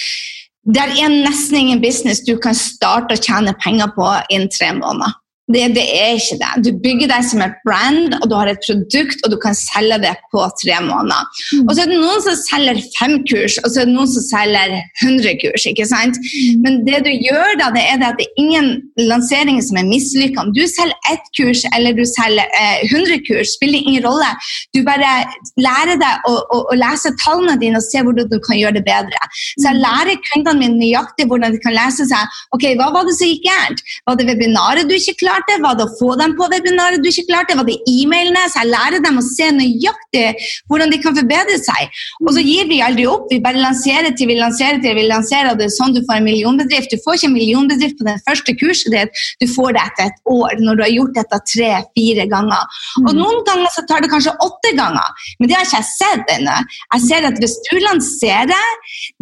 det 0.62 0.82
er 0.82 1.10
nesten 1.10 1.58
ingen 1.58 1.82
business 1.82 2.22
du 2.26 2.36
kan 2.38 2.54
starte 2.54 3.16
å 3.16 3.22
tjene 3.22 3.54
penger 3.64 3.90
på 3.96 4.06
innen 4.30 4.50
tre 4.52 4.70
måneder. 4.76 5.18
Det, 5.52 5.62
det 5.76 5.84
er 5.84 6.16
ikke 6.16 6.38
det. 6.40 6.52
Du 6.66 6.70
bygger 6.84 7.10
deg 7.10 7.26
som 7.28 7.42
et 7.44 7.56
brand, 7.66 8.16
og 8.20 8.28
du 8.30 8.34
har 8.38 8.50
et 8.50 8.62
produkt, 8.64 9.20
og 9.24 9.32
du 9.34 9.38
kan 9.42 9.56
selge 9.56 9.98
det 10.02 10.14
på 10.32 10.44
tre 10.60 10.78
måneder. 10.84 11.28
Mm. 11.52 11.66
Og 11.66 11.74
så 11.74 11.84
er 11.84 11.90
det 11.92 12.00
noen 12.00 12.24
som 12.24 12.38
selger 12.40 12.80
fem 12.98 13.18
kurs, 13.28 13.58
og 13.62 13.68
så 13.70 13.82
er 13.82 13.90
det 13.90 13.96
noen 13.96 14.10
som 14.10 14.26
selger 14.26 14.76
100 15.02 15.36
kurs. 15.42 15.66
ikke 15.70 15.86
sant? 15.88 16.18
Mm. 16.22 16.62
Men 16.64 16.80
det 16.88 17.02
du 17.06 17.10
gjør 17.12 17.58
da, 17.60 17.70
det 17.74 17.84
er 17.90 18.00
det 18.00 18.08
at 18.10 18.20
det 18.20 18.28
er 18.28 18.42
ingen 18.44 18.70
lansering 19.10 19.60
som 19.64 19.80
er 19.80 19.88
mislykka. 19.88 20.46
Om 20.46 20.54
du 20.56 20.62
selger 20.70 21.10
ett 21.12 21.30
kurs 21.38 21.64
eller 21.72 21.96
du 21.96 22.04
selger 22.08 22.48
eh, 22.60 22.84
100 22.88 23.22
kurs, 23.28 23.54
spiller 23.56 23.82
ingen 23.82 24.04
rolle. 24.06 24.30
Du 24.74 24.82
bare 24.86 25.12
lærer 25.60 26.00
deg 26.00 26.28
å, 26.28 26.36
å, 26.40 26.62
å 26.72 26.78
lese 26.78 27.14
tallene 27.22 27.58
dine 27.60 27.80
og 27.80 27.86
se 27.86 28.02
hvordan 28.02 28.30
du 28.30 28.38
kan 28.44 28.58
gjøre 28.58 28.78
det 28.78 28.86
bedre. 28.88 29.20
Så 29.56 29.68
jeg 29.68 29.82
lærer 29.82 30.20
kundene 30.30 30.60
mine 30.62 30.80
nøyaktig 30.80 31.28
hvordan 31.30 31.54
de 31.54 31.62
kan 31.62 31.76
lese 31.76 32.08
seg. 32.10 32.40
Ok, 32.56 32.68
Hva 32.78 32.90
var 32.94 33.06
det 33.08 33.16
som 33.18 33.30
gikk 33.30 33.46
gærent? 33.48 33.82
Var 34.08 34.18
det 34.18 34.28
webinaret 34.30 34.88
du 34.88 34.96
ikke 34.96 35.18
klarte? 35.22 35.41
Var 35.62 35.78
det 35.78 35.86
å 35.86 35.94
få 35.98 36.14
dem 36.20 36.34
på 36.38 36.48
webinaret 36.52 37.02
du 37.02 37.08
ikke 37.10 37.26
klarte? 37.30 37.56
Var 37.58 37.68
det 37.68 37.78
e-mailene? 37.90 38.44
Så 38.50 38.62
jeg 38.62 38.72
lærer 38.72 39.04
dem 39.04 39.20
å 39.20 39.24
se 39.26 39.48
nøyaktig 39.56 40.24
hvordan 40.70 40.92
de 40.92 41.00
kan 41.02 41.16
forbedre 41.16 41.58
seg. 41.60 42.02
Og 42.24 42.32
så 42.36 42.44
gir 42.44 42.68
vi 42.70 42.80
aldri 42.84 43.06
opp. 43.10 43.28
Vi 43.32 43.40
bare 43.44 43.62
lanserer 43.62 44.14
til 44.16 44.30
vi 44.32 44.38
lanserer 44.40 44.80
til 44.82 44.96
vi 44.98 45.06
lanserer. 45.08 45.52
og 45.52 45.60
Det 45.60 45.68
er 45.68 45.74
sånn 45.76 45.96
du 45.96 46.02
får 46.08 46.20
en 46.20 46.28
millionbedrift. 46.28 46.92
Du 46.92 47.02
får 47.04 47.18
ikke 47.18 47.30
en 47.30 47.36
millionbedrift 47.36 47.98
på 48.00 48.08
det 48.08 48.16
første 48.28 48.56
kurset 48.60 48.92
ditt, 48.94 49.22
du 49.42 49.46
får 49.50 49.76
det 49.76 49.84
etter 49.86 50.10
et 50.10 50.32
år 50.32 50.60
når 50.62 50.78
du 50.78 50.84
har 50.84 50.92
gjort 50.94 51.14
dette 51.18 51.40
tre-fire 51.52 52.26
ganger. 52.30 52.80
Og 53.04 53.12
noen 53.16 53.40
ganger 53.48 53.72
så 53.74 53.84
tar 53.88 54.04
det 54.04 54.10
kanskje 54.12 54.34
åtte 54.44 54.74
ganger, 54.78 55.28
men 55.38 55.50
det 55.50 55.58
har 55.58 55.66
ikke 55.66 55.80
jeg 55.80 55.90
sett 55.92 56.34
ennå. 56.36 56.58
Jeg 56.94 57.06
ser 57.06 57.28
at 57.28 57.40
hvis 57.42 57.56
du 57.68 57.72
lanserer, 57.86 58.68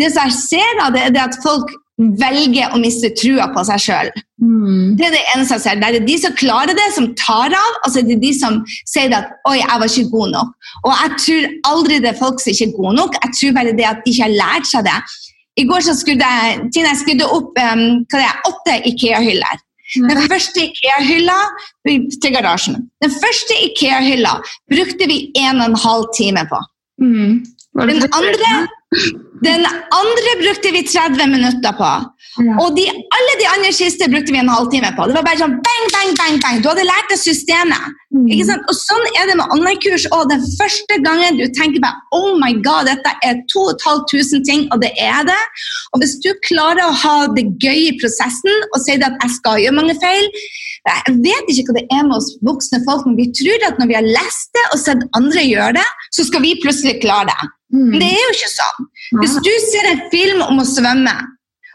det 0.00 0.10
som 0.14 0.28
jeg 0.28 0.38
ser 0.40 0.80
da, 0.80 0.90
det 0.96 1.06
er 1.10 1.22
at 1.26 1.40
folk 1.44 1.72
velger 2.00 2.72
å 2.72 2.80
miste 2.80 3.10
trua 3.18 3.48
på 3.54 3.64
seg 3.68 3.82
sjøl. 3.84 4.10
Mm. 4.40 4.96
Det 4.96 5.06
er 5.06 5.14
det 5.14 5.22
eneste 5.34 5.58
jeg 5.58 5.64
ser. 5.64 5.80
Det 5.80 5.88
er 5.88 6.06
de 6.06 6.16
som 6.22 6.36
klarer 6.38 6.76
det, 6.76 6.86
som 6.96 7.08
tar 7.18 7.56
av, 7.56 7.78
og 7.82 7.92
så 7.92 8.00
er 8.00 8.08
det 8.08 8.20
de 8.22 8.32
som 8.36 8.60
sier 8.88 9.12
at 9.16 9.34
'oi, 9.44 9.58
jeg 9.60 9.80
var 9.82 9.88
ikke 9.90 10.12
god 10.14 10.34
nok'. 10.36 10.54
Og 10.84 10.92
jeg 11.02 11.18
tror 11.24 11.48
aldri 11.72 11.98
det 12.00 12.12
er 12.12 12.22
folk 12.22 12.40
som 12.40 12.52
ikke 12.54 12.70
er 12.70 12.76
gode 12.78 12.94
nok, 13.00 13.18
jeg 13.24 13.36
tror 13.38 13.58
bare 13.58 13.76
det 13.76 13.88
at 13.90 14.00
de 14.04 14.14
ikke 14.14 14.28
har 14.28 14.38
lært 14.38 14.70
seg 14.70 14.86
det. 14.88 14.98
I 15.60 15.66
går 15.68 15.84
så 15.84 15.96
skrudde 15.98 16.24
jeg, 16.24 16.60
Tina, 16.72 16.94
jeg 16.94 17.02
skrudde 17.02 17.26
opp 17.36 17.58
um, 17.58 17.84
det 18.08 18.22
er, 18.24 18.40
åtte 18.48 18.80
Ikea-hyller. 18.88 19.64
Den 19.90 20.20
første 20.30 20.62
Ikea-hylla 20.62 21.38
til 22.22 22.32
garasjen. 22.32 22.76
Den 23.02 23.12
første 23.12 23.56
Ikea-hylla 23.66 24.36
brukte 24.70 25.08
vi 25.10 25.24
en 25.42 25.58
og 25.58 25.72
en 25.72 25.80
halv 25.84 26.06
time 26.16 26.46
på. 26.48 26.60
Mm. 27.02 27.40
Den 27.78 28.02
andre, 28.02 28.68
den 29.46 29.66
andre 30.02 30.32
brukte 30.42 30.70
vi 30.74 30.82
30 30.82 31.26
minutter 31.26 31.72
på. 31.72 31.90
Ja. 32.38 32.54
Og 32.62 32.76
de, 32.76 32.84
alle 33.16 33.34
de 33.40 33.46
andre 33.54 33.70
siste 33.72 34.08
brukte 34.10 34.32
vi 34.34 34.38
en 34.38 34.50
halvtime 34.50 34.90
på. 34.96 35.06
Det 35.06 35.14
var 35.16 35.26
bare 35.26 35.38
sånn 35.38 35.54
bang, 35.66 35.86
bang, 35.94 36.10
bang, 36.18 36.38
bang. 36.42 36.58
Du 36.62 36.68
hadde 36.70 36.86
lært 36.88 37.10
deg 37.12 37.20
systemet. 37.22 37.94
Mm. 38.14 38.26
Ikke 38.26 38.46
sant? 38.50 38.66
Og 38.70 38.78
sånn 38.78 39.06
er 39.20 39.30
det 39.30 39.36
med 39.38 39.54
online-kurs. 39.54 40.08
Og 40.16 40.26
den 40.32 40.42
første 40.58 40.98
gangen 41.06 41.38
du 41.38 41.46
tenker 41.58 41.82
bare 41.84 41.98
oh 42.16 42.34
my 42.42 42.52
god, 42.66 42.90
dette 42.90 43.14
er 43.26 43.38
2500 43.54 44.42
ting, 44.50 44.66
og 44.74 44.82
det 44.82 44.90
er 44.98 45.22
det. 45.30 45.42
Og 45.94 46.02
hvis 46.02 46.18
du 46.24 46.30
klarer 46.48 46.86
å 46.88 46.96
ha 47.04 47.16
det 47.36 47.46
gøy 47.62 47.86
i 47.86 47.96
prosessen 48.02 48.66
og 48.72 48.82
sier 48.82 49.02
at 49.06 49.18
jeg 49.22 49.38
skal 49.38 49.62
gjøre 49.62 49.78
mange 49.78 49.98
feil 50.02 50.26
Jeg 50.88 51.16
vet 51.20 51.50
ikke 51.52 51.66
hva 51.68 51.76
det 51.76 51.86
er 51.92 52.06
med 52.06 52.16
oss 52.16 52.30
voksne 52.46 52.80
folk, 52.86 53.04
men 53.06 53.18
vi 53.18 53.28
tror 53.36 53.66
at 53.68 53.80
når 53.80 53.90
vi 53.90 53.98
har 53.98 54.06
lest 54.06 54.48
det 54.56 54.66
og 54.70 54.80
sett 54.80 55.02
andre 55.18 55.44
gjøre 55.44 55.74
det, 55.76 55.88
så 56.16 56.24
skal 56.24 56.44
vi 56.44 56.56
plutselig 56.62 56.96
klare 57.02 57.28
det. 57.28 57.50
Mm. 57.74 57.84
Men 57.92 57.98
det 58.02 58.08
er 58.14 58.24
jo 58.24 58.32
ikke 58.38 58.54
sånn. 58.54 58.88
Hvis 59.20 59.36
du 59.44 59.52
ser 59.66 59.90
en 59.90 60.02
film 60.14 60.42
om 60.46 60.62
å 60.62 60.66
svømme, 60.66 61.14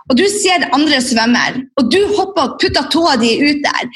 og 0.09 0.19
du 0.19 0.25
ser 0.29 0.67
andre 0.75 0.99
svømmer, 1.01 1.63
og 1.79 1.87
du 1.93 2.01
hopper 2.17 2.49
og 2.49 2.59
putter 2.61 2.85
tåa 2.93 3.15
di 3.21 3.37
ut 3.41 3.63
der 3.65 3.89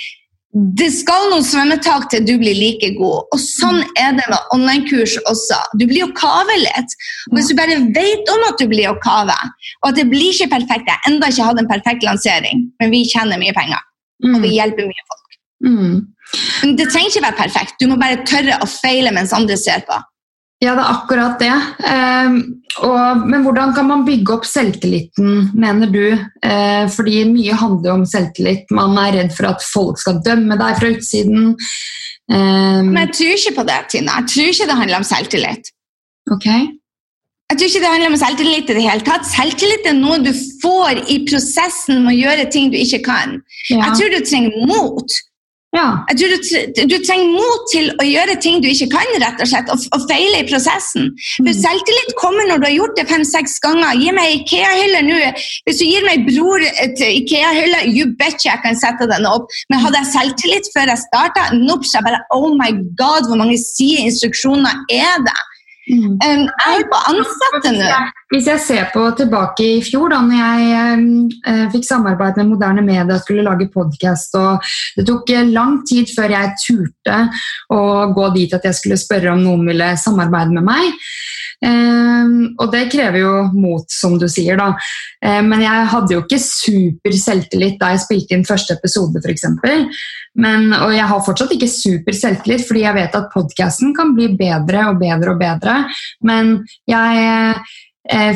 Det 0.50 0.88
skal 0.89 1.28
noen 1.30 1.43
svømmetak 1.45 2.08
til 2.10 2.24
du 2.26 2.32
blir 2.41 2.56
like 2.58 2.88
god. 2.98 3.28
Og 3.36 3.38
sånn 3.38 3.84
er 4.02 4.15
det 4.17 4.24
med 4.32 4.48
online-kurs 4.56 5.13
også. 5.30 5.60
Du 5.78 5.86
blir 5.86 6.08
jo 6.08 6.08
kave 6.17 6.56
litt. 6.58 6.95
Og 7.30 7.38
hvis 7.38 7.52
du 7.52 7.54
bare 7.60 7.78
vet 7.93 8.32
om 8.34 8.48
at 8.48 8.58
du 8.58 8.65
blir 8.72 8.89
å 8.89 8.95
kave, 9.04 9.36
og 9.84 9.91
at 9.91 10.00
det 10.00 10.08
blir 10.10 10.34
ikke 10.34 10.50
perfekt 10.56 10.89
Jeg 10.89 10.98
har 10.98 11.12
ennå 11.12 11.30
ikke 11.30 11.52
hatt 11.52 11.62
en 11.62 11.69
perfekt 11.69 12.08
lansering, 12.08 12.65
men 12.82 12.89
vi 12.89 13.04
tjener 13.12 13.38
mye 13.38 13.54
penger. 13.54 13.86
Og 14.27 14.41
vi 14.43 14.55
hjelper 14.58 14.88
mye 14.89 15.05
folk. 15.08 15.36
Mm. 15.65 15.97
Men 16.63 16.77
det 16.77 16.88
trenger 16.91 17.10
ikke 17.12 17.25
være 17.25 17.39
perfekt. 17.39 17.75
Du 17.79 17.88
må 17.89 17.97
bare 17.99 18.21
tørre 18.27 18.60
å 18.63 18.67
feile 18.69 19.12
mens 19.15 19.34
andre 19.36 19.58
ser 19.60 19.84
på. 19.88 19.97
Ja, 20.60 20.73
det 20.75 20.84
er 20.84 20.89
akkurat 20.91 21.39
det. 21.39 21.53
Eh, 21.88 22.34
og, 22.84 23.21
men 23.32 23.45
hvordan 23.45 23.71
kan 23.77 23.88
man 23.88 24.03
bygge 24.08 24.34
opp 24.36 24.47
selvtilliten, 24.47 25.53
mener 25.55 25.88
du? 25.93 26.03
Eh, 26.43 26.84
fordi 26.91 27.21
mye 27.32 27.55
handler 27.62 27.95
om 27.95 28.03
selvtillit. 28.08 28.67
Man 28.75 28.97
er 28.99 29.15
redd 29.21 29.32
for 29.38 29.47
at 29.53 29.63
folk 29.63 30.01
skal 30.03 30.19
dømme 30.25 30.60
deg 30.60 30.82
fra 30.82 30.91
utsiden. 30.97 31.53
Eh, 32.27 32.82
Men 32.84 32.99
jeg 33.05 33.15
tror 33.15 33.38
ikke 33.38 33.55
på 33.62 33.67
det, 33.71 33.79
Tina. 33.95 34.19
Jeg 34.19 34.34
tror 34.34 34.51
ikke 34.51 34.67
det 34.73 34.79
handler 34.82 34.99
om 34.99 35.08
selvtillit. 35.13 35.71
ok. 36.36 36.49
Jeg 37.49 37.57
tror 37.57 37.67
ikke 37.69 37.79
det 37.81 37.89
handler 37.93 38.12
om 38.13 38.19
selvtillit 38.21 38.69
i 38.69 38.75
det 38.77 38.83
hele 38.85 39.01
tatt. 39.07 39.25
Selvtillit 39.25 39.88
er 39.89 39.95
noe 39.97 40.19
du 40.21 40.29
får 40.62 40.99
i 41.09 41.15
prosessen 41.29 42.03
med 42.05 42.13
å 42.13 42.19
gjøre 42.19 42.45
ting 42.53 42.69
du 42.69 42.77
ikke 42.77 43.01
kan. 43.07 43.39
Ja. 43.71 43.79
Jeg 43.88 43.97
tror 43.97 44.13
du 44.13 44.19
trenger 44.29 44.67
mot. 44.69 45.15
ja. 45.73 45.88
Jeg 46.12 46.17
tror 46.19 46.29
du, 46.29 46.85
du 46.93 46.95
trenger 47.07 47.31
mot 47.33 47.65
til 47.73 47.89
å 48.01 48.05
gjøre 48.05 48.35
ting 48.45 48.62
du 48.62 48.69
ikke 48.69 48.88
kan, 48.93 49.09
rett 49.25 49.41
og 49.41 49.49
slett, 49.49 49.69
og, 49.73 49.81
og 49.97 50.05
feile 50.09 50.43
i 50.43 50.47
prosessen. 50.49 51.09
For 51.39 51.49
Mm. 51.49 51.59
selvtillit 51.65 52.13
kommer 52.21 52.47
når 52.49 52.62
du 52.62 52.65
har 52.69 52.75
gjort 52.77 52.95
det 53.01 53.07
fem-seks 53.09 53.57
ganger. 53.65 53.97
Gi 53.97 54.13
meg 54.13 54.38
Ikea-hylle 54.38 55.01
nå. 55.09 55.19
Hvis 55.65 55.81
du 55.81 55.85
gir 55.89 56.05
meg 56.05 56.25
bror 56.29 56.62
et 56.69 57.01
Ikea-hylle, 57.09 57.81
you 57.97 58.13
betcha 58.21 58.51
jeg 58.53 58.62
kan 58.65 58.77
sette 58.77 59.09
den 59.09 59.25
opp. 59.29 59.49
Men 59.73 59.81
hadde 59.81 60.01
jeg 60.03 60.13
selvtillit 60.13 60.69
før 60.77 60.93
jeg 60.93 61.01
starta? 61.07 61.49
Nope, 61.57 61.89
jeg 61.89 62.05
bare 62.05 62.21
oh 62.38 62.49
my 62.62 62.69
god, 62.97 63.25
hvor 63.29 63.41
mange 63.41 63.57
sider 63.62 64.05
instruksjoner 64.05 64.85
er 64.93 65.17
det? 65.25 65.39
Mm. 65.89 66.19
Um, 66.25 66.41
jeg 66.65 66.80
holder 67.06 68.18
Hvis 68.29 68.45
jeg 68.45 68.61
ser 68.61 68.89
på 68.93 69.01
tilbake 69.17 69.65
i 69.65 69.77
fjor, 69.81 70.11
da 70.13 70.19
når 70.21 70.37
jeg 70.37 70.99
eh, 71.49 71.63
fikk 71.73 71.87
samarbeid 71.87 72.37
med 72.37 72.51
Moderne 72.51 72.83
Media 72.85 73.15
og 73.15 73.23
skulle 73.23 73.45
lage 73.45 73.71
podkast, 73.73 74.37
og 74.37 74.69
det 74.99 75.07
tok 75.09 75.33
eh, 75.33 75.49
lang 75.49 75.79
tid 75.89 76.11
før 76.13 76.35
jeg 76.35 76.51
turte 76.61 77.17
å 77.73 77.79
gå 78.13 78.27
dit 78.37 78.53
at 78.53 78.69
jeg 78.69 78.77
skulle 78.77 78.99
spørre 79.01 79.33
om 79.33 79.41
noen 79.41 79.65
ville 79.71 79.89
samarbeide 79.97 80.53
med 80.59 80.67
meg. 80.69 80.93
Eh, 81.65 82.29
og 82.53 82.69
det 82.71 82.85
krever 82.93 83.23
jo 83.23 83.33
mot, 83.55 83.89
som 83.89 84.19
du 84.21 84.27
sier, 84.29 84.61
da. 84.61 84.75
Eh, 85.25 85.41
men 85.49 85.65
jeg 85.65 85.89
hadde 85.95 86.15
jo 86.15 86.21
ikke 86.21 86.41
super 86.43 87.17
selvtillit 87.25 87.81
da 87.81 87.95
jeg 87.95 88.05
spilte 88.05 88.37
inn 88.37 88.47
første 88.47 88.77
episode, 88.77 89.25
f.eks. 89.25 89.49
Men, 90.39 90.69
og 90.77 90.93
jeg 90.93 91.09
har 91.09 91.25
fortsatt 91.25 91.57
ikke 91.57 91.73
super 91.73 92.15
selvtillit, 92.15 92.67
fordi 92.69 92.85
jeg 92.85 92.99
vet 93.01 93.17
at 93.17 93.33
podkasten 93.33 93.97
kan 93.97 94.13
bli 94.13 94.29
bedre 94.37 94.85
og 94.93 95.01
bedre 95.01 95.33
og 95.33 95.41
bedre. 95.41 95.81
Men 96.29 96.59
jeg 96.87 97.25
eh, 97.25 97.77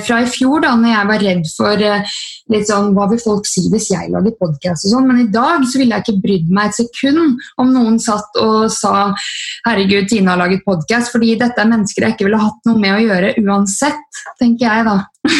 fra 0.06 0.20
i 0.22 0.30
fjor, 0.30 0.62
da 0.64 0.74
når 0.78 0.92
jeg 0.94 1.10
var 1.10 1.24
redd 1.24 1.48
for 1.56 1.84
eh, 1.88 2.16
litt 2.54 2.70
sånn, 2.70 2.92
hva 2.94 3.08
vil 3.12 3.22
folk 3.22 3.48
si 3.50 3.66
hvis 3.74 3.90
jeg 3.94 4.12
lager 4.14 4.36
podkast 4.40 4.88
og 4.88 4.94
sånn, 4.94 5.08
men 5.10 5.24
i 5.24 5.30
dag 5.34 5.66
så 5.66 5.82
ville 5.82 5.98
jeg 5.98 6.06
ikke 6.06 6.24
brydd 6.26 6.52
meg 6.54 6.70
et 6.70 6.80
sekund 6.82 7.42
om 7.62 7.74
noen 7.74 7.98
satt 8.04 8.38
og 8.44 8.70
sa 8.74 9.10
herregud, 9.68 10.10
Tina 10.12 10.36
har 10.36 10.44
laget 10.44 10.66
podkast, 10.68 11.14
fordi 11.16 11.34
dette 11.42 11.62
er 11.62 11.72
mennesker 11.72 12.06
jeg 12.06 12.18
ikke 12.18 12.30
ville 12.30 12.44
hatt 12.44 12.70
noe 12.70 12.82
med 12.84 12.98
å 12.98 13.04
gjøre 13.04 13.34
uansett, 13.44 14.24
tenker 14.42 14.70
jeg 14.70 14.88
da. 14.90 15.00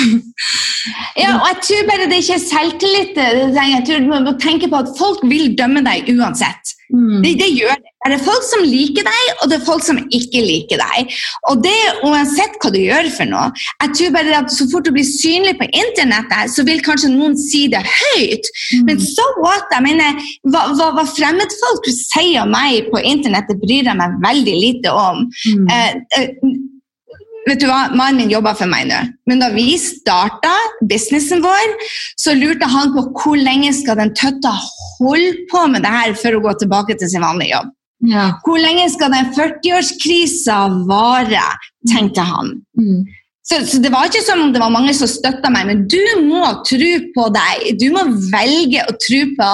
Ja, 1.16 1.38
og 1.38 1.46
jeg 1.48 1.60
tror 1.64 1.86
bare 1.88 2.06
det 2.12 2.18
ikke 2.20 2.36
er 2.36 2.42
selvtillit. 2.44 3.20
Jeg 3.56 3.84
tror 3.88 4.02
Du 4.04 4.10
må 4.12 4.34
tenke 4.42 4.68
på 4.68 4.82
at 4.84 4.90
folk 4.98 5.22
vil 5.30 5.54
dømme 5.56 5.84
deg 5.86 6.10
uansett. 6.12 6.74
Mm. 6.94 7.22
Det, 7.24 7.34
det 7.42 7.50
gjør 7.58 7.74
det. 7.82 7.92
Det 8.04 8.18
er 8.18 8.24
folk 8.26 8.44
som 8.46 8.64
liker 8.68 9.06
deg, 9.08 9.30
og 9.42 9.50
det 9.50 9.56
er 9.58 9.66
folk 9.66 9.86
som 9.86 10.00
ikke 10.02 10.42
liker 10.44 10.82
deg. 10.82 11.14
Og 11.50 11.62
det 11.64 11.76
uansett 12.06 12.58
hva 12.60 12.72
du 12.74 12.80
gjør 12.82 13.08
for 13.16 13.32
noe. 13.32 13.46
Jeg 13.82 13.94
tror 13.98 14.14
bare 14.18 14.42
at 14.44 14.52
Så 14.54 14.68
fort 14.72 14.86
du 14.86 14.92
blir 14.94 15.08
synlig 15.08 15.56
på 15.60 15.68
internettet, 15.72 16.52
så 16.54 16.66
vil 16.68 16.84
kanskje 16.86 17.14
noen 17.14 17.38
si 17.40 17.66
det 17.72 17.82
høyt. 17.88 18.52
Men 18.88 19.00
so 19.02 19.26
what? 19.40 19.72
Jeg 19.74 19.86
mener, 19.88 20.20
hva, 20.52 20.68
hva, 20.76 20.92
hva 20.98 21.08
fremmedfolk 21.10 21.90
sier 21.96 22.44
om 22.44 22.54
meg 22.54 22.92
på 22.92 23.02
internettet, 23.02 23.62
bryr 23.64 23.90
jeg 23.90 24.00
meg 24.00 24.20
veldig 24.24 24.60
lite 24.60 24.94
om. 24.94 25.26
Mm. 25.48 25.66
Eh, 25.74 25.98
eh, 26.20 26.54
vet 27.48 27.62
du 27.62 27.68
hva, 27.70 27.90
Mannen 27.94 28.24
min 28.24 28.34
jobber 28.34 28.56
for 28.58 28.72
meg 28.72 28.88
nå, 28.90 29.00
men 29.30 29.44
da 29.44 29.50
vi 29.54 29.74
starta 29.82 30.54
businessen 30.90 31.44
vår, 31.44 31.78
så 32.20 32.36
lurte 32.38 32.70
han 32.70 32.94
på 32.96 33.06
hvor 33.12 33.40
lenge 33.40 33.74
skal 33.76 34.00
den 34.00 34.14
tøtta 34.18 34.54
holde 35.00 35.48
på 35.52 35.66
med 35.72 35.86
det 35.86 35.94
her 35.94 36.18
for 36.20 36.36
å 36.36 36.44
gå 36.44 36.56
tilbake 36.62 36.98
til 37.00 37.12
sin 37.12 37.26
vanlige 37.26 37.56
jobb. 37.56 37.74
Ja. 38.04 38.26
Hvor 38.44 38.60
lenge 38.60 38.90
skal 38.92 39.14
den 39.16 39.30
40-årskrisa 39.36 40.58
vare, 40.90 41.44
tenkte 41.88 42.26
han. 42.28 42.58
Mm. 42.80 43.04
Så, 43.44 43.58
så, 43.68 43.80
det 43.84 43.92
var 43.92 44.08
ikke 44.08 44.24
som 44.24 44.40
om 44.40 44.54
det 44.56 44.62
var 44.62 44.72
mange 44.72 44.94
som 44.96 45.10
støtta 45.12 45.50
meg, 45.52 45.68
men 45.68 45.82
du 45.92 46.00
må 46.30 46.46
tro 46.64 46.92
på 47.16 47.28
deg. 47.36 47.66
Du 47.82 47.90
må 47.92 48.06
velge 48.32 48.86
å 48.88 48.96
tro 49.04 49.20
på 49.36 49.50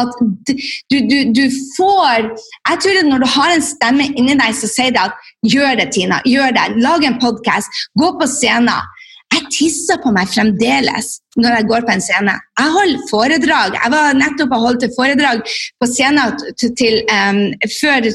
at 0.00 0.20
du, 0.50 0.96
du, 0.98 1.18
du 1.36 1.44
får 1.76 2.32
Jeg 2.32 2.82
tror 2.82 2.98
at 2.98 3.10
når 3.12 3.22
du 3.22 3.28
har 3.36 3.54
en 3.54 3.64
stemme 3.64 4.10
inni 4.10 4.34
deg 4.38 4.58
som 4.58 4.72
sier 4.72 4.90
det 4.94 5.06
at 5.06 5.30
gjør 5.46 5.78
det, 5.78 5.90
Tina. 5.94 6.18
Gjør 6.26 6.54
det. 6.56 6.66
Lag 6.82 7.06
en 7.06 7.20
podkast. 7.22 7.82
Gå 7.98 8.10
på 8.18 8.26
scenen. 8.30 8.94
Jeg 9.28 9.44
tisser 9.52 9.98
på 10.00 10.10
meg 10.16 10.30
fremdeles 10.32 11.18
når 11.38 11.58
jeg 11.58 11.66
går 11.68 11.84
på 11.86 11.94
en 11.94 12.02
scene. 12.02 12.34
Jeg 12.58 12.74
holder 12.74 13.08
foredrag. 13.10 13.76
Jeg 13.76 13.92
var 13.94 14.16
nettopp 14.18 14.54
og 14.56 14.64
holdt 14.66 14.86
et 14.88 14.96
foredrag 14.96 15.42
på 15.78 15.88
scenen 15.90 16.38
til, 16.58 16.72
til 16.80 17.02
um, 17.12 17.44
før 17.76 18.08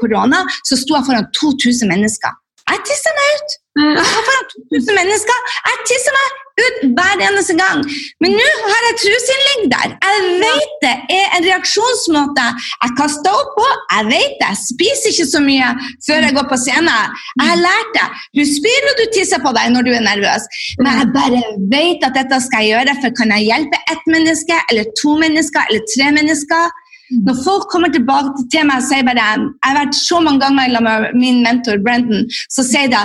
korona. 0.00 0.40
Så 0.66 0.80
sto 0.80 0.96
jeg 0.96 1.06
foran 1.10 1.28
2000 1.36 1.92
mennesker. 1.92 2.40
Jeg 2.70 2.80
tisser 2.88 3.12
meg 3.18 3.36
ut! 3.36 3.60
Foran 3.74 4.44
2000 4.72 4.96
mennesker. 4.96 5.38
Jeg 5.68 5.78
tisser 5.88 6.14
meg 6.14 6.40
ut 6.64 6.76
hver 6.96 7.22
eneste 7.26 7.56
gang. 7.58 7.80
Men 8.22 8.36
nå 8.38 8.50
har 8.68 8.84
jeg 8.86 8.98
truseinnlegg 9.02 9.64
der. 9.72 9.94
Jeg 10.06 10.28
vet 10.44 10.76
det 10.84 10.92
er 11.16 11.34
en 11.38 11.46
reaksjonsmåte 11.48 12.44
jeg 12.54 12.94
kaster 13.00 13.34
opp 13.34 13.50
på. 13.58 13.66
Jeg 13.96 14.08
vet 14.12 14.36
det. 14.40 14.50
Jeg 14.52 14.60
spiser 14.62 15.10
ikke 15.10 15.26
så 15.32 15.42
mye 15.48 15.72
før 16.06 16.28
jeg 16.28 16.36
går 16.38 16.46
på 16.52 16.60
scenen. 16.62 17.18
Jeg 17.40 17.50
har 17.50 17.60
lært 17.64 17.90
det. 17.98 18.06
Du 18.38 18.44
spyr 18.52 18.88
og 18.92 19.02
du 19.02 19.04
tisser 19.16 19.42
på 19.42 19.54
deg 19.58 19.74
når 19.74 19.88
du 19.88 19.92
er 19.98 20.06
nervøs. 20.06 20.46
Men 20.80 21.02
jeg 21.02 21.10
bare 21.18 21.42
vet 21.74 22.06
at 22.06 22.16
dette 22.20 22.40
skal 22.46 22.64
jeg 22.64 22.76
gjøre, 22.76 22.96
for 23.02 23.18
kan 23.18 23.34
jeg 23.36 23.50
hjelpe 23.50 23.82
ett 23.92 24.08
menneske 24.14 24.62
eller 24.70 24.94
to 25.02 25.18
mennesker 25.20 25.68
eller 25.68 25.84
tre 25.96 26.14
mennesker? 26.20 26.80
Når 27.26 27.40
folk 27.44 27.68
kommer 27.72 27.92
tilbake 27.92 28.46
til 28.52 28.64
meg 28.68 28.80
og 28.80 28.86
sier 28.88 29.04
bare 29.06 29.26
Jeg 29.36 29.68
har 29.68 29.76
vært 29.80 29.98
så 29.98 30.20
mange 30.24 30.40
ganger 30.44 30.80
med 30.86 31.10
min 31.18 31.42
mentor 31.44 31.82
Brendan, 31.84 32.24
så 32.50 32.64
sier 32.66 32.88
de 32.92 33.02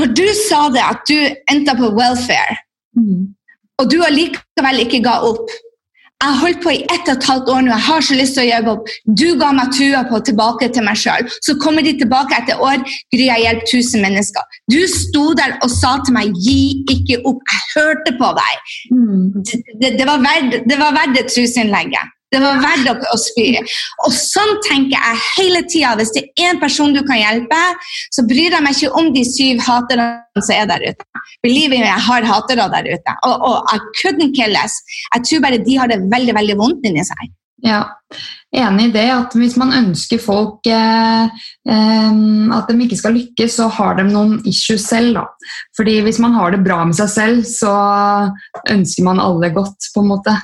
Når 0.00 0.14
du 0.16 0.26
sa 0.46 0.66
det 0.74 0.82
at 0.82 1.04
du 1.08 1.18
endte 1.52 1.76
på 1.78 1.92
welfare, 1.98 2.56
mm. 2.96 3.20
og 3.78 3.90
du 3.92 4.00
allikevel 4.02 4.86
ikke 4.86 5.04
ga 5.04 5.20
opp 5.28 5.52
jeg 6.24 6.32
har 6.32 6.40
holdt 6.40 6.60
på 6.64 6.72
i 6.72 6.84
ett 6.94 7.08
og 7.10 7.18
et 7.18 7.26
halvt 7.28 7.48
år 7.52 7.64
nå, 7.64 7.70
jeg 7.74 7.84
har 7.84 8.04
så 8.06 8.14
lyst 8.16 8.36
til 8.38 8.44
å 8.44 8.48
jobbe 8.48 8.72
opp. 8.72 8.92
Du 9.20 9.26
ga 9.40 9.50
meg 9.52 9.72
trua 9.76 10.00
på 10.08 10.20
tilbake 10.24 10.70
til 10.72 10.86
meg 10.86 10.96
sjøl. 10.96 11.26
Så 11.44 11.56
kommer 11.60 11.84
de 11.84 11.92
tilbake 12.00 12.38
etter 12.38 12.62
år. 12.64 12.80
Gry 13.12 13.26
jeg 13.26 13.44
hjelper 13.44 13.74
1000 13.82 14.04
mennesker. 14.06 14.56
Du 14.72 14.78
sto 14.88 15.24
der 15.36 15.58
og 15.58 15.68
sa 15.74 15.98
til 16.06 16.16
meg 16.16 16.32
'gi 16.46 16.86
ikke 16.94 17.20
opp'. 17.28 17.44
Jeg 17.52 17.62
hørte 17.74 18.16
på 18.22 18.30
deg. 18.40 18.72
Mm. 18.94 19.26
Det, 19.44 19.60
det, 19.82 19.90
det, 19.98 20.06
var 20.08 20.24
verdt, 20.24 20.62
det 20.70 20.78
var 20.80 20.96
verdt 20.96 21.18
det 21.18 21.26
trusinnlegget. 21.34 22.13
Det 22.34 22.42
var 22.42 22.62
verdt 22.62 23.06
å 23.12 23.18
spy. 23.20 23.46
Og 24.06 24.14
sånn 24.14 24.56
tenker 24.66 24.96
jeg 24.96 25.22
hele 25.36 25.62
tida. 25.70 25.94
Hvis 26.00 26.12
det 26.16 26.24
er 26.24 26.50
én 26.50 26.60
person 26.62 26.94
du 26.94 27.02
kan 27.06 27.20
hjelpe, 27.20 27.60
så 28.14 28.26
bryr 28.26 28.56
jeg 28.56 28.64
meg 28.64 28.74
ikke 28.76 29.00
om 29.00 29.12
de 29.14 29.22
syv 29.28 29.62
haterne 29.64 30.08
som 30.40 30.56
er 30.56 30.68
der 30.72 30.88
ute. 30.90 31.24
Believe 31.44 31.76
me, 31.76 31.84
jeg 31.86 32.04
har 32.08 32.26
hatere 32.28 32.68
der 32.74 32.90
ute. 32.90 33.16
Og, 33.28 33.48
og 33.48 33.72
I 33.72 33.78
couldn't 34.00 34.34
kill 34.36 34.58
us. 34.60 34.76
Jeg 35.14 35.28
tror 35.28 35.46
bare 35.46 35.62
de 35.62 35.80
har 35.80 35.90
det 35.90 36.02
veldig 36.10 36.36
veldig 36.36 36.60
vondt 36.60 36.86
inni 36.90 37.06
seg. 37.06 37.32
Ja, 37.64 37.80
enig 38.52 38.90
i 38.90 38.92
det. 38.92 39.06
At 39.14 39.34
hvis 39.38 39.56
man 39.60 39.72
ønsker 39.72 40.20
folk 40.20 40.66
eh, 40.68 41.44
eh, 41.70 42.16
at 42.56 42.68
de 42.68 42.84
ikke 42.84 42.98
skal 43.00 43.16
lykkes, 43.16 43.56
så 43.56 43.70
har 43.72 43.96
de 43.98 44.04
noen 44.10 44.36
issues 44.48 44.84
selv. 44.90 45.16
Da. 45.16 45.52
Fordi 45.78 46.00
hvis 46.04 46.20
man 46.20 46.36
har 46.36 46.52
det 46.52 46.64
bra 46.66 46.82
med 46.84 46.96
seg 46.98 47.12
selv, 47.14 47.46
så 47.48 47.72
ønsker 48.70 49.06
man 49.06 49.22
alle 49.22 49.52
godt, 49.54 49.88
på 49.94 50.04
en 50.04 50.12
måte. 50.12 50.36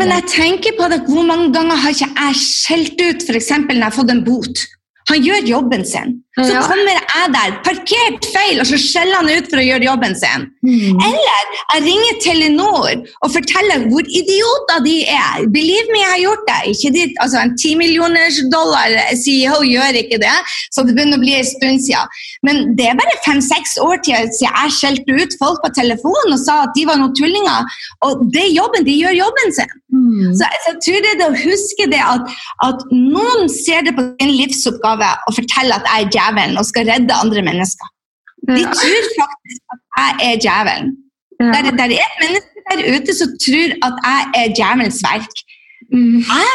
Men 0.00 0.12
jeg 0.12 0.28
tenker 0.28 0.76
på 0.76 0.88
det, 0.92 1.02
hvor 1.08 1.24
mange 1.24 1.52
ganger 1.54 1.78
har 1.80 1.94
ikke 1.94 2.10
jeg 2.12 2.40
skjelt 2.42 3.00
ut 3.00 3.24
f.eks. 3.24 3.52
når 3.64 3.78
jeg 3.78 3.86
har 3.86 3.96
fått 3.96 4.12
en 4.12 4.24
bot? 4.26 4.66
Han 5.06 5.22
gjør 5.22 5.44
jobben 5.46 5.84
sin. 5.86 6.16
Så 6.36 6.50
ja. 6.52 6.60
kommer 6.66 6.90
jeg 6.90 7.28
der, 7.32 7.52
parkert 7.64 8.26
feil, 8.28 8.58
og 8.60 8.66
så 8.68 8.76
skjeller 8.76 9.22
han 9.22 9.28
ut 9.38 9.46
for 9.48 9.56
å 9.56 9.64
gjøre 9.64 9.86
jobben 9.86 10.16
sin. 10.18 10.42
Mm. 10.66 10.98
Eller 11.06 11.52
jeg 11.62 11.84
ringer 11.86 12.18
Telenor 12.20 12.90
og 12.90 13.30
forteller 13.32 13.86
hvor 13.88 14.04
idioter 14.04 14.82
de 14.84 14.96
er. 15.14 15.46
Believe 15.54 15.86
me, 15.94 16.02
jeg 16.02 16.10
har 16.10 16.20
gjort 16.24 16.44
det. 16.50 16.58
Ikke 16.74 16.90
de, 16.92 17.06
altså 17.24 17.40
En 17.40 17.54
ti 17.62 17.72
millioners 17.78 18.42
dollar 18.52 18.98
CEO 19.22 19.62
gjør 19.64 20.00
ikke 20.02 20.18
det, 20.20 20.34
så 20.74 20.84
det 20.84 20.98
begynner 20.98 21.16
å 21.16 21.24
bli 21.24 21.38
en 21.38 21.48
stund 21.48 21.86
siden. 21.86 22.20
Men 22.44 22.62
det 22.76 22.90
er 22.90 23.00
bare 23.00 23.16
fem-seks 23.24 23.78
år 23.86 24.02
siden 24.04 24.36
jeg 24.42 24.76
skjelte 24.76 25.16
ut 25.22 25.38
folk 25.40 25.62
på 25.64 25.72
telefonen 25.78 26.36
og 26.36 26.42
sa 26.42 26.64
at 26.66 26.76
de 26.76 26.84
var 26.90 27.00
noen 27.00 27.16
tullinger. 27.16 27.78
Og 28.10 28.26
det 28.34 28.44
er 28.44 28.56
jobben, 28.58 28.84
de 28.84 28.98
gjør 28.98 29.22
jobben 29.22 29.56
sin. 29.56 29.72
Mm. 30.06 30.32
Så 30.38 30.48
jeg 30.54 30.76
tror 30.84 31.02
det 31.04 31.10
er 31.12 31.18
det 31.20 31.28
å 31.28 31.40
huske 31.40 31.86
det 31.90 32.02
at, 32.14 32.34
at 32.66 32.84
noen 32.92 33.48
ser 33.52 33.86
det 33.86 33.96
på 33.96 34.04
sin 34.20 34.34
livsoppgave 34.38 35.08
og 35.26 35.36
forteller 35.38 35.80
at 35.80 35.88
jeg 35.90 36.06
er 36.06 36.12
djevelen 36.16 36.60
og 36.60 36.68
skal 36.68 36.86
redde 36.90 37.22
andre 37.24 37.42
mennesker. 37.48 37.90
De 38.46 38.62
tror 38.78 39.08
faktisk 39.16 39.74
at 39.74 39.80
jeg 39.98 40.28
er 40.28 40.44
djevelen. 40.44 40.94
Ja. 41.40 41.48
Der, 41.52 41.70
der, 41.80 41.90
er 41.92 42.04
et 42.06 42.20
menneske 42.22 42.62
der 42.70 42.84
ute 42.94 43.16
som 43.16 43.34
tror 43.44 43.74
at 43.88 43.98
jeg 44.06 44.30
er 44.40 44.54
djevelens 44.58 45.02
verk. 45.04 45.42
Mm. 45.92 46.22
Jeg 46.26 46.52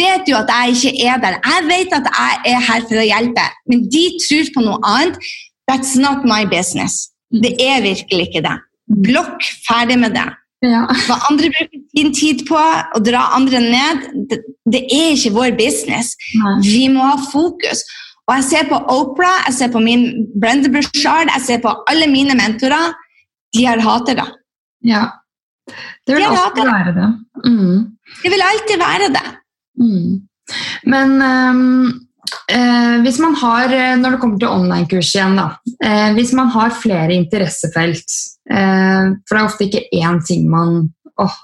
vet 0.00 0.28
jo 0.30 0.36
at 0.40 0.50
jeg 0.54 0.74
ikke 0.74 1.06
er 1.06 1.22
der. 1.22 1.38
Jeg 1.52 1.68
vet 1.70 1.94
at 2.00 2.10
jeg 2.10 2.52
er 2.54 2.66
her 2.68 2.84
for 2.88 3.00
å 3.00 3.06
hjelpe, 3.06 3.46
men 3.70 3.86
de 3.94 4.04
tror 4.26 4.52
på 4.56 4.66
noe 4.66 4.82
annet. 4.96 5.30
That's 5.70 5.94
not 5.94 6.26
my 6.26 6.42
business. 6.50 7.10
Det 7.30 7.54
er 7.62 7.82
virkelig 7.84 8.28
ikke 8.28 8.42
det. 8.42 8.56
Blokk 9.06 9.44
ferdig 9.68 10.00
med 10.02 10.16
det. 10.18 10.26
Ja. 10.64 10.84
Hva 11.06 11.16
andre 11.30 11.48
bruker 11.54 11.80
sin 11.94 12.12
tid 12.16 12.44
på, 12.48 12.58
å 12.58 13.00
dra 13.04 13.30
andre 13.36 13.62
ned, 13.64 14.02
det, 14.28 14.42
det 14.68 14.82
er 14.92 15.14
ikke 15.14 15.32
vår 15.36 15.54
business. 15.58 16.12
Nei. 16.36 16.56
Vi 16.66 16.82
må 16.92 17.06
ha 17.06 17.16
fokus. 17.30 17.82
Og 18.28 18.36
jeg 18.36 18.46
ser 18.46 18.68
på 18.70 18.78
Opera, 18.92 19.32
jeg 19.48 19.56
ser 19.56 19.70
på 19.72 19.80
min 19.82 20.04
Brenda 20.38 20.70
Bushard, 20.70 21.32
jeg 21.32 21.46
ser 21.46 21.62
på 21.64 21.72
alle 21.90 22.06
mine 22.10 22.36
mentorer. 22.38 22.92
De 23.56 23.64
har 23.66 23.80
hatere. 23.82 24.28
Ja. 24.86 25.06
Det 26.06 26.14
vil 26.14 26.22
de 26.22 26.28
alltid 26.28 26.68
være 26.68 26.92
det. 26.94 27.08
Mm. 27.46 27.80
Det 28.20 28.30
vil 28.30 28.44
alltid 28.46 28.84
være 28.84 29.08
det. 29.16 29.26
Mm. 29.80 30.12
Men 30.92 31.16
um, 31.22 31.88
eh, 32.52 32.96
hvis 33.04 33.20
man 33.22 33.36
har, 33.40 33.72
eh, 33.72 33.96
når 34.00 34.16
det 34.16 34.22
kommer 34.22 34.40
til 34.40 34.54
online-kurs 34.54 35.12
igjen, 35.14 35.36
da, 35.38 35.48
eh, 35.84 36.08
hvis 36.16 36.32
man 36.38 36.50
har 36.54 36.74
flere 36.76 37.14
interessefelt 37.16 38.16
eh, 38.50 39.12
For 39.24 39.36
det 39.36 39.40
er 39.40 39.46
ofte 39.46 39.68
ikke 39.68 39.86
én 40.00 40.20
ting 40.26 40.48
man 40.50 40.82
åh, 41.20 41.38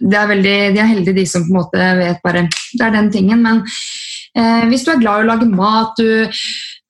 det 0.00 0.18
er 0.18 0.28
veldig, 0.28 0.58
De 0.74 0.82
er 0.82 0.90
heldige, 0.90 1.20
de 1.20 1.26
som 1.30 1.44
på 1.46 1.52
en 1.52 1.60
måte 1.60 1.90
vet 2.00 2.24
bare 2.24 2.48
Det 2.50 2.84
er 2.84 2.94
den 2.96 3.12
tingen. 3.14 3.42
Men 3.42 3.62
Eh, 4.36 4.64
hvis 4.68 4.84
du 4.84 4.92
er 4.92 5.00
glad 5.00 5.22
i 5.22 5.24
å 5.24 5.30
lage 5.30 5.48
mat, 5.48 5.96
du, 5.96 6.28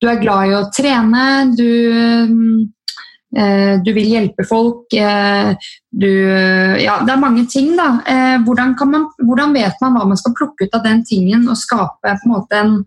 du 0.03 0.09
er 0.11 0.23
glad 0.23 0.51
i 0.51 0.57
å 0.57 0.65
trene, 0.75 1.27
du, 1.55 1.69
eh, 3.37 3.75
du 3.87 3.91
vil 3.95 4.11
hjelpe 4.17 4.47
folk 4.49 4.91
du, 4.91 6.11
ja, 6.83 6.99
Det 7.07 7.13
er 7.15 7.23
mange 7.23 7.47
ting, 7.49 7.71
da. 7.79 7.89
Hvordan, 8.45 8.75
man, 8.91 9.07
hvordan, 9.23 9.55
vet 9.57 9.81
man 9.81 9.97
hva 9.97 10.05
man 10.11 10.19
skal 10.21 10.35
plukke 10.37 10.67
ut 10.67 10.77
av 10.77 10.85
den 10.85 11.05
tingen 11.07 11.47
og 11.49 11.57
skape 11.61 12.17
på 12.19 12.29
en 12.29 12.35
måte 12.35 12.61
en, 12.61 12.79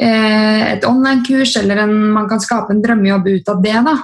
et 0.00 0.84
online-kurs, 0.88 1.56
eller 1.60 1.84
en, 1.84 1.92
man 2.14 2.28
kan 2.30 2.40
skape 2.40 2.72
en 2.72 2.82
drømmejobb 2.82 3.28
ut 3.28 3.52
av 3.52 3.62
det? 3.64 3.76
da? 3.86 3.98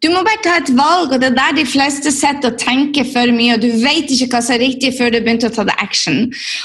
Du 0.00 0.08
må 0.08 0.22
bare 0.24 0.40
ta 0.40 0.54
et 0.56 0.70
valg, 0.72 1.12
og 1.12 1.20
det 1.20 1.28
er 1.28 1.36
der 1.36 1.56
de 1.58 1.66
fleste 1.68 2.12
sitter 2.14 2.54
og 2.54 2.60
tenker 2.60 3.04
for 3.12 3.32
mye. 3.36 3.58
og 3.58 3.64
Du 3.64 3.68
vet 3.82 4.08
ikke 4.08 4.30
hva 4.32 4.40
som 4.44 4.56
er 4.56 4.62
riktig 4.64 4.94
før 4.96 5.12
du 5.12 5.18
begynte 5.20 5.50
å 5.50 5.52
ta 5.52 5.66
det 5.68 5.76
action. 5.82 6.22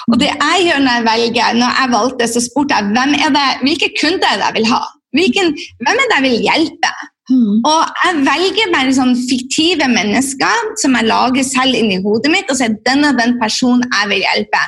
Og 0.08 0.22
det 0.22 0.30
jeg 0.32 0.68
gjør 0.70 0.86
når 0.86 0.93
jeg 0.93 1.08
velger, 1.10 1.58
når 1.60 1.82
jeg 1.82 1.93
valgte, 1.96 2.30
så 2.32 2.43
spurte 2.46 2.78
jeg 2.78 2.96
hvem 2.96 3.18
er 3.18 3.36
det, 3.36 3.50
hvilke 3.66 3.91
kunder 4.00 4.30
er 4.32 4.46
jeg 4.46 4.58
vil 4.60 4.70
ha. 4.72 4.82
Hvilken, 5.16 5.52
hvem 5.84 6.00
er 6.00 6.08
det 6.12 6.16
jeg 6.16 6.26
vil 6.28 6.48
hjelpe? 6.48 6.93
Mm. 7.26 7.61
Og 7.65 8.01
jeg 8.03 8.17
velger 8.28 8.73
bare 8.73 8.91
sånn 8.93 9.15
fiktive 9.26 9.88
mennesker 9.89 10.67
som 10.82 10.97
jeg 10.97 11.07
lager 11.09 11.47
selv 11.47 11.78
inni 11.78 11.97
hodet 12.03 12.30
mitt, 12.34 12.51
og 12.53 12.59
denne 12.86 13.09
er 13.13 13.17
den 13.17 13.34
personen 13.41 13.82
jeg 13.88 14.11
vil 14.11 14.21
hjelpe. 14.21 14.61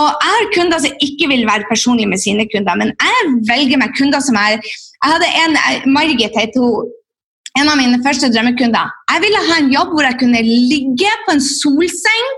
Og 0.00 0.10
jeg 0.10 0.34
har 0.34 0.50
kunder 0.56 0.82
som 0.84 1.06
ikke 1.08 1.30
vil 1.32 1.46
være 1.48 1.70
personlige 1.70 2.10
med 2.10 2.20
sine 2.20 2.44
kunder, 2.52 2.76
men 2.80 2.92
jeg 2.92 3.32
velger 3.48 3.80
meg 3.80 3.96
kunder 3.96 4.24
som 4.24 4.36
er 4.40 4.60
Jeg 5.04 5.12
hadde 5.12 5.32
en, 5.36 5.56
Margit 5.92 6.36
heter 6.38 6.62
hun 6.64 6.92
en 7.60 7.68
av 7.70 7.76
mine 7.78 8.00
første 8.02 8.30
drømmekunder. 8.34 8.88
Jeg 9.12 9.22
ville 9.22 9.42
ha 9.48 9.58
en 9.60 9.68
jobb 9.70 9.92
hvor 9.94 10.06
jeg 10.06 10.18
kunne 10.18 10.40
ligge 10.42 11.10
på 11.26 11.34
en 11.36 11.44
solseng, 11.44 12.30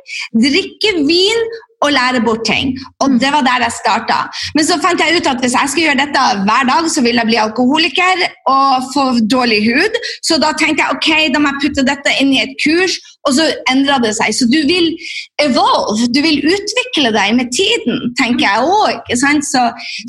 drikke 0.45 0.93
vin 1.09 1.47
og 1.85 1.93
lære 1.99 2.25
bort 2.27 2.45
ting. 2.53 2.67
Og 3.03 3.09
Det 3.23 3.31
var 3.35 3.43
der 3.49 3.65
jeg 3.67 3.75
starta. 3.83 4.19
Men 4.55 4.65
så 4.69 4.79
fant 4.85 5.01
jeg 5.03 5.17
ut 5.19 5.31
at 5.33 5.43
hvis 5.43 5.57
jeg 5.59 5.71
skulle 5.71 5.87
gjøre 5.89 6.03
dette 6.05 6.23
hver 6.47 6.65
dag, 6.73 6.85
så 6.95 7.01
ville 7.05 7.21
jeg 7.23 7.31
bli 7.31 7.39
alkoholiker 7.47 8.23
og 8.55 8.71
få 8.95 9.05
dårlig 9.35 9.61
hud. 9.69 10.01
Så 10.29 10.41
da 10.45 10.53
tenkte 10.61 10.85
jeg 10.85 10.97
ok, 10.97 11.11
da 11.35 11.43
må 11.43 11.53
jeg 11.53 11.63
putte 11.65 11.89
dette 11.91 12.17
inn 12.21 12.33
i 12.37 12.43
et 12.45 12.55
kurs, 12.65 12.97
og 13.27 13.35
så 13.39 13.47
endra 13.73 13.99
det 14.05 14.15
seg. 14.19 14.35
Så 14.39 14.49
du 14.55 14.59
vil 14.71 14.89
evolve, 15.43 16.09
du 16.15 16.21
vil 16.27 16.41
utvikle 16.55 17.13
deg 17.19 17.37
med 17.39 17.53
tiden, 17.59 18.03
tenker 18.21 18.47
jeg 18.47 18.59
òg. 18.81 19.15
Så, 19.53 19.65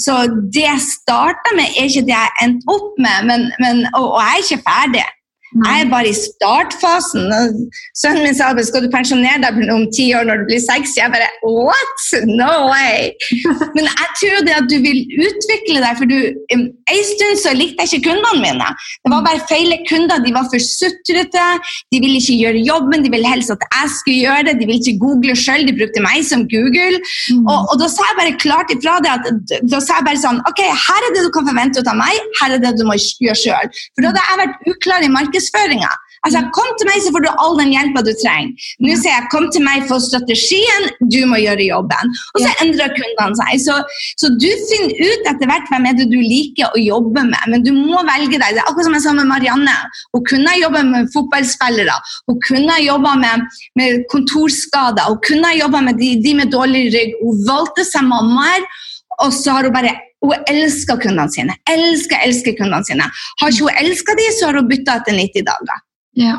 så, 0.05 0.17
det 0.53 0.65
jeg 0.65 0.87
starta 0.87 1.55
med, 1.57 1.67
er 1.75 1.89
ikke 1.89 2.07
det 2.07 2.15
jeg 2.15 2.35
endte 2.45 2.73
opp 2.77 2.97
med, 3.01 3.29
men, 3.29 3.47
men, 3.63 3.85
og, 3.97 4.13
og 4.15 4.19
jeg 4.23 4.33
er 4.33 4.43
ikke 4.45 4.65
ferdig. 4.69 5.05
Jeg 5.55 5.83
er 5.83 5.89
bare 5.91 6.09
i 6.11 6.15
startfasen. 6.15 7.29
Sønnen 7.95 8.25
min 8.25 8.35
sa 8.35 8.49
skal 8.67 8.83
du 8.83 8.89
pensjonere 8.91 9.39
deg 9.45 9.71
om 9.71 9.85
ti 9.95 10.09
år 10.17 10.27
når 10.27 10.41
du 10.41 10.49
blir 10.49 10.59
60. 10.63 10.97
Jeg 10.99 11.13
bare 11.13 11.29
what? 11.43 12.07
No 12.27 12.67
way! 12.67 13.13
Men 13.75 13.87
jeg 13.87 14.09
tror 14.19 14.43
det 14.47 14.55
at 14.57 14.67
du 14.67 14.77
vil 14.83 14.99
utvikle 15.23 15.79
deg, 15.83 15.93
for 15.99 16.09
du 16.09 16.17
En 16.51 17.03
stund 17.03 17.39
så 17.41 17.51
likte 17.55 17.83
jeg 17.83 17.99
ikke 17.99 18.09
kundene 18.09 18.41
mine. 18.43 18.67
Det 19.03 19.11
var 19.11 19.23
bare 19.25 19.43
feile 19.49 19.77
kunder. 19.89 20.21
De 20.23 20.33
var 20.35 20.47
for 20.51 20.63
sutrete. 20.63 21.45
De 21.93 22.01
ville 22.03 22.19
ikke 22.19 22.37
gjøre 22.41 22.63
jobben, 22.67 23.03
de 23.03 23.11
ville 23.13 23.31
helst 23.31 23.53
at 23.53 23.63
jeg 23.65 23.93
skulle 23.95 24.19
gjøre 24.25 24.45
det. 24.49 24.55
De 24.59 24.67
ville 24.67 24.79
ikke 24.81 24.99
google 25.03 25.35
sjøl, 25.37 25.65
de 25.67 25.75
brukte 25.77 26.03
meg 26.03 26.23
som 26.27 26.45
Google. 26.51 27.01
Mm. 27.31 27.43
Og, 27.45 27.71
og, 27.71 27.75
da 27.81 27.89
sa 27.91 28.07
jeg 28.09 28.19
bare 28.19 28.35
klart 28.43 28.73
ifra 28.73 28.97
det 29.03 29.13
at 29.15 29.55
da 29.71 29.81
sa 29.83 29.99
jeg 29.99 30.07
bare 30.07 30.21
sånn 30.21 30.39
Ok, 30.47 30.61
her 30.63 31.07
er 31.07 31.15
det 31.15 31.25
du 31.25 31.31
kan 31.35 31.47
forvente 31.47 31.83
av 31.83 31.99
meg, 31.99 32.15
her 32.41 32.55
er 32.55 32.63
det 32.63 32.73
du 32.79 32.85
må 32.87 32.95
gjøre 32.97 33.37
sjøl. 33.39 33.71
For 33.95 34.05
da 34.05 34.11
hadde 34.11 34.25
jeg 34.27 34.41
vært 34.43 34.71
uklar 34.73 35.05
i 35.05 35.11
markedsføringa. 35.37 35.89
Altså, 36.25 36.41
Kom 36.51 36.69
til 36.79 36.87
meg, 36.89 37.01
så 37.03 37.11
får 37.13 37.23
du 37.23 37.29
all 37.29 37.55
den 37.59 37.71
hjelpa 37.71 38.01
du 38.03 38.11
trenger. 38.19 38.51
Nå 38.83 38.95
sier 38.97 39.13
jeg 39.13 39.29
kom 39.31 39.45
til 39.53 39.63
meg 39.63 39.85
for 39.87 40.01
strategien, 40.01 40.87
du 41.13 41.19
må 41.29 41.37
gjøre 41.39 41.67
jobben. 41.67 42.13
Og 42.33 42.41
så 42.43 42.53
endrer 42.63 42.95
kundene 42.95 43.37
seg. 43.37 43.61
Så, 43.63 43.75
så, 44.19 44.31
du 44.41 44.49
finner 44.71 44.97
ut 44.97 45.29
etter 45.29 45.49
hvert 45.49 45.69
hvem 45.71 45.87
er 45.87 45.99
det 45.99 46.09
du 46.11 46.17
liker 46.17 46.73
å 46.73 46.81
jobbe 46.81 47.23
med, 47.29 47.43
men 47.53 47.63
du 47.63 47.71
må 47.75 48.01
velge 48.09 48.39
deg. 48.41 48.57
Det 48.57 48.63
er 48.63 48.65
akkurat 48.65 48.89
som 48.89 48.97
jeg 48.97 49.05
sa 49.05 49.13
med 49.19 49.29
Marianne. 49.29 49.77
Hun 50.15 50.25
kunne 50.27 50.51
ha 50.51 50.59
jobba 50.59 50.83
med 50.89 51.13
fotballspillere, 51.13 51.99
hun 52.31 52.41
kunne 52.47 52.73
ha 52.73 52.81
jobba 52.81 53.13
med, 53.21 53.61
med, 53.79 54.03
kontorskader, 54.11 55.13
hun 55.13 55.21
kunne 55.27 55.53
ha 55.53 55.61
jobba 55.61 55.83
med 55.85 56.01
de, 56.01 56.15
de, 56.23 56.35
med 56.41 56.51
dårlig 56.53 56.87
rygg. 56.97 57.15
Hun 57.21 57.45
valgte 57.47 57.85
seg 57.87 58.07
mammaer, 58.09 58.65
og 59.23 59.33
så 59.33 59.55
har 59.57 59.67
hun 59.67 59.75
bare 59.75 59.95
hun 60.25 60.47
elsker 60.49 60.99
kundene 61.01 61.29
sine. 61.31 61.55
Elsker, 61.69 62.21
elsker 62.25 62.55
kundene 62.57 62.85
sine. 62.87 63.07
Har 63.41 63.53
ikke 63.53 63.67
hun 63.67 63.81
elska 63.83 64.15
dem, 64.17 64.31
så 64.33 64.49
har 64.49 64.59
hun 64.59 64.69
bytta 64.69 64.99
etter 65.01 65.17
90 65.17 65.45
dager. 65.47 65.83
Ja. 66.17 66.37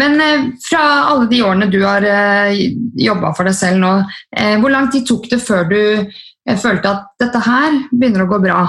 Men 0.00 0.20
eh, 0.20 0.44
fra 0.64 0.82
alle 1.10 1.28
de 1.30 1.42
årene 1.46 1.68
du 1.70 1.80
har 1.84 2.06
eh, 2.06 2.62
jobba 2.98 3.32
for 3.36 3.46
deg 3.46 3.56
selv 3.58 3.82
nå, 3.82 3.92
eh, 4.36 4.54
hvor 4.62 4.74
lang 4.74 4.88
tid 4.90 5.06
tok 5.06 5.28
det 5.30 5.38
før 5.42 5.68
du 5.70 5.80
eh, 5.82 6.56
følte 6.58 6.94
at 6.94 7.10
dette 7.22 7.42
her 7.46 7.82
begynner 7.92 8.24
å 8.24 8.30
gå 8.32 8.40
bra? 8.42 8.64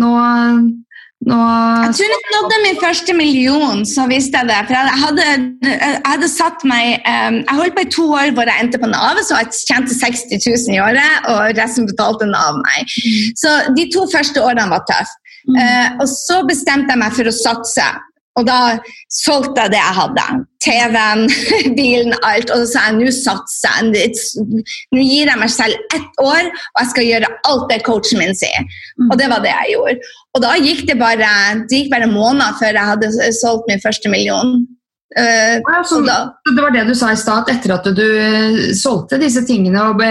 Nå 0.00 0.12
nå... 1.28 1.38
Jeg 1.84 1.94
tror 1.98 2.12
jeg 2.14 2.30
nådde 2.34 2.58
min 2.64 2.78
første 2.80 3.14
million, 3.16 3.82
så 3.86 4.06
visste 4.08 4.40
jeg 4.40 4.48
det. 4.48 4.58
For 4.68 4.76
jeg 4.76 5.00
hadde, 5.04 5.26
jeg 5.68 5.98
hadde 6.06 6.30
satt 6.32 6.64
meg 6.64 7.04
um, 7.04 7.40
Jeg 7.42 7.58
holdt 7.58 7.76
på 7.76 7.84
i 7.84 7.90
to 7.92 8.06
år 8.16 8.32
hvor 8.36 8.48
jeg 8.48 8.64
endte 8.64 8.80
på 8.80 8.88
Nav, 8.88 9.20
så 9.26 9.42
jeg 9.42 9.52
tjente 9.68 9.96
60 9.98 10.32
000 10.48 10.76
i 10.78 10.80
året, 10.80 11.28
og 11.32 11.58
resten 11.60 11.88
betalte 11.90 12.28
Nav 12.30 12.62
meg. 12.62 12.88
Mm. 12.88 13.34
Så 13.42 13.56
de 13.76 13.88
to 13.92 14.06
første 14.14 14.44
årene 14.44 14.70
var 14.72 14.86
tøffe. 14.88 15.16
Mm. 15.48 15.56
Uh, 15.56 15.88
og 16.04 16.06
så 16.12 16.40
bestemte 16.48 16.94
jeg 16.94 17.02
meg 17.04 17.16
for 17.16 17.28
å 17.28 17.36
satse. 17.36 17.90
Og 18.38 18.46
da 18.46 18.78
solgte 19.10 19.64
jeg 19.64 19.74
det 19.74 19.80
jeg 19.80 19.96
hadde. 19.96 20.24
TV-en, 20.64 21.24
bilen, 21.78 22.14
alt. 22.26 22.52
Og 22.54 22.62
så 22.62 22.68
sa 22.70 22.86
jeg 22.88 22.98
nå 23.00 23.14
satser 23.14 23.90
jeg. 23.96 24.14
Nå 24.94 25.04
gir 25.04 25.30
jeg 25.30 25.40
meg 25.40 25.52
selv 25.52 25.96
ett 25.96 26.22
år, 26.22 26.50
og 26.50 26.82
jeg 26.82 26.90
skal 26.94 27.08
gjøre 27.08 27.32
alt 27.50 27.70
det 27.72 27.80
coachen 27.86 28.22
min 28.22 28.36
sier. 28.38 28.68
Og 29.08 29.16
det 29.20 29.30
var 29.32 29.44
det 29.44 29.54
jeg 29.54 29.76
gjorde. 29.76 30.10
Og 30.36 30.44
da 30.46 30.58
gikk 30.62 30.84
det 30.88 30.98
bare, 31.00 31.30
det 31.66 31.82
gikk 31.82 31.94
bare 31.94 32.10
måneder 32.10 32.60
før 32.60 32.76
jeg 32.76 32.92
hadde 32.92 33.32
solgt 33.40 33.70
min 33.70 33.82
første 33.82 34.12
million. 34.12 34.60
Uh, 35.18 35.58
ja, 35.58 35.80
så, 35.82 35.98
det 36.54 36.62
var 36.62 36.70
det 36.70 36.84
du 36.86 36.92
sa 36.94 37.08
i 37.10 37.18
stad, 37.18 37.48
etter 37.50 37.72
at 37.74 37.86
du 37.96 38.04
uh, 38.06 38.58
solgte 38.78 39.18
disse 39.18 39.42
tingene, 39.42 39.88
og 39.90 39.98
be, 39.98 40.10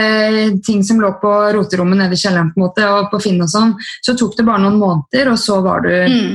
ting 0.65 0.81
som 0.83 0.99
lå 0.99 1.13
på 1.21 1.31
roterommet 1.55 2.01
nede 2.01 2.17
i 2.17 2.19
kjelleren 2.19 2.49
på 2.51 2.59
en 2.59 2.65
måte, 2.65 2.83
og 2.83 3.07
på 3.13 3.21
Finn 3.23 3.39
og 3.39 3.47
sånn, 3.47 3.77
så 4.03 4.17
tok 4.19 4.35
det 4.35 4.43
bare 4.49 4.59
noen 4.65 4.75
måneder, 4.81 5.31
og 5.31 5.39
så 5.39 5.61
var 5.63 5.87
du 5.87 5.93
mm. 5.95 6.33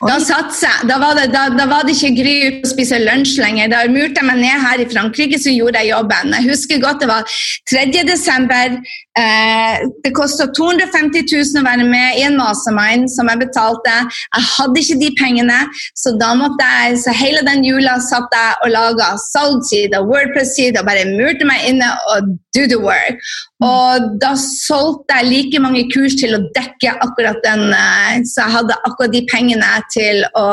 Da 0.00 0.16
jeg. 0.18 0.88
Da 0.88 0.96
var, 1.02 1.16
det, 1.18 1.28
da, 1.34 1.46
da 1.54 1.66
var 1.70 1.86
det 1.86 1.96
ikke 1.96 2.14
Gry 2.16 2.34
å 2.62 2.70
spise 2.70 3.00
lunsj 3.02 3.36
lenger. 3.42 3.70
Da 3.72 3.82
murte 3.90 4.22
jeg 4.22 4.28
meg 4.28 4.40
ned 4.40 4.64
her 4.64 4.82
i 4.82 4.88
Frankrike, 4.90 5.38
så 5.42 5.52
gjorde 5.52 5.82
jeg 5.82 5.92
jobben. 5.92 6.34
Jeg 6.38 6.48
husker 6.48 6.82
godt 6.82 7.02
det 7.02 7.10
var 7.10 7.38
3. 7.70 7.86
desember. 8.08 8.78
Eh, 9.18 9.82
det 10.04 10.14
kosta 10.16 10.46
250 10.56 11.26
000 11.28 11.60
å 11.60 11.64
være 11.66 11.84
med 11.84 12.16
i 12.16 12.24
en 12.24 12.38
mastermind 12.40 13.10
som 13.12 13.28
jeg 13.28 13.42
betalte. 13.42 13.92
Jeg 14.08 14.48
hadde 14.54 14.82
ikke 14.82 14.98
de 15.02 15.10
pengene, 15.18 15.58
så 15.98 16.14
da 16.16 16.32
måtte 16.38 16.68
jeg 16.78 17.02
så 17.02 17.12
hele 17.18 17.42
den 17.44 17.66
jula 17.66 17.98
satt 18.00 18.32
jeg 18.32 18.58
og 18.64 18.72
laga 18.72 19.12
og 19.12 20.08
Wordpress-side 20.08 20.80
og 20.80 20.88
bare 20.88 21.04
murte 21.10 21.44
meg 21.48 21.68
inne 21.68 21.90
og 22.14 22.32
do 22.56 22.64
the 22.70 22.80
work. 22.80 23.20
Og 23.62 24.08
da 24.22 24.32
solgte 24.40 25.20
jeg 25.20 25.28
like 25.28 25.60
mange 25.62 25.84
kurs 25.92 26.16
til 26.18 26.34
å 26.34 26.42
dekke 26.56 26.96
akkurat 27.04 27.38
den, 27.44 27.68
eh, 27.76 28.22
så 28.24 28.46
jeg 28.46 28.56
hadde 28.56 28.80
akkurat 28.80 29.12
de 29.12 29.26
pengene 29.28 29.71
til 29.94 30.22
å 30.38 30.46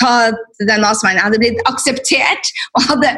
ta 0.00 0.12
den 0.60 0.84
avsmannen. 0.84 1.18
Jeg 1.18 1.26
hadde 1.26 1.40
blitt 1.42 1.62
akseptert 1.70 2.50
og 2.76 2.88
hadde 2.90 3.12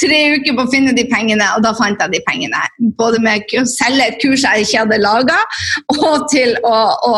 tre 0.00 0.20
uker 0.36 0.56
på 0.56 0.66
å 0.66 0.72
finne 0.72 0.94
de 0.96 1.06
pengene, 1.10 1.46
og 1.56 1.64
da 1.66 1.74
fant 1.78 2.00
jeg 2.00 2.14
de 2.14 2.22
pengene. 2.28 2.60
Både 3.00 3.20
med 3.24 3.54
å 3.60 3.64
selge 3.68 4.08
et 4.10 4.20
kurs 4.22 4.44
jeg 4.46 4.66
ikke 4.66 4.84
hadde 4.84 5.00
laga, 5.02 5.38
og 5.96 6.28
til 6.32 6.54
å, 6.64 6.76
å 7.08 7.14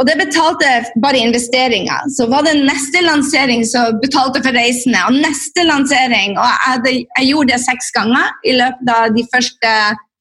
og 0.00 0.08
det 0.08 0.16
betalte 0.18 0.70
bare 1.04 1.20
investeringer. 1.20 2.08
Så 2.16 2.26
var 2.30 2.46
det 2.46 2.54
neste 2.62 3.02
lansering 3.04 3.64
som 3.68 3.98
betalte 4.02 4.40
for 4.44 4.56
reisene, 4.56 5.02
og 5.08 5.18
neste 5.20 5.66
lansering 5.68 6.38
Og 6.38 6.46
jeg, 6.46 6.58
hadde, 6.64 6.94
jeg 7.18 7.28
gjorde 7.28 7.52
det 7.52 7.60
seks 7.62 7.92
ganger 7.94 8.32
i 8.48 8.56
løpet 8.56 8.92
av 8.94 9.12
de 9.16 9.24
første, 9.34 9.72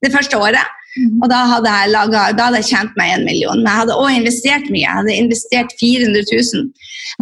det 0.04 0.12
første 0.14 0.40
året. 0.42 0.78
Og 1.24 1.28
da 1.32 1.44
hadde, 1.48 1.72
jeg 1.72 1.92
laget, 1.94 2.38
da 2.38 2.48
hadde 2.50 2.60
jeg 2.60 2.70
tjent 2.72 2.98
meg 3.00 3.14
en 3.16 3.28
million. 3.28 3.62
Men 3.62 3.70
jeg 3.72 3.82
hadde 3.84 3.98
også 3.98 4.16
investert 4.20 4.66
mye. 4.74 4.84
Jeg 4.84 4.98
hadde 5.00 5.20
investert 5.24 5.76
400 5.80 6.26
000. 6.32 6.66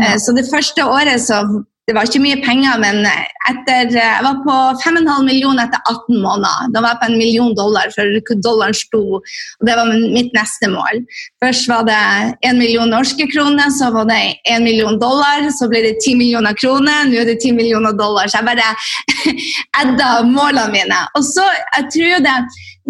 Ja. 0.01 0.15
Så 0.17 0.34
det 0.38 0.47
første 0.49 0.86
året 0.89 1.22
så 1.22 1.43
det 1.89 1.95
var 1.97 2.05
ikke 2.05 2.21
mye 2.21 2.37
penger, 2.43 2.75
men 2.77 2.99
etter, 3.49 3.89
jeg 3.95 4.21
var 4.21 4.41
på 4.43 4.55
5,5 4.83 5.25
millioner 5.25 5.65
etter 5.65 5.81
18 5.89 6.19
måneder. 6.21 6.69
Da 6.75 6.83
var 6.85 6.93
jeg 6.93 7.01
på 7.01 7.07
en 7.09 7.17
million 7.17 7.55
dollar, 7.57 7.89
for 7.95 8.37
dollaren 8.45 8.77
sto. 8.77 9.01
og 9.17 9.65
Det 9.65 9.77
var 9.79 9.89
mitt 10.13 10.29
neste 10.37 10.69
mål. 10.69 11.01
Først 11.41 11.65
var 11.71 11.87
det 11.89 11.97
1 12.45 12.59
million 12.61 12.93
norske 12.93 13.25
kroner, 13.33 13.73
så 13.73 13.89
var 13.95 14.05
det 14.11 14.19
1 14.45 14.61
million 14.67 14.99
dollar. 15.01 15.49
Så 15.57 15.69
ble 15.71 15.81
det 15.87 15.95
10 16.05 16.19
millioner 16.21 16.53
kroner, 16.61 17.09
nå 17.09 17.23
er 17.23 17.31
det 17.31 17.39
10 17.41 17.57
millioner 17.57 17.97
dollar. 17.97 18.29
Så 18.29 18.37
jeg 18.37 18.49
bare 18.51 18.69
edda 19.81 20.11
målene 20.29 20.69
mine. 20.75 21.01
Og 21.17 21.25
så, 21.25 21.47
jeg 21.79 21.89
tror 21.95 22.27
det 22.29 22.37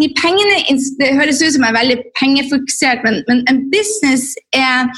de 0.00 0.08
pengene, 0.16 0.60
Det 1.00 1.16
høres 1.16 1.40
ut 1.42 1.52
som 1.54 1.64
jeg 1.64 1.72
er 1.72 1.80
veldig 1.80 1.98
pengefokusert, 2.20 3.02
men, 3.04 3.24
men 3.28 3.42
en 3.50 3.64
business 3.72 4.36
er 4.52 4.88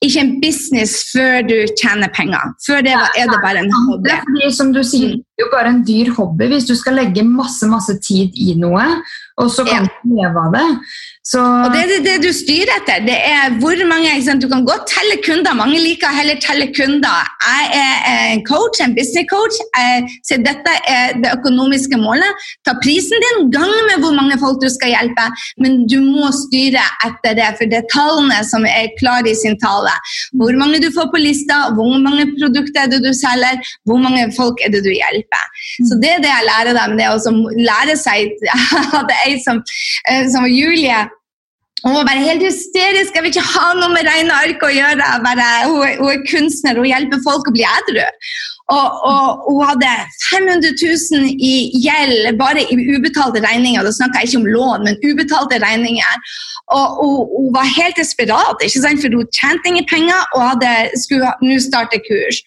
ikke 0.00 0.20
en 0.22 0.30
business 0.40 1.10
før 1.12 1.42
du 1.44 1.56
tjener 1.76 2.08
penger. 2.16 2.54
Før 2.64 2.80
det 2.86 2.94
er 2.96 3.28
det 3.28 3.40
bare 3.44 3.64
en 3.64 3.72
hobby. 3.74 4.06
Det 4.06 4.14
er 4.14 4.22
fordi, 4.24 4.50
som 4.56 4.72
du 4.72 4.80
sier, 4.80 5.16
mm. 5.16 5.20
det 5.20 5.42
er 5.42 5.46
jo 5.46 5.50
bare 5.52 5.72
en 5.74 5.82
dyr 5.84 6.12
hobby 6.16 6.48
hvis 6.54 6.68
du 6.70 6.74
skal 6.78 6.96
legge 6.96 7.24
masse 7.26 7.68
masse 7.68 7.96
tid 8.06 8.36
i 8.40 8.54
noe, 8.60 8.86
og 9.40 9.50
så 9.52 9.66
kan 9.68 9.90
du 9.90 10.16
leve 10.16 10.46
av 10.46 10.56
det. 10.56 10.66
Så... 11.30 11.40
Og 11.64 11.68
det 11.70 11.80
er 11.84 12.02
det 12.02 12.16
du 12.24 12.30
styrer 12.34 12.72
etter. 12.80 13.04
Det 13.06 13.14
er 13.14 13.54
hvor 13.62 13.78
mange, 13.86 14.10
Du 14.42 14.48
kan 14.52 14.64
godt 14.70 14.84
telle 14.90 15.16
kunder. 15.26 15.52
Mange 15.54 15.78
liker 15.78 16.10
heller 16.18 16.36
telle 16.42 16.66
kunder. 16.78 17.18
Jeg 17.50 17.64
er 17.84 18.32
en 18.34 18.42
coach, 18.52 18.76
en 18.82 18.94
business 18.98 19.30
coach. 19.34 19.56
Så 20.26 20.40
dette 20.48 20.72
er 20.96 21.14
det 21.22 21.30
økonomiske 21.38 21.96
målet. 22.06 22.30
Ta 22.66 22.74
prisen 22.82 23.22
din, 23.24 23.38
gang 23.54 23.74
med 23.88 24.02
hvor 24.02 24.14
mange 24.18 24.38
folk 24.44 24.58
du 24.64 24.68
skal 24.76 24.90
hjelpe, 24.94 25.26
men 25.62 25.86
du 25.92 25.98
må 26.02 26.32
styre 26.34 26.82
etter 27.06 27.38
det, 27.38 27.48
for 27.58 27.70
det 27.70 27.78
er 27.78 27.88
tallene 27.94 28.40
som 28.50 28.66
er 28.66 28.90
klare 29.00 29.30
i 29.30 29.36
sin 29.42 29.54
tale. 29.62 29.94
Hvor 30.40 30.58
mange 30.62 30.82
du 30.82 30.88
får 30.96 31.12
på 31.14 31.22
lista, 31.22 31.60
hvor 31.78 31.94
mange 32.06 32.26
produkter 32.40 32.84
er 32.84 32.90
det 32.90 33.02
du 33.06 33.12
selger, 33.14 33.62
hvor 33.86 34.02
mange 34.02 34.26
folk 34.38 34.58
er 34.66 34.74
det 34.74 34.82
du 34.88 34.90
hjelper. 34.90 35.46
Så 35.86 36.00
det 36.02 36.10
er 36.16 36.26
det 36.26 36.34
jeg 36.34 36.50
lærer 36.50 36.74
dem. 36.80 36.98
Det 36.98 37.06
er 37.06 37.14
å 37.14 37.38
lære 37.70 37.98
seg 38.02 38.34
Jeg 38.50 38.84
hadde 38.92 39.16
ei 39.26 39.38
som, 39.44 39.60
eh, 40.10 40.26
som 40.32 40.44
Julie 40.50 40.98
hun 41.84 41.96
var 41.96 42.06
bare 42.08 42.28
helt 42.28 42.44
hysterisk. 42.44 43.14
Jeg 43.14 43.24
vil 43.24 43.32
ikke 43.32 43.50
ha 43.54 43.66
noe 43.78 43.90
med 43.94 44.08
regneark 44.08 44.62
å 44.66 44.72
gjøre. 44.74 45.10
Bare, 45.24 45.48
hun, 45.64 45.82
er, 45.86 45.98
hun, 46.00 46.12
er 46.12 46.24
kunstner, 46.28 46.80
hun 46.80 46.90
hjelper 46.90 47.22
folk 47.24 47.48
å 47.48 47.54
bli 47.56 47.64
edru. 47.64 48.04
Og, 48.70 48.98
og, 49.10 49.46
hun 49.48 49.64
hadde 49.66 49.90
500 50.30 50.74
000 50.78 51.32
i 51.42 51.54
gjeld 51.82 52.36
bare 52.38 52.62
i 52.62 52.78
ubetalte 52.94 53.42
regninger. 53.42 53.82
Da 53.82 53.94
snakker 53.96 54.22
jeg 54.22 54.30
ikke 54.30 54.42
om 54.42 54.50
lån, 54.54 54.86
men 54.86 55.00
ubetalte 55.02 55.58
regninger. 55.64 56.32
Og, 56.70 57.00
og 57.02 57.14
hun 57.34 57.50
var 57.56 57.72
helt 57.78 57.98
desperat, 57.98 58.62
for 58.62 59.16
hun 59.16 59.32
tjente 59.34 59.72
ingen 59.72 59.88
penger 59.90 60.20
og 60.36 60.44
hadde, 60.52 60.74
skulle 61.02 61.32
nå 61.42 61.58
starte 61.64 61.98
kurs. 62.06 62.44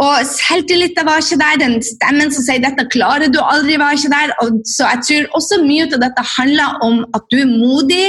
Og 0.00 0.24
selvtilliten 0.24 1.04
var 1.04 1.20
ikke 1.20 1.36
der. 1.42 1.60
Den 1.60 1.74
stemmen 1.84 2.32
som 2.32 2.44
sier 2.46 2.62
'dette 2.62 2.88
klarer 2.94 3.28
du 3.28 3.40
aldri', 3.44 3.78
var 3.78 3.92
ikke 3.92 4.14
der. 4.14 4.32
Og 4.40 4.48
så 4.64 4.88
jeg 4.88 5.00
tror 5.06 5.36
også 5.38 5.60
mye 5.66 5.84
av 5.84 6.00
dette 6.00 6.24
handler 6.36 6.78
om 6.86 7.04
at 7.14 7.22
du 7.30 7.36
er 7.42 7.50
modig 7.50 8.08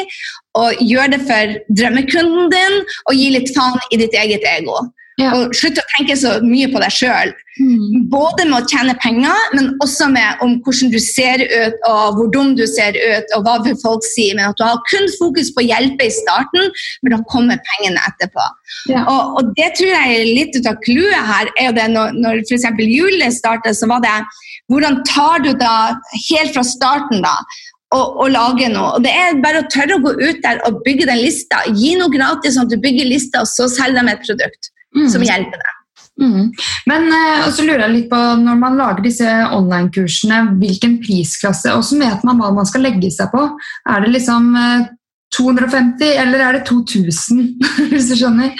og 0.55 0.79
gjør 0.79 1.07
det 1.13 1.21
for 1.27 1.55
drømmekunden 1.79 2.51
din, 2.55 2.75
og 3.09 3.13
gir 3.19 3.31
litt 3.35 3.49
faen 3.57 3.79
i 3.91 3.97
ditt 3.97 4.13
eget 4.13 4.45
ego. 4.57 4.77
Ja. 5.21 5.33
Og 5.37 5.53
slutt 5.53 5.77
å 5.77 5.85
tenke 5.93 6.15
så 6.17 6.37
mye 6.41 6.69
på 6.73 6.79
deg 6.81 6.93
sjøl. 6.93 7.33
Mm. 7.61 8.05
Både 8.09 8.47
med 8.49 8.55
å 8.63 8.69
tjene 8.69 8.95
penger, 9.01 9.41
men 9.53 9.73
også 9.83 10.07
med 10.09 10.41
om 10.41 10.55
hvordan 10.65 10.89
du 10.89 10.97
ser 11.03 11.43
ut, 11.43 11.75
og 11.89 12.17
hvor 12.17 12.31
dum 12.33 12.55
du 12.57 12.63
ser 12.69 12.97
ut, 12.97 13.35
og 13.37 13.45
hva 13.45 13.59
vil 13.65 13.77
folk 13.83 14.05
si. 14.07 14.31
Men 14.33 14.49
at 14.49 14.57
du 14.57 14.65
har 14.65 14.81
kun 14.89 15.05
fokus 15.19 15.51
på 15.53 15.61
å 15.61 15.67
hjelpe 15.67 16.07
i 16.07 16.15
starten, 16.15 16.71
for 17.01 17.13
da 17.13 17.21
kommer 17.29 17.61
pengene 17.69 18.01
etterpå. 18.09 18.47
Ja. 18.89 19.05
Og, 19.05 19.37
og 19.37 19.53
det 19.59 19.69
tror 19.77 19.93
jeg 19.93 20.17
er 20.17 20.33
litt 20.39 20.57
ut 20.57 20.71
av 20.71 20.81
clouet 20.85 21.29
her. 21.29 21.53
er 21.59 21.69
jo 21.69 21.77
det 21.77 21.87
Når, 21.93 22.17
når 22.25 22.41
f.eks. 22.47 22.65
julet 22.81 23.37
startet, 23.37 23.77
så 23.77 23.89
var 23.91 24.01
det 24.01 24.17
hvordan 24.71 25.03
tar 25.05 25.43
du 25.43 25.51
da 25.59 25.75
helt 26.31 26.55
fra 26.55 26.63
starten 26.65 27.21
da 27.21 27.35
og, 27.93 28.15
og 28.23 28.29
lage 28.33 28.69
noe. 28.73 28.95
Og 28.97 29.05
Det 29.05 29.13
er 29.13 29.41
bare 29.43 29.61
å 29.61 29.69
tørre 29.69 29.99
å 29.99 30.03
gå 30.03 30.15
ut 30.17 30.39
der 30.41 30.61
og 30.65 30.81
bygge 30.87 31.05
den 31.11 31.21
lista. 31.21 31.61
Gi 31.77 31.93
noe 31.99 32.09
gratis, 32.09 32.55
sånn 32.55 32.65
at 32.65 32.73
du 32.73 32.81
bygger 32.81 33.11
lista, 33.11 33.43
og 33.43 33.51
så 33.51 33.69
selger 33.69 34.01
de 34.01 34.15
et 34.15 34.25
produkt 34.25 34.72
Mm. 34.93 35.09
som 35.09 35.25
hjelper 35.25 35.61
deg. 35.61 35.79
Mm. 36.21 36.51
Men 36.85 37.07
eh, 37.09 37.45
så 37.53 37.65
lurer 37.65 37.87
jeg 37.87 37.93
litt 37.95 38.09
på, 38.11 38.19
når 38.43 38.57
man 38.59 38.77
lager 38.77 39.05
disse 39.05 39.29
online-kursene, 39.55 40.43
hvilken 40.61 40.99
prisklasse, 41.01 41.73
hvordan 41.73 42.03
vet 42.05 42.27
man 42.27 42.41
hva 42.41 42.51
man 42.53 42.69
skal 42.69 42.85
legge 42.85 43.09
seg 43.13 43.31
på? 43.33 43.47
Er 43.89 44.05
det 44.05 44.13
liksom 44.13 44.51
eh, 44.59 44.85
250, 45.33 46.03
eller 46.21 46.41
er 46.45 46.57
det 46.57 46.63
2000, 46.67 47.39
hvis 47.91 48.09
du 48.11 48.15
skjønner? 48.19 48.51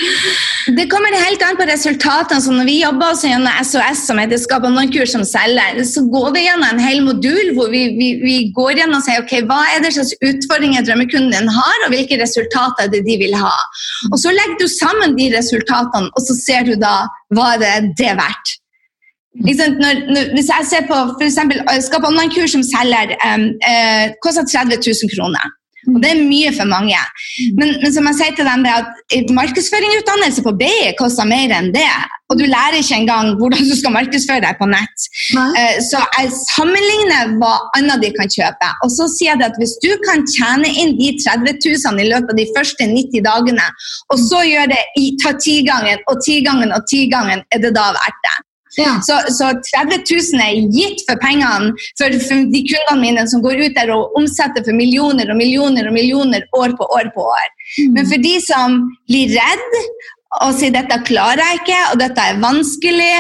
Det 0.78 0.86
kommer 0.92 1.14
helt 1.18 1.44
an 1.46 1.58
på 1.60 1.68
resultatene. 1.70 2.42
så 2.42 2.54
Når 2.56 2.70
vi 2.70 2.78
jobber 2.82 3.12
oss 3.14 3.24
gjennom 3.28 3.62
SOS, 3.68 4.06
som 4.08 4.22
heter 4.22 4.42
Skap 4.42 4.66
online-kurs 4.68 5.14
som 5.14 5.26
selger, 5.28 5.84
så 5.88 6.06
går 6.14 6.32
vi 6.38 6.46
gjennom 6.48 6.66
en 6.70 6.82
hel 6.82 7.04
modul 7.06 7.54
hvor 7.58 7.70
vi, 7.74 7.84
vi, 8.00 8.10
vi 8.24 8.38
går 8.56 8.80
gjennom 8.82 9.02
og 9.02 9.06
sier 9.06 9.22
ok, 9.22 9.36
hva 9.50 9.60
er 9.74 9.84
det 9.84 9.94
slags 9.98 10.16
utfordringer 10.24 10.86
drømmekunden 10.88 11.36
din 11.36 11.54
har, 11.60 11.86
og 11.86 11.94
hvilke 11.94 12.20
resultater 12.22 12.92
det 12.94 13.04
de 13.08 13.20
vil 13.22 13.38
ha. 13.38 13.56
Og 14.12 14.18
Så 14.24 14.34
legger 14.34 14.60
du 14.62 14.68
sammen 14.72 15.18
de 15.20 15.30
resultatene, 15.38 16.12
og 16.14 16.28
så 16.28 16.38
ser 16.42 16.70
du 16.70 16.76
da 16.80 17.04
hva 17.36 17.54
det 17.62 17.74
det 18.00 18.14
er 18.14 18.20
verdt. 18.20 18.58
Liksom. 19.46 19.80
Når, 19.82 20.00
når, 20.14 20.30
hvis 20.38 20.50
jeg 20.52 20.70
ser 20.70 20.88
på 20.90 20.98
eksempel, 21.26 21.62
Skap 21.82 22.06
online-kurs 22.08 22.54
som 22.56 22.64
selger, 22.66 23.18
um, 23.26 23.50
eh, 23.66 24.14
koster 24.26 24.46
30 24.46 24.82
000 24.82 25.14
kroner. 25.16 25.54
Og 25.92 26.00
det 26.04 26.12
er 26.14 26.22
mye 26.24 26.52
for 26.56 26.70
mange. 26.70 27.00
Men, 27.60 27.74
men 27.82 27.94
som 27.96 28.08
jeg 28.10 28.20
sier 28.20 28.36
til 28.38 28.48
dem, 28.48 28.64
det 28.64 28.72
at 28.72 29.32
markedsføringsutdannelse 29.36 30.44
på 30.46 30.54
BI 30.60 30.94
koster 31.00 31.28
mer 31.28 31.52
enn 31.58 31.72
det. 31.76 31.88
Og 32.32 32.40
du 32.40 32.46
lærer 32.50 32.80
ikke 32.80 32.98
engang 33.02 33.34
hvordan 33.38 33.68
du 33.68 33.74
skal 33.78 33.94
markedsføre 33.94 34.42
deg 34.46 34.56
på 34.58 34.66
nett. 34.72 35.08
Eh, 35.60 35.76
Så 35.84 36.00
jeg 36.18 36.32
sammenligner 36.56 37.36
hva 37.42 37.52
annet 37.78 38.02
de 38.06 38.14
kan 38.16 38.32
kjøpe. 38.32 38.70
Og 38.86 38.94
så 38.96 39.10
sier 39.12 39.34
jeg 39.36 39.46
at 39.50 39.60
hvis 39.62 39.76
du 39.84 39.92
kan 40.08 40.24
tjene 40.32 40.72
inn 40.72 40.96
de 40.98 41.12
30 41.20 41.60
000 41.60 42.02
i 42.02 42.08
løpet 42.10 42.34
av 42.34 42.40
de 42.40 42.48
første 42.56 42.88
90 42.90 43.28
dagene, 43.28 43.68
og 44.14 44.24
så 44.24 44.42
gjør 44.48 44.72
det 44.74 44.82
i, 45.00 45.12
ta 45.22 45.36
tigangen 45.38 46.02
og 46.10 46.24
tigangen 46.26 46.74
og 46.74 46.88
tigangen, 46.90 47.44
er 47.54 47.62
det 47.68 47.76
da 47.76 47.92
verdt 48.00 48.24
det. 48.26 48.36
Ja. 48.78 48.96
Så, 49.06 49.20
så 49.38 49.52
30 49.70 50.02
000 50.10 50.42
er 50.42 50.72
gitt 50.74 51.04
for 51.08 51.20
pengene 51.22 51.74
for, 52.00 52.16
for 52.26 52.48
de 52.54 52.64
kundene 52.70 53.02
mine 53.02 53.26
som 53.30 53.44
går 53.46 53.62
ut 53.68 53.78
der 53.78 53.92
og 53.94 54.18
omsetter 54.18 54.66
for 54.66 54.78
millioner 54.78 55.30
og 55.30 55.38
millioner 55.38 55.90
og 55.90 55.94
millioner 55.94 56.48
år 56.58 56.74
på 56.80 56.88
år 56.98 57.12
på 57.14 57.28
år. 57.36 57.50
Men 57.94 58.10
for 58.10 58.22
de 58.24 58.34
som 58.42 58.82
blir 59.10 59.36
redd 59.38 59.80
og 60.42 60.54
sier 60.58 60.74
dette 60.74 60.98
klarer 61.06 61.44
jeg 61.44 61.60
ikke, 61.62 61.82
og 61.92 62.00
dette 62.02 62.24
er 62.26 62.40
vanskelig, 62.42 63.18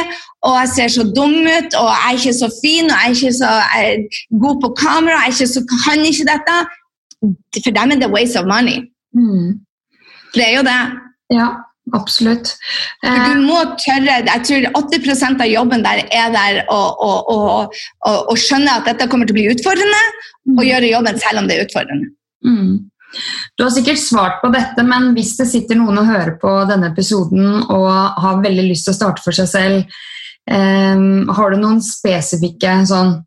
og 0.47 0.55
jeg 0.59 0.71
ser 0.73 0.93
så 0.95 1.03
dum 1.15 1.35
ut, 1.45 1.75
og 1.77 1.89
jeg 1.91 2.07
er 2.07 2.17
ikke 2.17 2.33
så 2.39 2.49
fin, 2.57 2.89
og 2.89 2.95
jeg 2.95 3.11
er 3.11 3.17
ikke 3.17 3.33
så 3.37 3.51
er 3.77 4.39
god 4.45 4.63
på 4.63 4.71
kamera, 4.79 5.19
jeg 5.19 5.29
er 5.29 5.35
ikke 5.35 5.51
så, 5.51 5.63
kan 5.85 6.07
ikke 6.09 6.29
dette, 6.31 6.57
for 7.59 7.77
dem 7.77 7.93
er 7.93 8.01
det 8.01 8.09
waste 8.15 8.41
of 8.41 8.49
money. 8.49 8.81
Mm. 9.13 9.61
Det 10.33 10.47
er 10.47 10.57
jo 10.57 10.65
det. 10.65 10.81
ja, 11.37 11.47
absolutt. 11.91 12.53
Eh, 13.03 13.33
Du 13.33 13.43
må 13.43 13.59
tørre, 13.81 14.21
jeg 14.23 14.45
tror 14.47 14.69
80% 14.79 15.43
av 15.43 15.51
jobben 15.51 15.83
der 15.83 16.05
er 16.07 16.31
der 16.33 16.63
å, 16.71 16.79
å, 16.95 17.11
å, 17.33 18.15
å, 18.23 18.35
skjønne 18.39 18.79
at 18.79 18.87
dette 18.87 19.09
kommer 19.11 19.27
til 19.27 19.35
å 19.35 19.39
bli 19.41 19.51
utfordrende, 19.51 20.01
og 20.55 20.65
gjøre 20.67 20.91
jobben 20.93 21.19
selv 21.19 21.43
om 21.43 21.49
det 21.49 21.57
er 21.57 21.67
utfordrende. 21.67 22.11
Mm. 22.47 22.73
Du 23.57 23.63
har 23.63 23.73
sikkert 23.73 24.01
svart 24.01 24.39
på 24.41 24.49
dette, 24.53 24.83
men 24.87 25.11
hvis 25.17 25.35
det 25.37 25.49
sitter 25.51 25.77
noen 25.77 25.99
og 26.01 26.09
hører 26.09 26.33
på 26.41 26.53
denne 26.69 26.89
episoden 26.89 27.61
og 27.67 27.91
har 28.23 28.41
veldig 28.41 28.65
lyst 28.71 28.87
til 28.87 28.95
å 28.95 28.97
starte 28.97 29.23
for 29.25 29.37
seg 29.37 29.49
selv, 29.51 29.99
um, 30.49 31.29
har 31.29 31.53
du 31.53 31.61
noen 31.61 31.83
spesifikke 31.85 32.79
sånn, 32.89 33.19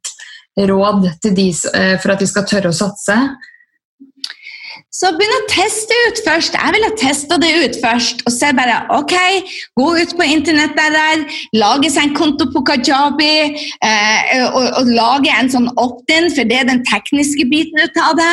råd 0.57 1.03
til 1.21 1.35
de, 1.37 1.51
eh, 1.77 1.99
for 2.01 2.15
at 2.15 2.23
de 2.23 2.27
skal 2.31 2.47
tørre 2.49 2.71
å 2.73 2.77
satse? 2.77 3.13
Så 4.95 5.11
begynn 5.13 5.35
å 5.35 5.47
teste 5.51 5.97
ut 6.07 6.21
først. 6.25 6.55
Jeg 6.57 6.73
ville 6.73 6.89
testa 6.97 7.37
det 7.41 7.51
ut 7.61 7.75
først. 7.83 8.23
Og 8.25 8.33
se 8.33 8.49
bare 8.57 8.79
OK, 8.97 9.13
gå 9.77 9.89
ut 9.99 10.15
på 10.17 10.25
internett 10.25 10.73
der, 10.79 11.25
lage 11.57 11.91
seg 11.93 12.09
en 12.09 12.15
konto 12.17 12.47
på 12.53 12.63
Kajabi, 12.65 13.59
eh, 13.85 14.47
og, 14.47 14.65
og 14.81 14.89
lage 14.97 15.35
en 15.35 15.51
sånn 15.53 15.69
opt-in, 15.83 16.31
for 16.33 16.49
det 16.49 16.63
er 16.63 16.71
den 16.71 16.81
tekniske 16.89 17.45
biten 17.51 17.83
ut 17.83 18.01
av 18.01 18.17
det. 18.17 18.31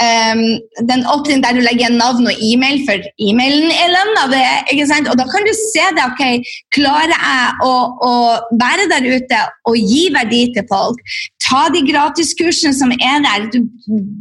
Um, 0.00 0.42
den 0.88 1.04
opt-in 1.12 1.44
der 1.44 1.58
du 1.58 1.60
legger 1.64 1.84
igjen 1.84 2.00
navn 2.00 2.30
og 2.30 2.40
e-mail, 2.48 2.80
for 2.88 3.04
e-mailen 3.26 3.68
er 3.74 3.92
lønna. 3.92 4.26
det? 4.32 5.02
Og 5.10 5.16
da 5.20 5.28
kan 5.28 5.44
du 5.44 5.52
se 5.58 5.84
det. 5.98 6.06
OK, 6.06 6.54
klarer 6.76 7.12
jeg 7.12 7.66
å, 7.66 7.74
å 8.08 8.14
være 8.62 8.88
der 8.94 9.10
ute 9.18 9.42
og 9.68 9.76
gi 9.76 10.06
verdi 10.14 10.46
til 10.56 10.64
folk? 10.70 11.02
Ta 11.46 11.66
de 11.74 11.84
gratiskursene 11.86 12.74
som 12.74 12.94
er 12.96 13.20
der. 13.26 13.50
Du, 13.52 13.60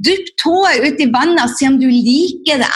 Dypp 0.05 0.35
tåa 0.41 0.75
ut 0.83 0.99
i 1.01 1.07
vannet 1.09 1.41
og 1.41 1.55
se 1.55 1.71
om 1.75 1.81
du 1.81 1.87
liker 1.91 2.61
det. 2.63 2.71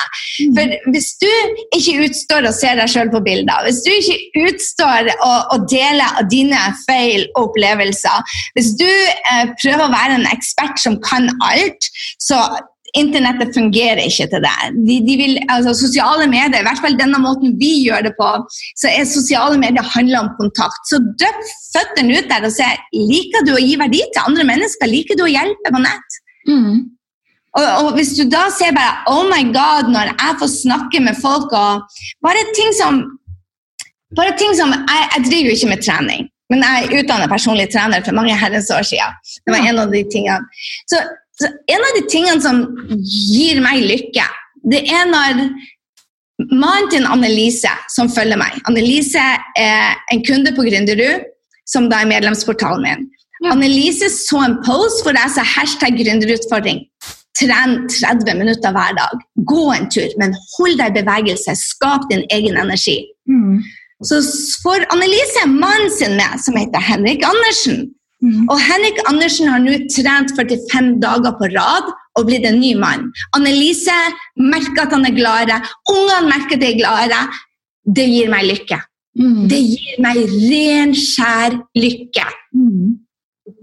For 0.57 0.93
hvis 0.93 1.11
du 1.21 1.29
ikke 1.77 2.07
utstår 2.07 2.47
å 2.47 2.55
se 2.55 2.73
deg 2.79 2.91
sjøl 2.91 3.11
på 3.13 3.23
bilder, 3.25 3.67
hvis 3.67 3.83
du 3.85 3.91
ikke 3.95 4.47
utstår 4.49 5.11
å, 5.15 5.31
å 5.55 5.61
dele 5.69 6.07
av 6.19 6.27
dine 6.31 6.59
feil 6.85 7.27
og 7.33 7.49
opplevelser, 7.49 8.35
hvis 8.57 8.73
du 8.79 8.89
eh, 8.89 9.45
prøver 9.61 9.85
å 9.85 9.93
være 9.93 10.19
en 10.19 10.27
ekspert 10.31 10.81
som 10.81 10.99
kan 11.05 11.31
alt, 11.45 11.89
så 12.21 12.43
Internettet 12.97 13.53
fungerer 13.53 14.01
ikke 14.01 14.25
til 14.31 14.41
det. 14.41 14.53
De, 14.87 14.95
de 15.05 15.15
vil, 15.19 15.35
altså, 15.53 15.75
sosiale 15.77 16.25
medier, 16.29 16.57
i 16.57 16.65
hvert 16.65 16.81
fall 16.81 16.97
denne 16.97 17.19
måten 17.21 17.53
vi 17.59 17.83
gjør 17.83 18.07
det 18.07 18.15
på, 18.17 18.29
så 18.81 18.89
er 18.89 19.05
sosiale 19.05 19.59
medier 19.61 19.85
handler 19.93 20.23
om 20.23 20.31
kontakt. 20.39 20.81
Så 20.89 20.97
døpp 21.21 21.43
føttene 21.75 22.17
ut 22.17 22.31
der 22.31 22.47
og 22.47 22.55
se 22.55 22.69
liker 22.95 23.45
du 23.45 23.53
å 23.55 23.61
gi 23.61 23.75
verdi 23.79 24.01
til 24.07 24.23
andre 24.25 24.47
mennesker. 24.49 24.89
Liker 24.89 25.19
du 25.19 25.27
å 25.27 25.29
hjelpe 25.29 25.73
på 25.75 25.83
nett? 25.83 26.21
Mm. 26.49 26.87
Og, 27.57 27.65
og 27.81 27.87
hvis 27.97 28.11
du 28.17 28.23
da 28.29 28.43
ser 28.53 28.75
bare 28.77 29.05
Oh 29.09 29.23
my 29.25 29.41
God, 29.53 29.89
når 29.93 30.11
jeg 30.13 30.35
får 30.41 30.51
snakke 30.53 30.99
med 31.01 31.17
folk 31.21 31.53
og 31.57 31.87
Bare 32.25 32.43
ting 32.57 32.75
som 32.77 33.01
bare 34.17 34.35
ting 34.37 34.53
som 34.57 34.73
Jeg, 34.73 35.07
jeg 35.15 35.25
driver 35.29 35.49
jo 35.49 35.55
ikke 35.57 35.71
med 35.71 35.83
trening, 35.85 36.29
men 36.49 36.63
jeg 36.65 36.85
er 36.85 36.93
utdannet 36.99 37.29
personlig 37.29 37.67
trener 37.73 38.05
for 38.05 38.17
mange 38.17 38.37
herrens 38.37 38.71
år 38.73 38.85
siden. 38.89 39.17
Det 39.45 39.53
var 39.53 39.65
en 39.69 39.81
av 39.83 39.93
de 39.93 40.01
tingene. 40.13 40.63
Så, 40.89 41.01
så 41.37 41.51
en 41.69 41.85
av 41.89 41.97
de 41.97 42.05
tingene 42.09 42.41
som 42.41 42.63
gir 43.05 43.61
meg 43.61 43.85
lykke, 43.85 44.25
det 44.73 44.81
er 44.89 45.05
når 45.11 45.43
mannen 46.49 46.89
til 46.89 47.05
Annelise, 47.05 47.71
som 47.93 48.09
følger 48.09 48.39
meg 48.39 48.57
Annelise 48.69 49.21
er 49.59 49.99
en 50.13 50.25
kunde 50.25 50.55
på 50.57 50.65
Gründerud, 50.65 51.29
som 51.69 51.89
da 51.91 52.01
er 52.01 52.09
medlemsportalen 52.09 52.85
min. 52.85 53.07
Annelise 53.47 54.09
så 54.11 54.41
en 54.43 54.57
post 54.65 55.05
hvor 55.05 55.15
jeg 55.15 55.31
sa 55.35 55.45
hashtag 55.47 55.95
gründerutfordring. 56.01 56.81
Tren 57.37 57.85
30 57.87 58.39
minutter 58.39 58.73
hver 58.75 58.95
dag. 58.97 59.21
Gå 59.51 59.67
en 59.75 59.89
tur, 59.91 60.09
men 60.21 60.33
hold 60.55 60.79
deg 60.79 60.91
i 60.91 61.01
bevegelse. 61.01 61.55
Skap 61.55 62.09
din 62.09 62.25
egen 62.33 62.57
energi. 62.57 62.97
Mm. 63.29 63.61
Så 64.03 64.19
får 64.63 64.87
Annelise 64.93 65.45
mannen 65.47 65.91
sin 65.91 66.15
med, 66.19 66.39
som 66.39 66.57
heter 66.57 66.83
Henrik 66.83 67.23
Andersen. 67.27 67.89
Mm. 68.23 68.47
Og 68.51 68.59
Henrik 68.59 68.99
Andersen 69.07 69.47
har 69.47 69.61
nå 69.63 69.75
trent 69.91 70.33
45 70.35 70.97
dager 71.03 71.35
på 71.39 71.51
rad 71.53 71.91
og 72.19 72.27
blitt 72.27 72.47
en 72.47 72.59
ny 72.59 72.73
mann. 72.79 73.07
Annelise 73.35 73.95
merker 74.39 74.85
at 74.85 74.95
han 74.95 75.07
er 75.07 75.15
gladere. 75.15 75.59
Ungene 75.91 76.31
merker 76.31 76.57
at 76.57 76.63
de 76.63 76.71
er 76.73 76.79
gladere. 76.81 77.21
Det 77.87 78.07
gir 78.07 78.31
meg 78.31 78.47
lykke. 78.49 78.79
Mm. 79.19 79.45
Det 79.51 79.59
gir 79.59 80.01
meg 80.03 80.19
ren, 80.49 80.95
skjær 80.95 81.55
lykke. 81.79 82.27
Mm. 82.55 82.97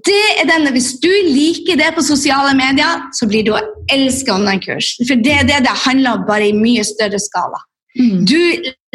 Det 0.06 0.24
er 0.40 0.48
denne, 0.48 0.72
Hvis 0.74 0.94
du 1.02 1.10
liker 1.10 1.76
det 1.80 1.92
på 1.96 2.02
sosiale 2.04 2.54
medier, 2.56 3.06
så 3.12 3.28
blir 3.28 3.44
du 3.46 3.52
å 3.54 3.62
elske 3.92 4.32
online-kurs. 4.32 4.96
For 5.06 5.14
det 5.22 5.32
er 5.40 5.48
det 5.48 5.62
det 5.66 5.76
handler 5.86 6.18
om, 6.18 6.26
bare 6.28 6.48
i 6.48 6.56
mye 6.56 6.84
større 6.84 7.20
skala. 7.22 7.60
Mm. 7.96 8.24
Du 8.28 8.36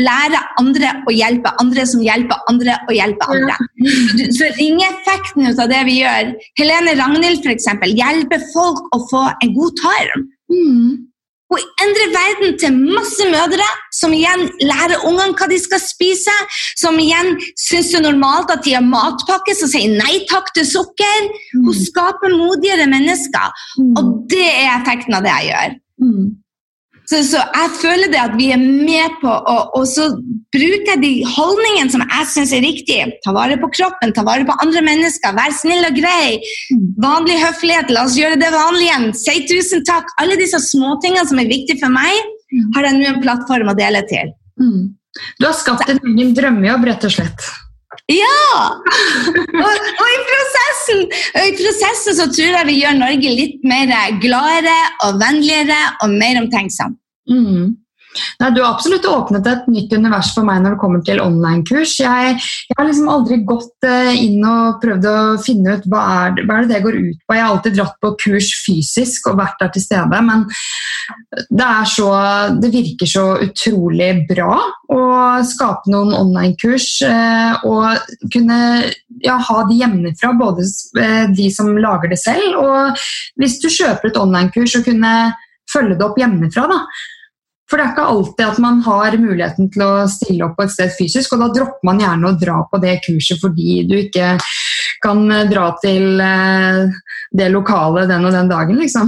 lærer 0.02 0.44
andre 0.62 0.92
å 1.10 1.14
hjelpe 1.14 1.50
andre 1.62 1.86
som 1.90 2.04
hjelper 2.06 2.38
andre 2.52 2.76
å 2.90 2.94
hjelpe 2.94 3.26
andre. 3.34 3.56
Du- 4.18 4.32
Så 4.38 4.50
ringeffekten 4.60 5.48
ut 5.50 5.60
av 5.60 5.70
det 5.70 5.84
vi 5.86 6.02
gjør 6.02 6.36
Helene 6.60 6.94
Ragnhild 7.00 7.46
eksempel, 7.50 7.96
hjelper 7.98 8.44
folk 8.54 8.84
å 8.94 9.02
få 9.10 9.24
en 9.44 9.56
god 9.56 9.74
tarm. 9.82 10.28
Mm. 10.52 11.08
Hun 11.52 11.60
endrer 11.84 12.12
verden 12.16 12.58
til 12.62 12.78
masse 12.96 13.26
mødre, 13.28 13.66
som 13.92 14.14
igjen 14.16 14.46
lærer 14.64 15.04
ungene 15.04 15.36
hva 15.36 15.50
de 15.52 15.58
skal 15.60 15.82
spise, 15.84 16.32
som 16.80 16.96
igjen 17.02 17.34
syns 17.60 17.92
det 17.92 18.00
er 18.00 18.06
normalt 18.08 18.54
at 18.54 18.64
de 18.64 18.78
har 18.78 18.86
matpakke, 18.86 19.56
som 19.60 19.68
sier 19.72 19.92
nei 19.98 20.22
takk 20.32 20.54
til 20.56 20.66
sukker. 20.70 21.28
Hun 21.58 21.76
skaper 21.76 22.38
modigere 22.38 22.88
mennesker, 22.88 23.52
Mm. 23.78 23.94
og 23.98 24.30
det 24.30 24.48
er 24.48 24.80
effekten 24.80 25.14
av 25.14 25.24
det 25.24 25.32
jeg 25.32 25.52
gjør. 25.52 25.76
Mm. 26.02 26.26
Så, 27.12 27.20
så 27.28 27.42
jeg 27.44 27.72
føler 27.82 28.12
det 28.12 28.20
at 28.22 28.36
vi 28.40 28.54
er 28.56 28.62
med 28.62 29.18
på 29.20 29.28
å 29.28 29.56
også 29.76 30.06
bruker 30.56 30.94
jeg 30.94 31.02
de 31.02 31.10
holdningene 31.28 31.92
som 31.92 32.04
jeg 32.06 32.28
syns 32.32 32.54
er 32.56 32.64
riktige. 32.64 33.10
Ta 33.26 33.34
vare 33.36 33.58
på 33.60 33.68
kroppen, 33.76 34.14
ta 34.16 34.24
vare 34.28 34.48
på 34.48 34.56
andre 34.64 34.84
mennesker, 34.86 35.36
vær 35.36 35.52
snill 35.58 35.84
og 35.90 35.98
grei. 35.98 36.38
Vanlig 37.04 37.36
høflighet, 37.42 37.92
la 37.92 38.06
oss 38.08 38.16
gjøre 38.20 38.40
det 38.40 38.52
vanlig 38.56 38.88
igjen. 38.88 39.10
Si 39.18 39.36
tusen 39.50 39.84
takk. 39.88 40.08
Alle 40.24 40.40
disse 40.40 40.62
småtingene 40.70 41.28
som 41.28 41.42
er 41.44 41.52
viktige 41.52 41.82
for 41.84 41.92
meg, 41.92 42.32
har 42.78 42.88
jeg 42.88 43.00
nå 43.00 43.10
en 43.12 43.20
plattform 43.26 43.74
å 43.74 43.76
dele 43.76 44.06
til. 44.12 44.32
Mm. 44.62 44.94
Du 45.40 45.50
har 45.50 45.58
skapt 45.60 45.92
en 45.92 46.00
egen 46.14 46.32
drømmejobb, 46.38 46.88
rett 46.88 47.10
og 47.10 47.16
slett. 47.18 47.52
Ja! 48.12 48.40
Og, 49.52 49.68
og, 49.68 50.08
i 50.08 50.20
prosessen, 50.30 51.04
og, 51.12 51.44
i 51.44 51.54
prosessen, 51.60 52.16
så 52.18 52.28
tror 52.32 52.56
jeg 52.56 52.70
vi 52.70 52.80
gjør 52.80 52.98
Norge 53.00 53.36
litt 53.36 53.68
mer 53.68 53.92
gladere 54.24 54.80
og 55.08 55.20
vennligere 55.20 55.80
og 56.04 56.16
mer 56.16 56.40
omtenksom. 56.46 56.96
Mm. 57.30 57.78
Nei, 58.42 58.50
Du 58.52 58.62
har 58.62 58.74
absolutt 58.74 59.06
åpnet 59.08 59.48
et 59.48 59.68
nytt 59.72 59.94
univers 59.96 60.34
for 60.36 60.48
meg 60.48 60.62
når 60.64 60.76
det 60.76 60.82
kommer 60.82 61.04
til 61.08 61.22
online-kurs. 61.24 61.94
Jeg, 62.02 62.34
jeg, 62.36 62.78
har 62.78 62.88
liksom 62.88 63.10
aldri 63.12 63.40
gått 63.48 63.88
uh, 63.88 64.12
inn 64.12 64.44
og 64.48 64.82
prøvd 64.84 65.08
å 65.08 65.18
finne 65.44 65.78
ut 65.78 65.86
hva 65.92 66.02
er, 66.26 66.42
hva 66.44 66.58
er 66.58 66.68
det 66.68 66.76
det 66.76 66.82
går 66.86 66.98
ut 66.98 67.22
på. 67.24 67.38
Jeg 67.38 67.44
har 67.46 67.54
alltid 67.54 67.78
dratt 67.78 67.96
på 68.04 68.14
kurs 68.26 68.52
fysisk 68.66 69.30
og 69.32 69.40
vært 69.40 69.62
der 69.62 69.72
til 69.76 69.86
stede, 69.86 70.22
men 70.28 70.44
det, 71.50 71.70
så, 71.92 72.10
det 72.60 72.72
virker 72.74 73.10
så 73.10 73.26
utrolig 73.46 74.12
bra 74.30 74.58
å 74.92 75.04
skape 75.48 75.92
noen 75.94 76.12
online-kurs 76.18 76.90
uh, 77.08 77.64
og 77.68 78.28
kunne 78.34 78.60
ja, 79.24 79.38
ha 79.40 79.62
de 79.70 79.80
hjemmefra, 79.80 80.34
både 80.40 80.68
uh, 81.00 81.32
de 81.32 81.48
som 81.54 81.72
lager 81.80 82.12
det 82.12 82.20
selv, 82.20 82.60
og 82.60 83.08
hvis 83.40 83.62
du 83.64 83.70
kjøper 83.72 84.12
et 84.12 84.20
online-kurs, 84.20 84.76
og 84.82 84.86
kunne 84.90 85.16
følge 85.72 85.98
det 85.98 86.08
opp 86.08 86.20
hjemmefra. 86.22 86.68
da 86.72 86.84
for 87.72 87.80
det 87.80 87.86
er 87.86 87.94
ikke 87.94 88.08
alltid 88.12 88.42
at 88.44 88.58
man 88.60 88.80
har 88.84 89.16
muligheten 89.16 89.70
til 89.72 89.84
å 89.86 89.92
stille 90.12 90.44
opp 90.44 90.58
på 90.58 90.66
et 90.68 90.74
sted 90.74 90.92
fysisk, 90.92 91.32
og 91.32 91.46
da 91.46 91.48
dropper 91.56 91.88
man 91.88 92.02
gjerne 92.04 92.28
å 92.28 92.40
dra 92.40 92.58
på 92.68 92.80
det 92.84 92.98
kurset 93.06 93.40
fordi 93.40 93.86
du 93.88 93.96
ikke 94.02 94.34
kan 95.02 95.22
dra 95.48 95.70
til 95.80 96.20
eh, 96.20 96.98
det 97.40 97.48
lokalet 97.54 98.12
den 98.12 98.28
og 98.28 98.36
den 98.36 98.52
dagen, 98.52 98.82
liksom. 98.82 99.08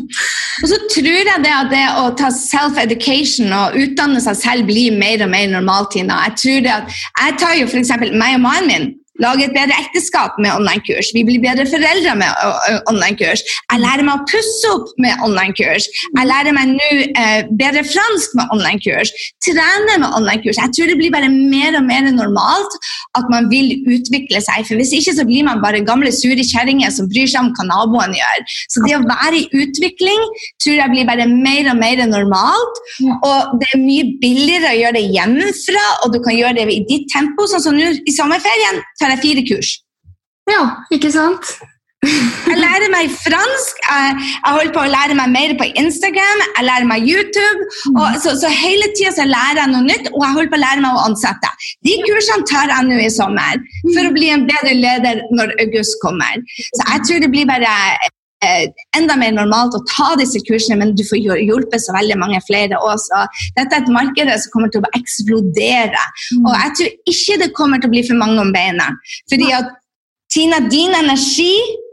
og 0.60 0.66
så 0.68 0.80
tror 0.92 1.08
jeg 1.08 1.44
det 1.46 1.54
at 1.54 1.72
det 1.72 1.86
å 2.02 2.10
ta 2.18 2.28
self-education 2.28 3.56
og 3.56 3.78
utdanne 3.80 4.20
seg 4.22 4.36
selv 4.42 4.68
blir 4.68 5.00
mer 5.00 5.24
og 5.24 5.32
mer 5.32 5.48
normalt. 5.56 5.96
Jeg 5.96 6.36
tror 6.42 6.60
det 6.66 6.76
at 6.76 6.92
jeg 6.92 7.38
tar 7.40 7.56
jo 7.56 7.70
f.eks. 7.72 7.96
meg 8.12 8.36
og 8.36 8.44
mannen 8.44 8.68
min 8.68 8.86
lage 9.22 9.46
et 9.46 9.54
bedre 9.54 9.76
ekteskap 9.78 10.38
med 10.42 10.50
online-kurs. 10.54 11.12
Vi 11.14 11.22
blir 11.26 11.42
bedre 11.42 11.66
foreldre 11.70 12.14
med 12.18 12.30
online-kurs. 12.90 13.44
Jeg 13.70 13.82
lærer 13.82 14.06
meg 14.06 14.18
å 14.18 14.26
pusse 14.30 14.72
opp 14.74 14.90
med 15.02 15.22
online-kurs. 15.26 15.86
Jeg 16.16 16.30
lærer 16.30 16.56
meg 16.56 16.72
nå 16.74 16.88
eh, 17.06 17.46
bedre 17.60 17.84
fransk 17.86 18.34
med 18.38 18.50
online-kurs. 18.54 19.12
Trene 19.44 19.98
med 20.02 20.08
online-kurs. 20.10 20.58
Jeg 20.58 20.74
tror 20.76 20.90
det 20.90 20.98
blir 20.98 21.14
bare 21.14 21.30
mer 21.30 21.78
og 21.78 21.86
mer 21.86 22.08
normalt 22.10 22.78
at 23.18 23.30
man 23.30 23.46
vil 23.52 23.76
utvikle 23.86 24.42
seg. 24.42 24.66
For 24.66 24.80
Hvis 24.80 24.94
ikke 24.98 25.14
så 25.18 25.26
blir 25.28 25.46
man 25.46 25.62
bare 25.62 25.84
gamle, 25.86 26.10
sure 26.14 26.42
kjerringer 26.42 26.90
som 26.94 27.08
bryr 27.10 27.30
seg 27.30 27.44
om 27.44 27.52
hva 27.54 27.68
naboen 27.70 28.16
gjør. 28.18 28.42
Så 28.72 28.82
det 28.86 28.96
å 28.98 29.04
være 29.06 29.44
i 29.44 29.62
utvikling 29.62 30.26
tror 30.62 30.80
jeg 30.80 30.92
blir 30.94 31.08
bare 31.08 31.28
mer 31.30 31.70
og 31.70 31.78
mer 31.78 32.02
normalt. 32.10 32.82
Og 33.14 33.54
det 33.62 33.70
er 33.70 33.82
mye 33.84 34.10
billigere 34.22 34.74
å 34.74 34.80
gjøre 34.80 34.98
det 34.98 35.06
hjemmefra, 35.14 35.86
og 36.02 36.14
du 36.14 36.20
kan 36.24 36.36
gjøre 36.36 36.58
det 36.58 36.66
i 36.74 36.82
ditt 36.88 37.06
tempo. 37.14 37.46
Sånn 37.50 37.62
som 37.62 37.78
nå 37.78 37.92
i 37.94 38.14
sommerferien 38.14 38.82
tar 39.04 39.14
jeg 39.16 39.24
fire 39.28 39.46
kurs. 39.52 39.76
Ja, 40.50 40.64
ikke 40.92 41.12
sant? 41.12 41.54
jeg 42.04 42.58
lærer 42.60 42.90
meg 42.92 43.12
fransk, 43.16 43.78
jeg, 43.84 44.16
jeg, 44.20 44.52
holder 44.56 44.72
på 44.74 44.82
å 44.82 44.90
lære 44.92 45.16
meg 45.18 45.30
mer 45.32 45.54
på 45.60 45.68
Instagram, 45.80 46.42
jeg 46.58 46.66
lærer 46.68 46.88
meg 46.88 47.06
YouTube. 47.08 47.68
Og, 47.94 48.18
så, 48.22 48.34
så, 48.40 48.50
hele 48.52 48.90
tida 48.96 49.26
lærer 49.28 49.62
jeg 49.62 49.72
noe 49.72 49.86
nytt, 49.86 50.10
og 50.12 50.26
jeg 50.26 50.36
holder 50.38 50.52
på 50.52 50.58
å 50.58 50.64
lære 50.64 50.84
meg 50.84 50.98
å 50.98 51.06
ansette. 51.08 51.52
De 51.86 51.94
kursene 52.04 52.48
tar 52.50 52.72
jeg 52.72 52.90
nå 52.90 52.98
i 53.00 53.12
sommer 53.12 53.62
for 53.94 54.02
å 54.08 54.12
bli 54.16 54.32
en 54.34 54.44
bedre 54.50 54.74
leder 54.76 55.24
når 55.34 55.56
august 55.64 55.96
kommer. 56.04 56.44
Så 56.66 56.82
jeg 56.82 57.08
tror 57.08 57.24
det 57.24 57.32
blir 57.32 57.48
bare 57.48 57.72
enda 58.98 59.16
mer 59.20 59.34
normalt 59.36 59.76
å 59.76 59.82
ta 59.90 60.12
disse 60.20 60.42
kursene, 60.48 60.78
men 60.80 60.94
du 60.98 61.04
får 61.06 61.20
hjulpet 61.20 61.84
så 61.84 61.94
veldig 61.96 62.18
mange 62.20 62.40
flere 62.48 62.80
også. 62.80 63.24
Dette 63.58 63.78
er 63.78 63.84
et 63.84 63.94
marked 63.94 64.34
som 64.34 64.54
kommer 64.54 64.72
til 64.72 64.84
å 64.84 64.92
eksplodere. 64.98 66.04
Og 66.42 66.52
jeg 66.52 66.76
tror 66.78 67.14
ikke 67.14 67.40
det 67.44 67.54
kommer 67.56 67.80
til 67.80 67.90
å 67.90 67.94
bli 67.96 68.04
for 68.06 68.20
mange 68.20 68.42
om 68.42 68.52
beina. 68.54 68.90
Fordi 69.32 69.50
at 69.56 69.72
Tina, 70.34 70.58
din 70.66 70.94
energi 70.96 71.52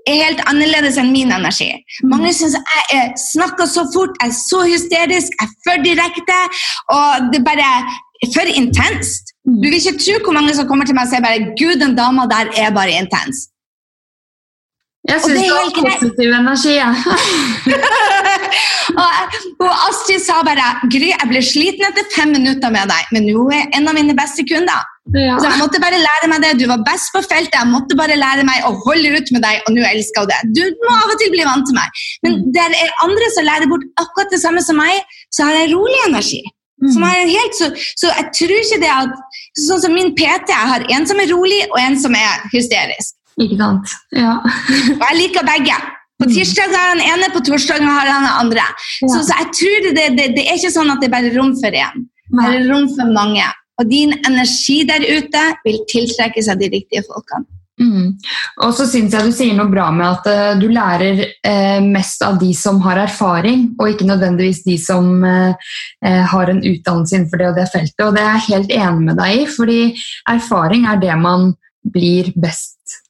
er 0.09 0.23
helt 0.23 0.39
annerledes 0.49 0.95
enn 0.97 1.11
min 1.13 1.33
energi. 1.33 1.69
Mange 2.09 2.31
syns 2.33 2.55
jeg 2.57 3.11
snakker 3.21 3.67
så 3.69 3.83
fort, 3.93 4.15
jeg 4.17 4.31
er 4.31 4.37
så 4.37 4.63
hysterisk, 4.65 5.35
jeg 5.35 5.49
er 5.49 5.51
for 5.67 5.83
direkte. 5.85 6.39
Og 6.95 7.29
det 7.29 7.41
er 7.41 7.45
bare 7.45 7.69
for 8.33 8.49
intenst. 8.49 9.33
Du 9.45 9.67
vil 9.67 9.77
ikke 9.77 9.97
tro 10.01 10.17
hvor 10.25 10.37
mange 10.37 10.55
som 10.57 10.67
kommer 10.69 10.89
til 10.89 10.97
meg 10.97 11.07
og 11.07 11.13
sier 11.13 11.25
bare 11.25 11.53
'Gud, 11.53 11.79
den 11.83 11.97
dama 11.97 12.25
der 12.29 12.49
er 12.63 12.73
bare 12.73 12.97
intens'. 12.97 13.49
Jeg 15.09 15.17
syns 15.23 15.41
du 15.41 15.49
har 15.49 15.69
positiv 15.73 16.33
energi, 16.37 16.73
ja. 16.77 16.91
og, 19.01 19.37
og, 19.63 19.71
Astrid 19.87 20.21
sa 20.21 20.43
bare 20.45 20.67
'Gry, 20.93 21.09
jeg 21.09 21.29
ble 21.31 21.41
sliten 21.41 21.87
etter 21.87 22.05
fem 22.13 22.29
minutter 22.35 22.69
med 22.73 22.91
deg, 22.91 23.09
men 23.15 23.25
nå 23.25 23.47
er 23.57 23.65
en 23.79 23.89
av 23.89 23.97
mine 23.97 24.13
beste 24.17 24.45
kunder'. 24.45 24.85
Ja. 25.17 25.39
Så 25.41 25.49
jeg 25.49 25.57
måtte 25.57 25.81
bare 25.81 25.97
lære 25.97 26.29
meg 26.29 26.45
det. 26.45 26.51
Du 26.61 26.67
var 26.69 26.85
best 26.85 27.09
på 27.15 27.23
feltet. 27.25 27.57
Jeg 27.57 27.71
måtte 27.71 27.97
bare 27.97 28.19
lære 28.19 28.45
meg 28.45 28.61
å 28.69 28.75
holde 28.85 29.15
ut 29.17 29.33
med 29.33 29.41
deg, 29.41 29.65
og 29.65 29.73
nå 29.73 29.81
elsker 29.89 30.21
jeg 30.21 30.29
det. 30.29 30.41
Du 30.61 30.85
må 30.85 30.93
av 30.93 31.09
og 31.09 31.17
til 31.17 31.33
bli 31.33 31.47
vant 31.49 31.65
til 31.65 31.77
meg. 31.79 32.01
Men 32.21 32.37
mm. 32.37 32.43
det 32.53 32.65
er 32.69 32.97
andre 33.07 33.29
som 33.33 33.47
lærer 33.49 33.71
bort 33.71 33.87
akkurat 34.03 34.29
det 34.29 34.41
samme 34.43 34.61
som 34.61 34.77
meg, 34.77 35.01
så 35.33 35.49
har 35.49 35.57
jeg 35.63 35.73
rolig 35.73 35.97
energi. 36.05 36.43
Mm. 36.81 37.01
Helt, 37.29 37.57
så, 37.57 37.67
så 37.97 38.09
jeg 38.09 38.29
tror 38.37 38.55
ikke 38.57 38.81
det 38.81 38.89
at 38.89 39.17
Sånn 39.59 39.81
som 39.83 39.91
min 39.93 40.13
PT, 40.15 40.47
jeg 40.47 40.69
har 40.69 40.85
en 40.95 41.05
som 41.09 41.19
er 41.19 41.27
rolig, 41.27 41.59
og 41.73 41.79
en 41.81 41.97
som 41.99 42.13
er 42.15 42.45
hysterisk. 42.53 43.17
Ikke 43.39 43.57
sant. 43.59 43.95
Ja. 44.15 44.37
og 44.99 45.05
jeg 45.07 45.19
liker 45.21 45.47
begge. 45.47 45.77
På 46.21 46.27
mm. 46.27 46.33
tirsdag 46.35 46.75
har 46.75 46.91
han 46.91 47.01
ene, 47.01 47.31
på 47.33 47.41
torsdag 47.47 47.81
har 47.81 48.11
han 48.11 48.27
den 48.27 48.35
andre. 48.43 48.65
Ja. 49.01 49.07
Så, 49.07 49.23
så, 49.29 49.39
jeg 49.39 49.53
tror 49.57 49.87
det, 49.87 50.09
det, 50.17 50.27
det, 50.35 50.43
er 50.45 50.59
ikke 50.59 50.73
sånn 50.75 50.91
at 50.93 51.01
det 51.01 51.09
er 51.09 51.15
bare 51.15 51.31
rom 51.37 51.55
for 51.57 51.79
én. 51.85 52.05
Det 52.31 52.51
er 52.51 52.67
rom 52.69 52.85
for 52.93 53.15
mange. 53.15 53.47
Og 53.81 53.89
din 53.89 54.13
energi 54.19 54.83
der 54.85 55.01
ute 55.17 55.47
vil 55.65 55.81
tiltrekke 55.89 56.43
seg 56.45 56.61
de 56.61 56.69
riktige 56.75 57.03
folkene. 57.07 57.47
Mm. 57.81 58.11
Og 58.61 58.73
så 58.77 58.85
syns 58.85 59.15
jeg 59.15 59.25
du 59.25 59.33
sier 59.33 59.55
noe 59.57 59.71
bra 59.71 59.87
med 59.95 60.05
at 60.05 60.27
uh, 60.29 60.59
du 60.59 60.67
lærer 60.69 61.23
uh, 61.25 61.79
mest 61.81 62.21
av 62.25 62.37
de 62.41 62.51
som 62.53 62.77
har 62.85 62.99
erfaring, 63.01 63.71
og 63.79 63.89
ikke 63.89 64.05
nødvendigvis 64.05 64.61
de 64.67 64.75
som 64.81 65.23
uh, 65.25 65.71
har 66.03 66.51
en 66.51 66.61
utdannelse 66.61 67.17
innenfor 67.17 67.41
det 67.41 67.49
og 67.49 67.57
det 67.57 67.67
feltet. 67.73 68.05
Og 68.05 68.13
det 68.13 68.21
er 68.21 68.35
jeg 68.35 68.47
helt 68.51 68.75
enig 68.77 69.07
med 69.07 69.17
deg 69.23 69.39
i, 69.39 69.49
fordi 69.49 69.79
erfaring 70.29 70.85
er 70.91 71.01
det 71.01 71.17
man 71.17 71.49
blir 71.81 72.29
best 72.37 73.01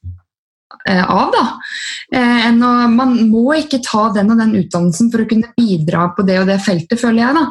av. 0.90 1.32
Da. 1.34 1.44
Eh, 2.18 2.50
man 2.90 3.14
må 3.30 3.54
ikke 3.58 3.82
ta 3.84 4.08
den 4.14 4.32
og 4.34 4.42
den 4.42 4.56
utdannelsen 4.62 5.12
for 5.12 5.22
å 5.22 5.28
kunne 5.30 5.52
bidra 5.56 6.08
på 6.16 6.26
det 6.26 6.40
og 6.42 6.48
det 6.50 6.60
feltet, 6.64 7.00
føler 7.00 7.22
jeg. 7.22 7.34
da. 7.38 7.46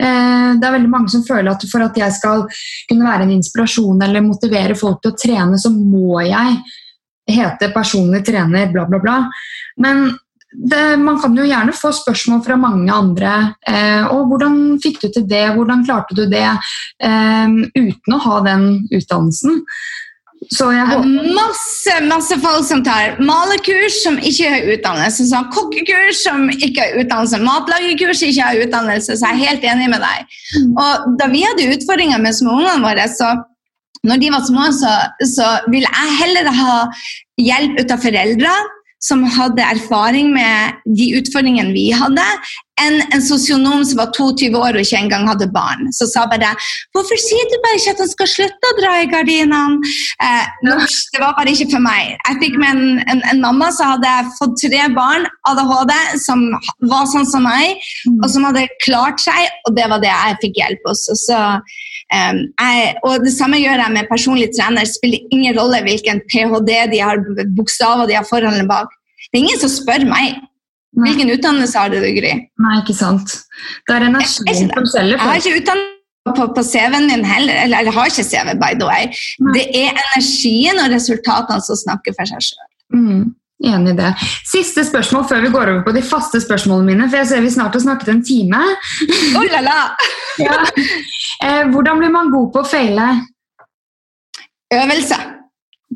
Eh, 0.00 0.54
det 0.56 0.66
er 0.66 0.76
veldig 0.78 0.92
mange 0.92 1.12
som 1.12 1.24
føler 1.26 1.52
at 1.52 1.66
for 1.68 1.84
at 1.84 1.98
jeg 1.98 2.16
skal 2.16 2.46
kunne 2.88 3.08
være 3.08 3.26
en 3.26 3.34
inspirasjon 3.36 4.00
eller 4.06 4.24
motivere 4.24 4.78
folk 4.78 5.02
til 5.02 5.12
å 5.12 5.18
trene, 5.18 5.60
så 5.60 5.72
må 5.74 6.22
jeg 6.24 6.60
hete 7.30 7.70
personlig 7.74 8.24
trener, 8.26 8.70
bla, 8.72 8.86
bla, 8.88 9.00
bla. 9.02 9.18
Men 9.80 10.08
det, 10.50 10.96
man 10.98 11.20
kan 11.22 11.36
jo 11.36 11.46
gjerne 11.46 11.74
få 11.76 11.92
spørsmål 11.94 12.40
fra 12.42 12.56
mange 12.58 12.90
andre. 12.90 13.54
Eh, 13.68 14.02
og 14.10 14.26
'Hvordan 14.30 14.80
fikk 14.82 15.00
du 15.02 15.08
til 15.08 15.28
det? 15.28 15.46
Hvordan 15.54 15.84
klarte 15.86 16.16
du 16.16 16.26
det?' 16.26 16.58
Eh, 17.00 17.48
uten 17.76 18.14
å 18.14 18.22
ha 18.24 18.40
den 18.40 18.88
utdannelsen. 18.90 19.62
Så 20.48 20.70
jeg 20.72 20.86
håper 20.88 21.34
masse, 21.36 21.94
masse 22.08 22.36
folk 22.40 22.64
som 22.64 22.80
tar 22.84 23.18
malerkurs 23.20 23.98
som 24.00 24.16
ikke 24.16 24.48
har 24.54 24.70
utdannelse, 24.72 25.26
sånn 25.28 25.50
kokkekurs 25.52 26.22
som 26.24 26.46
ikke 26.54 26.80
har 26.80 26.96
utdannelse, 27.02 27.42
matlagerkurs 27.44 28.22
som 28.22 28.32
ikke 28.32 28.46
har 28.46 28.62
utdannelse, 28.64 29.18
så 29.20 29.28
jeg 29.28 29.36
er 29.36 29.50
helt 29.50 29.66
enig 29.74 29.90
med 29.92 30.00
deg. 30.00 30.40
Og 30.72 31.12
da 31.20 31.28
vi 31.28 31.44
hadde 31.44 31.68
utfordringer 31.76 32.24
med 32.24 32.38
småungene 32.38 32.80
våre, 32.86 33.04
så 33.12 33.34
når 34.08 34.22
de 34.22 34.32
var 34.32 34.46
små, 34.48 34.70
så, 34.72 34.94
så 35.28 35.48
ville 35.68 35.92
jeg 35.92 36.18
heller 36.22 36.48
ha 36.56 36.76
hjelp 37.40 37.82
ut 37.82 37.92
av 37.92 38.00
foreldre 38.00 38.54
som 39.04 39.22
hadde 39.36 39.64
erfaring 39.64 40.32
med 40.32 40.80
de 40.88 41.12
utfordringene 41.20 41.72
vi 41.76 41.90
hadde, 41.96 42.24
enn 42.84 43.00
en 43.14 43.22
sosionom 43.22 43.84
som 43.86 44.00
var 44.00 44.12
22 44.16 44.50
år 44.56 44.76
og 44.76 44.84
ikke 44.84 45.00
engang 45.00 45.28
hadde 45.28 45.50
barn. 45.54 45.92
som 45.92 46.06
sa 46.08 46.26
bare 46.26 46.54
'Hvorfor 46.92 47.16
sier 47.26 47.46
du 47.50 47.56
bare 47.64 47.78
ikke 47.78 47.94
at 47.94 48.02
han 48.04 48.08
skal 48.08 48.26
slutte 48.26 48.70
å 48.70 48.78
dra 48.80 48.92
i 49.02 49.10
gardinene?' 49.14 49.80
Eh, 50.20 50.44
det 51.12 51.20
var 51.20 51.34
bare 51.36 51.52
ikke 51.52 51.70
for 51.72 51.80
meg. 51.80 52.16
Jeg 52.28 52.36
fikk 52.42 52.58
med 52.60 52.70
en, 52.70 53.02
en, 53.08 53.22
en, 53.32 53.40
mamma 53.40 53.70
som 53.72 53.94
hadde 53.94 54.12
fått 54.38 54.58
tre 54.60 54.82
barn, 54.94 55.26
ADHD, 55.48 55.94
som 56.24 56.42
var 56.92 57.06
sånn 57.06 57.26
som 57.26 57.46
meg, 57.46 57.80
og 58.22 58.28
som 58.30 58.44
hadde 58.44 58.68
klart 58.84 59.20
seg, 59.20 59.48
og 59.66 59.76
det 59.76 59.86
var 59.88 60.02
det 60.02 60.12
jeg 60.12 60.40
fikk 60.44 60.60
hjelp 60.60 60.90
hos. 60.90 61.06
Så, 61.24 61.38
um, 62.12 62.38
jeg, 62.60 62.94
og 63.06 63.24
det 63.24 63.32
samme 63.32 63.60
gjør 63.62 63.84
jeg 63.84 63.96
med 63.96 64.10
personlig 64.12 64.50
trener. 64.56 64.84
Det 64.84 64.92
spiller 64.92 65.32
ingen 65.32 65.56
rolle 65.56 65.82
hvilken 65.86 66.22
ph.d. 66.28 66.70
de 66.92 67.00
har, 67.00 67.24
bokstaver 67.56 68.10
de 68.10 68.18
har 68.20 68.28
foran 68.28 68.54
eller 68.54 68.68
bak. 68.68 68.92
Det 69.30 69.38
er 69.38 69.44
ingen 69.44 69.60
som 69.62 69.72
spør 69.72 70.06
meg. 70.10 70.40
Hvilken 70.98 71.30
utdannelse 71.30 71.78
har 71.78 71.90
du, 71.92 72.00
Gry? 72.02 72.32
Nei, 72.58 72.76
ikke 72.80 72.96
sant. 72.98 73.36
Det 73.86 73.94
er 73.94 74.08
energien 74.08 74.70
som 74.74 74.88
selger. 74.90 75.16
Jeg 75.16 75.22
har 75.22 75.38
ikke 75.38 75.60
utdannelse 75.60 75.98
på, 76.36 76.46
på 76.56 76.64
CV-en 76.66 77.06
min 77.06 77.24
heller. 77.24 77.60
Eller 77.64 77.86
jeg 77.86 77.94
har 77.94 78.10
ikke 78.10 78.26
CV, 78.26 78.54
by 78.58 78.72
the 78.78 78.88
way. 78.88 79.10
Det 79.54 79.66
er 79.70 79.94
energien 79.94 80.80
og 80.82 80.90
resultatene 80.94 81.62
som 81.64 81.78
snakker 81.78 82.16
for 82.18 82.32
seg 82.32 82.44
sjøl. 82.48 82.66
Mm, 82.96 83.22
enig 83.70 83.94
i 83.94 83.98
det. 84.02 84.10
Siste 84.50 84.84
spørsmål 84.88 85.26
før 85.30 85.46
vi 85.46 85.54
går 85.54 85.72
over 85.74 85.82
på 85.86 85.94
de 85.96 86.04
faste 86.04 86.42
spørsmålene 86.42 86.90
mine. 86.90 87.08
For 87.08 87.22
jeg 87.22 87.30
ser 87.32 87.46
vi 87.46 87.54
snart 87.54 87.78
har 87.78 87.86
snakket 87.86 88.14
en 88.16 88.24
time. 88.26 88.62
Oh, 89.38 89.46
la, 89.46 89.64
la. 89.64 89.80
ja. 90.46 90.58
eh, 91.46 91.64
hvordan 91.70 92.02
blir 92.02 92.14
man 92.14 92.34
god 92.34 92.50
på 92.54 92.64
å 92.64 92.70
feile? 92.74 93.12
Øvelse. 94.74 95.22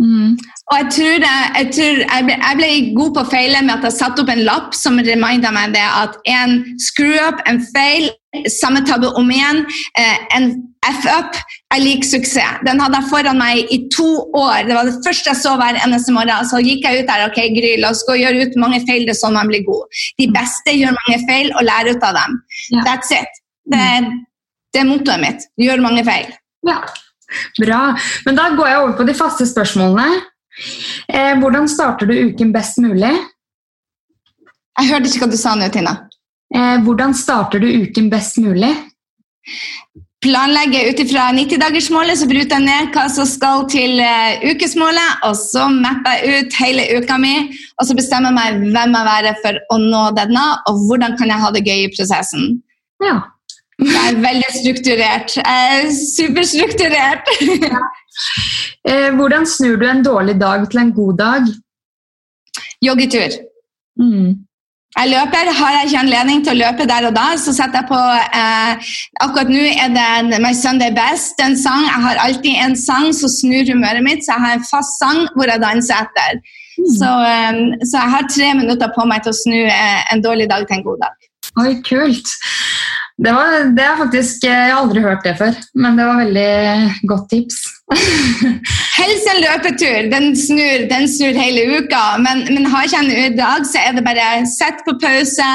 Mm. 0.01 0.39
Og 0.73 0.79
jeg 0.81 0.87
tror, 0.97 1.25
jeg, 1.29 1.49
jeg, 1.59 1.67
tror 1.77 1.99
jeg, 2.01 2.25
ble, 2.25 2.37
jeg, 2.41 2.57
ble, 2.57 2.69
god 2.97 3.11
på 3.15 3.23
å 3.23 3.29
feile 3.29 3.61
med 3.67 3.75
at 3.75 3.83
jeg 3.85 3.97
satte 3.99 4.23
opp 4.23 4.31
en 4.33 4.45
lapp 4.47 4.77
som 4.77 4.97
reminda 4.97 5.51
meg 5.53 5.75
det 5.75 5.85
at 5.85 6.17
en 6.33 6.63
screw-up, 6.81 7.43
en 7.51 7.61
feil, 7.75 8.09
samme 8.51 8.81
tabbe 8.89 9.11
om 9.21 9.29
igjen, 9.31 9.61
eh, 10.01 10.23
en 10.39 10.49
F-up 10.89 11.37
er 11.73 11.81
lik 11.81 12.05
suksess. 12.05 12.59
Den 12.65 12.81
hadde 12.83 12.99
jeg 12.99 13.11
foran 13.13 13.39
meg 13.41 13.71
i 13.73 13.79
to 13.93 14.09
år. 14.37 14.65
Det 14.69 14.77
var 14.77 14.89
det 14.89 14.97
første 15.05 15.31
jeg 15.31 15.41
så 15.41 15.55
hver 15.61 15.79
eneste 15.85 16.17
morgen. 16.17 16.49
Så 16.49 16.61
gikk 16.65 16.85
jeg 16.85 17.05
ut 17.05 17.13
der. 17.13 17.25
ok, 17.29 17.39
Gry, 17.57 17.77
la 17.81 17.93
oss 17.93 18.05
gå 18.09 18.17
og 18.17 18.21
gjøre 18.25 18.49
ut 18.49 18.59
mange 18.61 18.83
feil, 18.89 19.07
det 19.07 19.15
er 19.15 19.21
sånn 19.21 19.37
man 19.37 19.53
blir 19.53 19.65
god. 19.69 20.03
De 20.21 20.29
beste 20.33 20.77
gjør 20.77 20.97
mange 20.97 21.21
feil 21.29 21.55
og 21.55 21.65
lærer 21.69 21.97
ut 21.97 22.05
av 22.09 22.21
dem. 22.21 22.37
Ja. 22.75 22.85
That's 22.89 23.15
it. 23.17 23.41
Det, 23.73 23.87
det 24.77 24.83
er 24.83 24.89
mottoet 24.91 25.25
mitt. 25.25 25.49
Gjør 25.61 25.85
mange 25.85 26.05
feil. 26.09 26.29
Ja. 26.69 26.83
Bra. 27.61 27.81
Men 28.27 28.37
da 28.37 28.51
går 28.57 28.71
jeg 28.71 28.83
over 28.83 28.97
på 28.99 29.09
de 29.09 29.17
faste 29.17 29.49
spørsmålene. 29.49 30.25
Eh, 31.09 31.35
hvordan 31.41 31.69
starter 31.69 32.11
du 32.11 32.15
uken 32.31 32.53
best 32.55 32.79
mulig? 32.83 33.13
Jeg 34.75 34.91
hørte 34.91 35.11
ikke 35.11 35.25
hva 35.25 35.31
du 35.33 35.39
sa 35.39 35.55
nå, 35.59 35.69
Tina. 35.75 35.95
Eh, 36.55 36.77
hvordan 36.87 37.15
starter 37.17 37.63
du 37.63 37.69
uken 37.85 38.11
best 38.13 38.39
mulig? 38.43 38.73
Planlegge 40.25 40.87
ut 40.89 41.01
ifra 41.03 41.27
90-dagersmålet, 41.37 42.17
så 42.17 42.27
bryter 42.31 42.57
jeg 42.57 42.65
ned 42.65 42.95
hva 42.95 43.05
som 43.13 43.27
skal 43.29 43.67
til 43.69 43.99
uh, 44.01 44.41
ukesmålet. 44.49 45.19
Og 45.29 45.35
så 45.37 45.67
mapper 45.69 46.17
jeg 46.17 46.47
ut 46.47 46.57
hele 46.63 46.87
uka 46.97 47.19
mi, 47.21 47.35
og 47.77 47.89
så 47.89 47.97
bestemmer 47.99 48.33
jeg 48.33 48.39
meg 48.39 48.73
hvem 48.73 48.97
jeg 48.97 49.09
være 49.11 49.35
for 49.43 49.61
å 49.75 49.79
nå 49.83 50.05
denne, 50.17 50.47
og 50.71 50.81
hvordan 50.87 51.19
kan 51.21 51.29
jeg 51.29 51.45
ha 51.45 51.51
det 51.53 51.65
gøy 51.67 51.83
i 51.83 51.93
prosessen. 51.93 52.55
Ja. 53.05 53.19
Jeg 53.83 54.15
er 54.15 54.23
veldig 54.23 54.51
strukturert. 54.55 55.37
Jeg 55.37 55.77
er 55.77 55.93
superstrukturert. 55.93 57.31
ja. 57.69 57.85
Eh, 58.89 59.11
hvordan 59.17 59.47
snur 59.47 59.77
du 59.81 59.87
en 59.89 60.05
dårlig 60.05 60.39
dag 60.41 60.67
til 60.71 60.83
en 60.85 60.95
god 60.97 61.19
dag? 61.19 61.53
Joggetur. 62.85 63.39
Mm. 64.01 64.45
Jeg 64.95 65.11
løper. 65.11 65.51
Har 65.59 65.73
jeg 65.75 65.89
ikke 65.89 66.03
anledning 66.05 66.43
til 66.45 66.55
å 66.55 66.61
løpe 66.61 66.87
der 66.87 67.09
og 67.09 67.17
da, 67.17 67.27
så 67.41 67.55
setter 67.57 67.83
jeg 67.83 67.89
på 67.89 68.01
eh, 68.39 68.93
Akkurat 69.25 69.51
nå 69.51 69.65
er 69.73 69.91
det 69.95 70.39
My 70.43 70.53
Sunday 70.55 70.95
Best, 70.95 71.41
en 71.43 71.57
sang. 71.59 71.83
Jeg 71.89 72.03
har 72.07 72.21
alltid 72.23 72.61
en 72.63 72.77
sang 72.79 73.11
som 73.17 73.33
snur 73.33 73.67
humøret 73.73 74.05
mitt, 74.07 74.23
så 74.23 74.37
jeg 74.37 74.45
har 74.45 74.59
en 74.59 74.69
fast 74.69 75.01
sang 75.03 75.25
hvor 75.35 75.51
jeg 75.51 75.63
danser 75.65 76.07
etter. 76.07 76.39
Mm. 76.79 76.89
Så, 77.01 77.11
eh, 77.33 77.61
så, 77.83 77.99
jeg 77.99 78.15
har 78.15 78.31
tre 78.31 78.55
minutter 78.61 78.95
på 78.95 79.07
meg 79.11 79.27
til 79.27 79.35
å 79.35 79.41
snu 79.41 79.61
eh, 79.65 80.01
en 80.15 80.23
dårlig 80.23 80.49
dag 80.53 80.67
til 80.69 80.79
en 80.79 80.87
god 80.87 81.03
dag. 81.09 81.31
Oi, 81.65 81.71
kult. 81.87 82.31
Det, 83.15 83.31
var, 83.31 83.61
det 83.75 83.83
er 83.87 83.99
faktisk, 83.99 84.47
Jeg 84.47 84.73
har 84.73 84.81
aldri 84.81 85.03
hørt 85.03 85.27
det 85.27 85.37
før, 85.39 85.59
men 85.79 85.99
det 85.99 86.07
var 86.07 86.23
veldig 86.23 87.09
godt 87.11 87.29
tips. 87.35 87.64
Helst 88.99 89.29
en 89.29 89.41
løpetur. 89.43 90.09
Den 90.13 90.33
snur, 90.39 90.87
den 90.91 91.09
snur 91.11 91.37
hele 91.37 91.65
uka. 91.79 92.05
Men, 92.25 92.45
men 92.55 92.69
har 92.73 92.89
ikke 92.89 93.03
en 93.03 93.37
dag, 93.39 93.67
så 93.69 93.83
er 93.83 93.97
det 93.97 94.07
bare 94.07 94.29
sett 94.49 94.85
på 94.87 94.97
pause, 95.03 95.49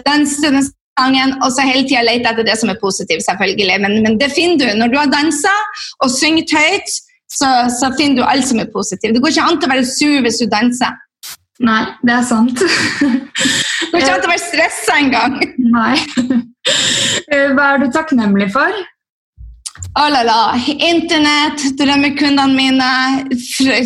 dans 0.00 0.36
den 0.44 0.62
sangen, 0.64 1.34
og 1.42 1.52
så 1.54 1.66
hele 1.66 1.84
tida 1.86 2.04
lete 2.06 2.32
etter 2.32 2.46
det 2.46 2.56
som 2.60 2.72
er 2.72 2.80
positivt, 2.80 3.24
selvfølgelig. 3.26 3.76
Men, 3.84 4.00
men 4.06 4.16
det 4.20 4.32
finner 4.34 4.62
du. 4.62 4.78
Når 4.80 4.94
du 4.94 4.98
har 5.00 5.12
dansa 5.12 5.54
og 6.04 6.10
syngt 6.14 6.54
høyt, 6.54 6.96
så, 7.28 7.50
så 7.80 7.92
finner 7.98 8.22
du 8.22 8.24
alt 8.26 8.48
som 8.48 8.60
er 8.62 8.72
positivt. 8.72 9.14
Det 9.14 9.22
går 9.22 9.34
ikke 9.34 9.48
an 9.50 9.60
til 9.60 9.68
å 9.68 9.74
være 9.74 9.88
sur 9.88 10.24
hvis 10.24 10.40
du 10.40 10.48
danser. 10.52 10.96
Nei, 11.68 11.82
det 12.06 12.14
er 12.14 12.26
sant. 12.26 12.60
det 13.82 13.90
går 13.90 14.00
ikke 14.00 14.14
hatt 14.14 14.28
å 14.28 14.32
være 14.32 14.44
stressa 14.46 15.00
engang. 15.02 15.40
Nei. 15.74 15.96
Eh, 17.32 17.54
hva 17.56 17.64
er 17.72 17.78
du 17.80 17.86
takknemlig 17.92 18.50
for? 18.52 18.74
Oh 19.98 20.08
la 20.10 20.22
la. 20.22 20.42
Internett, 20.78 21.64
drømmekundene 21.78 22.54
mine, 22.54 22.90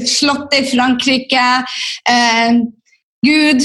Slottet 0.04 0.58
i 0.58 0.68
Frankrike, 0.68 1.44
eh, 2.12 2.58
Gud, 3.24 3.62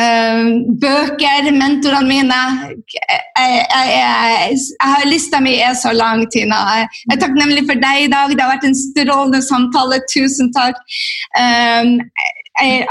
eh, 0.00 0.40
bøker, 0.80 1.50
mentorene 1.52 2.08
mine. 2.08 2.40
Jeg, 2.94 3.20
jeg, 3.36 3.66
jeg, 3.74 4.56
jeg 4.56 4.94
har 4.94 5.04
Lista 5.10 5.42
mi 5.44 5.58
er 5.60 5.76
så 5.76 5.92
lang, 5.92 6.24
Tina. 6.32 6.62
Jeg 6.78 6.88
er 7.12 7.20
takknemlig 7.20 7.66
for 7.68 7.84
deg 7.84 8.06
i 8.06 8.10
dag. 8.14 8.32
Det 8.32 8.46
har 8.46 8.54
vært 8.54 8.68
en 8.70 8.80
strålende 8.80 9.42
samtale. 9.44 10.00
Tusen 10.14 10.48
takk. 10.56 10.80
Um, 11.36 11.98
jeg, 12.60 12.86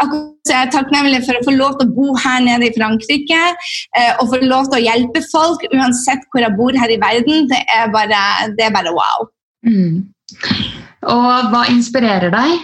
er 0.56 0.72
takknemlig 0.74 1.22
for 1.28 1.38
å 1.38 1.44
få 1.46 1.54
lov 1.56 1.78
til 1.80 1.90
å 1.90 1.96
bo 1.98 2.16
her 2.24 2.42
nede 2.46 2.70
i 2.70 2.74
Frankrike 2.76 3.42
eh, 3.50 4.12
og 4.20 4.32
få 4.34 4.42
lov 4.44 4.70
til 4.72 4.80
å 4.80 4.86
hjelpe 4.86 5.24
folk 5.30 5.66
uansett 5.72 6.26
hvor 6.32 6.46
jeg 6.46 6.58
bor 6.58 6.80
her 6.80 6.94
i 6.94 7.00
verden. 7.02 7.48
Det 7.52 7.62
er 7.76 7.94
bare, 7.94 8.24
det 8.58 8.68
er 8.70 8.76
bare 8.76 8.96
wow. 8.96 9.30
Mm. 9.68 10.10
Og 11.10 11.54
hva 11.54 11.64
inspirerer 11.72 12.34
deg? 12.34 12.60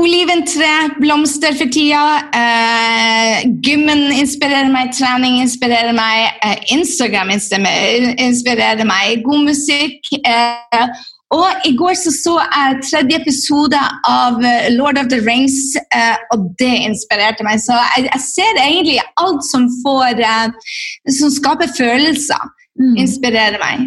Oliventre, 0.00 0.96
blomster 1.00 1.56
for 1.58 1.68
tida. 1.72 2.00
Uh, 2.32 3.44
gymmen 3.64 4.06
inspirerer 4.14 4.70
meg, 4.72 4.94
trening 4.96 5.40
inspirerer 5.42 5.92
meg, 5.96 6.38
uh, 6.40 6.56
Instagram 6.72 7.32
inspirerer 7.34 8.86
meg, 8.88 9.20
god 9.26 9.50
musikk. 9.50 10.08
Eh, 10.24 11.02
og 11.30 11.66
I 11.68 11.76
går 11.78 11.94
så, 11.94 12.10
så 12.10 12.32
jeg 12.42 12.78
tredje 12.88 13.18
episode 13.20 13.80
av 14.10 14.40
eh, 14.42 14.70
Lord 14.74 14.98
of 14.98 15.10
the 15.12 15.20
Rings, 15.22 15.76
eh, 15.78 16.16
og 16.34 16.48
det 16.58 16.72
inspirerte 16.88 17.46
meg. 17.46 17.60
Så 17.62 17.76
jeg, 17.76 18.08
jeg 18.08 18.22
ser 18.24 18.58
egentlig 18.64 18.96
alt 19.22 19.46
som 19.46 19.68
får 19.84 20.24
eh, 20.26 20.72
Som 21.20 21.30
skaper 21.34 21.70
følelser, 21.76 22.50
mm. 22.80 22.96
inspirerer 23.04 23.60
meg. 23.62 23.86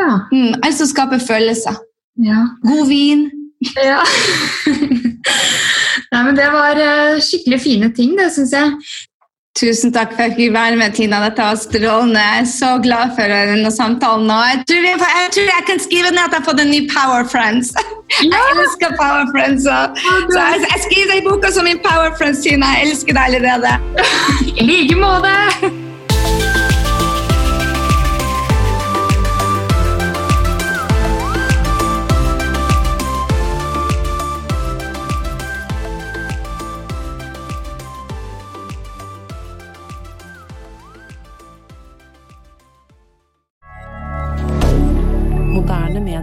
Ja. 0.00 0.10
Mm, 0.28 0.60
alt 0.60 0.76
som 0.76 0.90
skaper 0.90 1.24
følelser. 1.24 1.80
Ja. 2.20 2.44
God 2.66 2.86
vin. 2.92 3.30
Ja. 3.80 4.02
Nei, 6.12 6.20
men 6.26 6.36
det 6.36 6.50
var 6.52 6.76
skikkelig 7.24 7.58
fine 7.64 7.88
ting, 7.96 8.12
det 8.18 8.26
syns 8.34 8.52
jeg. 8.52 8.74
Tusen 9.54 9.92
takk 9.94 10.16
for 10.16 10.24
at 10.24 10.32
jeg 10.32 10.36
fikk 10.36 10.54
være 10.56 10.76
med, 10.80 10.96
Tina. 10.96 11.20
Dette 11.22 11.44
var 11.46 11.58
strålende. 11.62 12.22
Jeg 12.22 12.40
er 12.40 12.48
så 12.50 12.70
glad 12.82 13.12
for 13.14 13.34
denne 13.50 13.70
samtalen. 13.70 14.32
Og 14.34 14.48
jeg 14.50 14.64
tror 14.70 14.88
jeg, 14.88 14.98
jeg, 14.98 15.28
tror 15.36 15.46
jeg 15.50 15.66
kan 15.68 15.82
skrive 15.84 16.10
ned 16.10 16.22
at 16.24 16.34
jeg 16.34 16.40
har 16.40 16.48
fått 16.48 16.62
en 16.64 16.72
ny 16.74 16.80
Power 16.96 17.28
Friends. 17.34 17.70
Ja. 18.22 18.36
Jeg 18.36 18.58
elsker 18.62 18.92
Power 18.98 19.24
Friends. 19.32 19.64
Så, 19.64 19.76
så 20.34 20.40
jeg, 20.40 20.66
jeg, 20.72 20.82
skriver 20.86 21.08
det 21.12 21.22
i 21.22 21.24
boka 21.28 21.50
som 21.54 21.66
min 21.66 21.80
Power 21.86 22.12
Friends, 22.18 22.44
Tina. 22.44 22.74
Jeg 22.76 22.90
elsker 22.90 23.16
deg 23.16 23.24
allerede. 23.30 23.72
I 24.58 24.68
like 24.68 25.00
måte. 25.00 25.83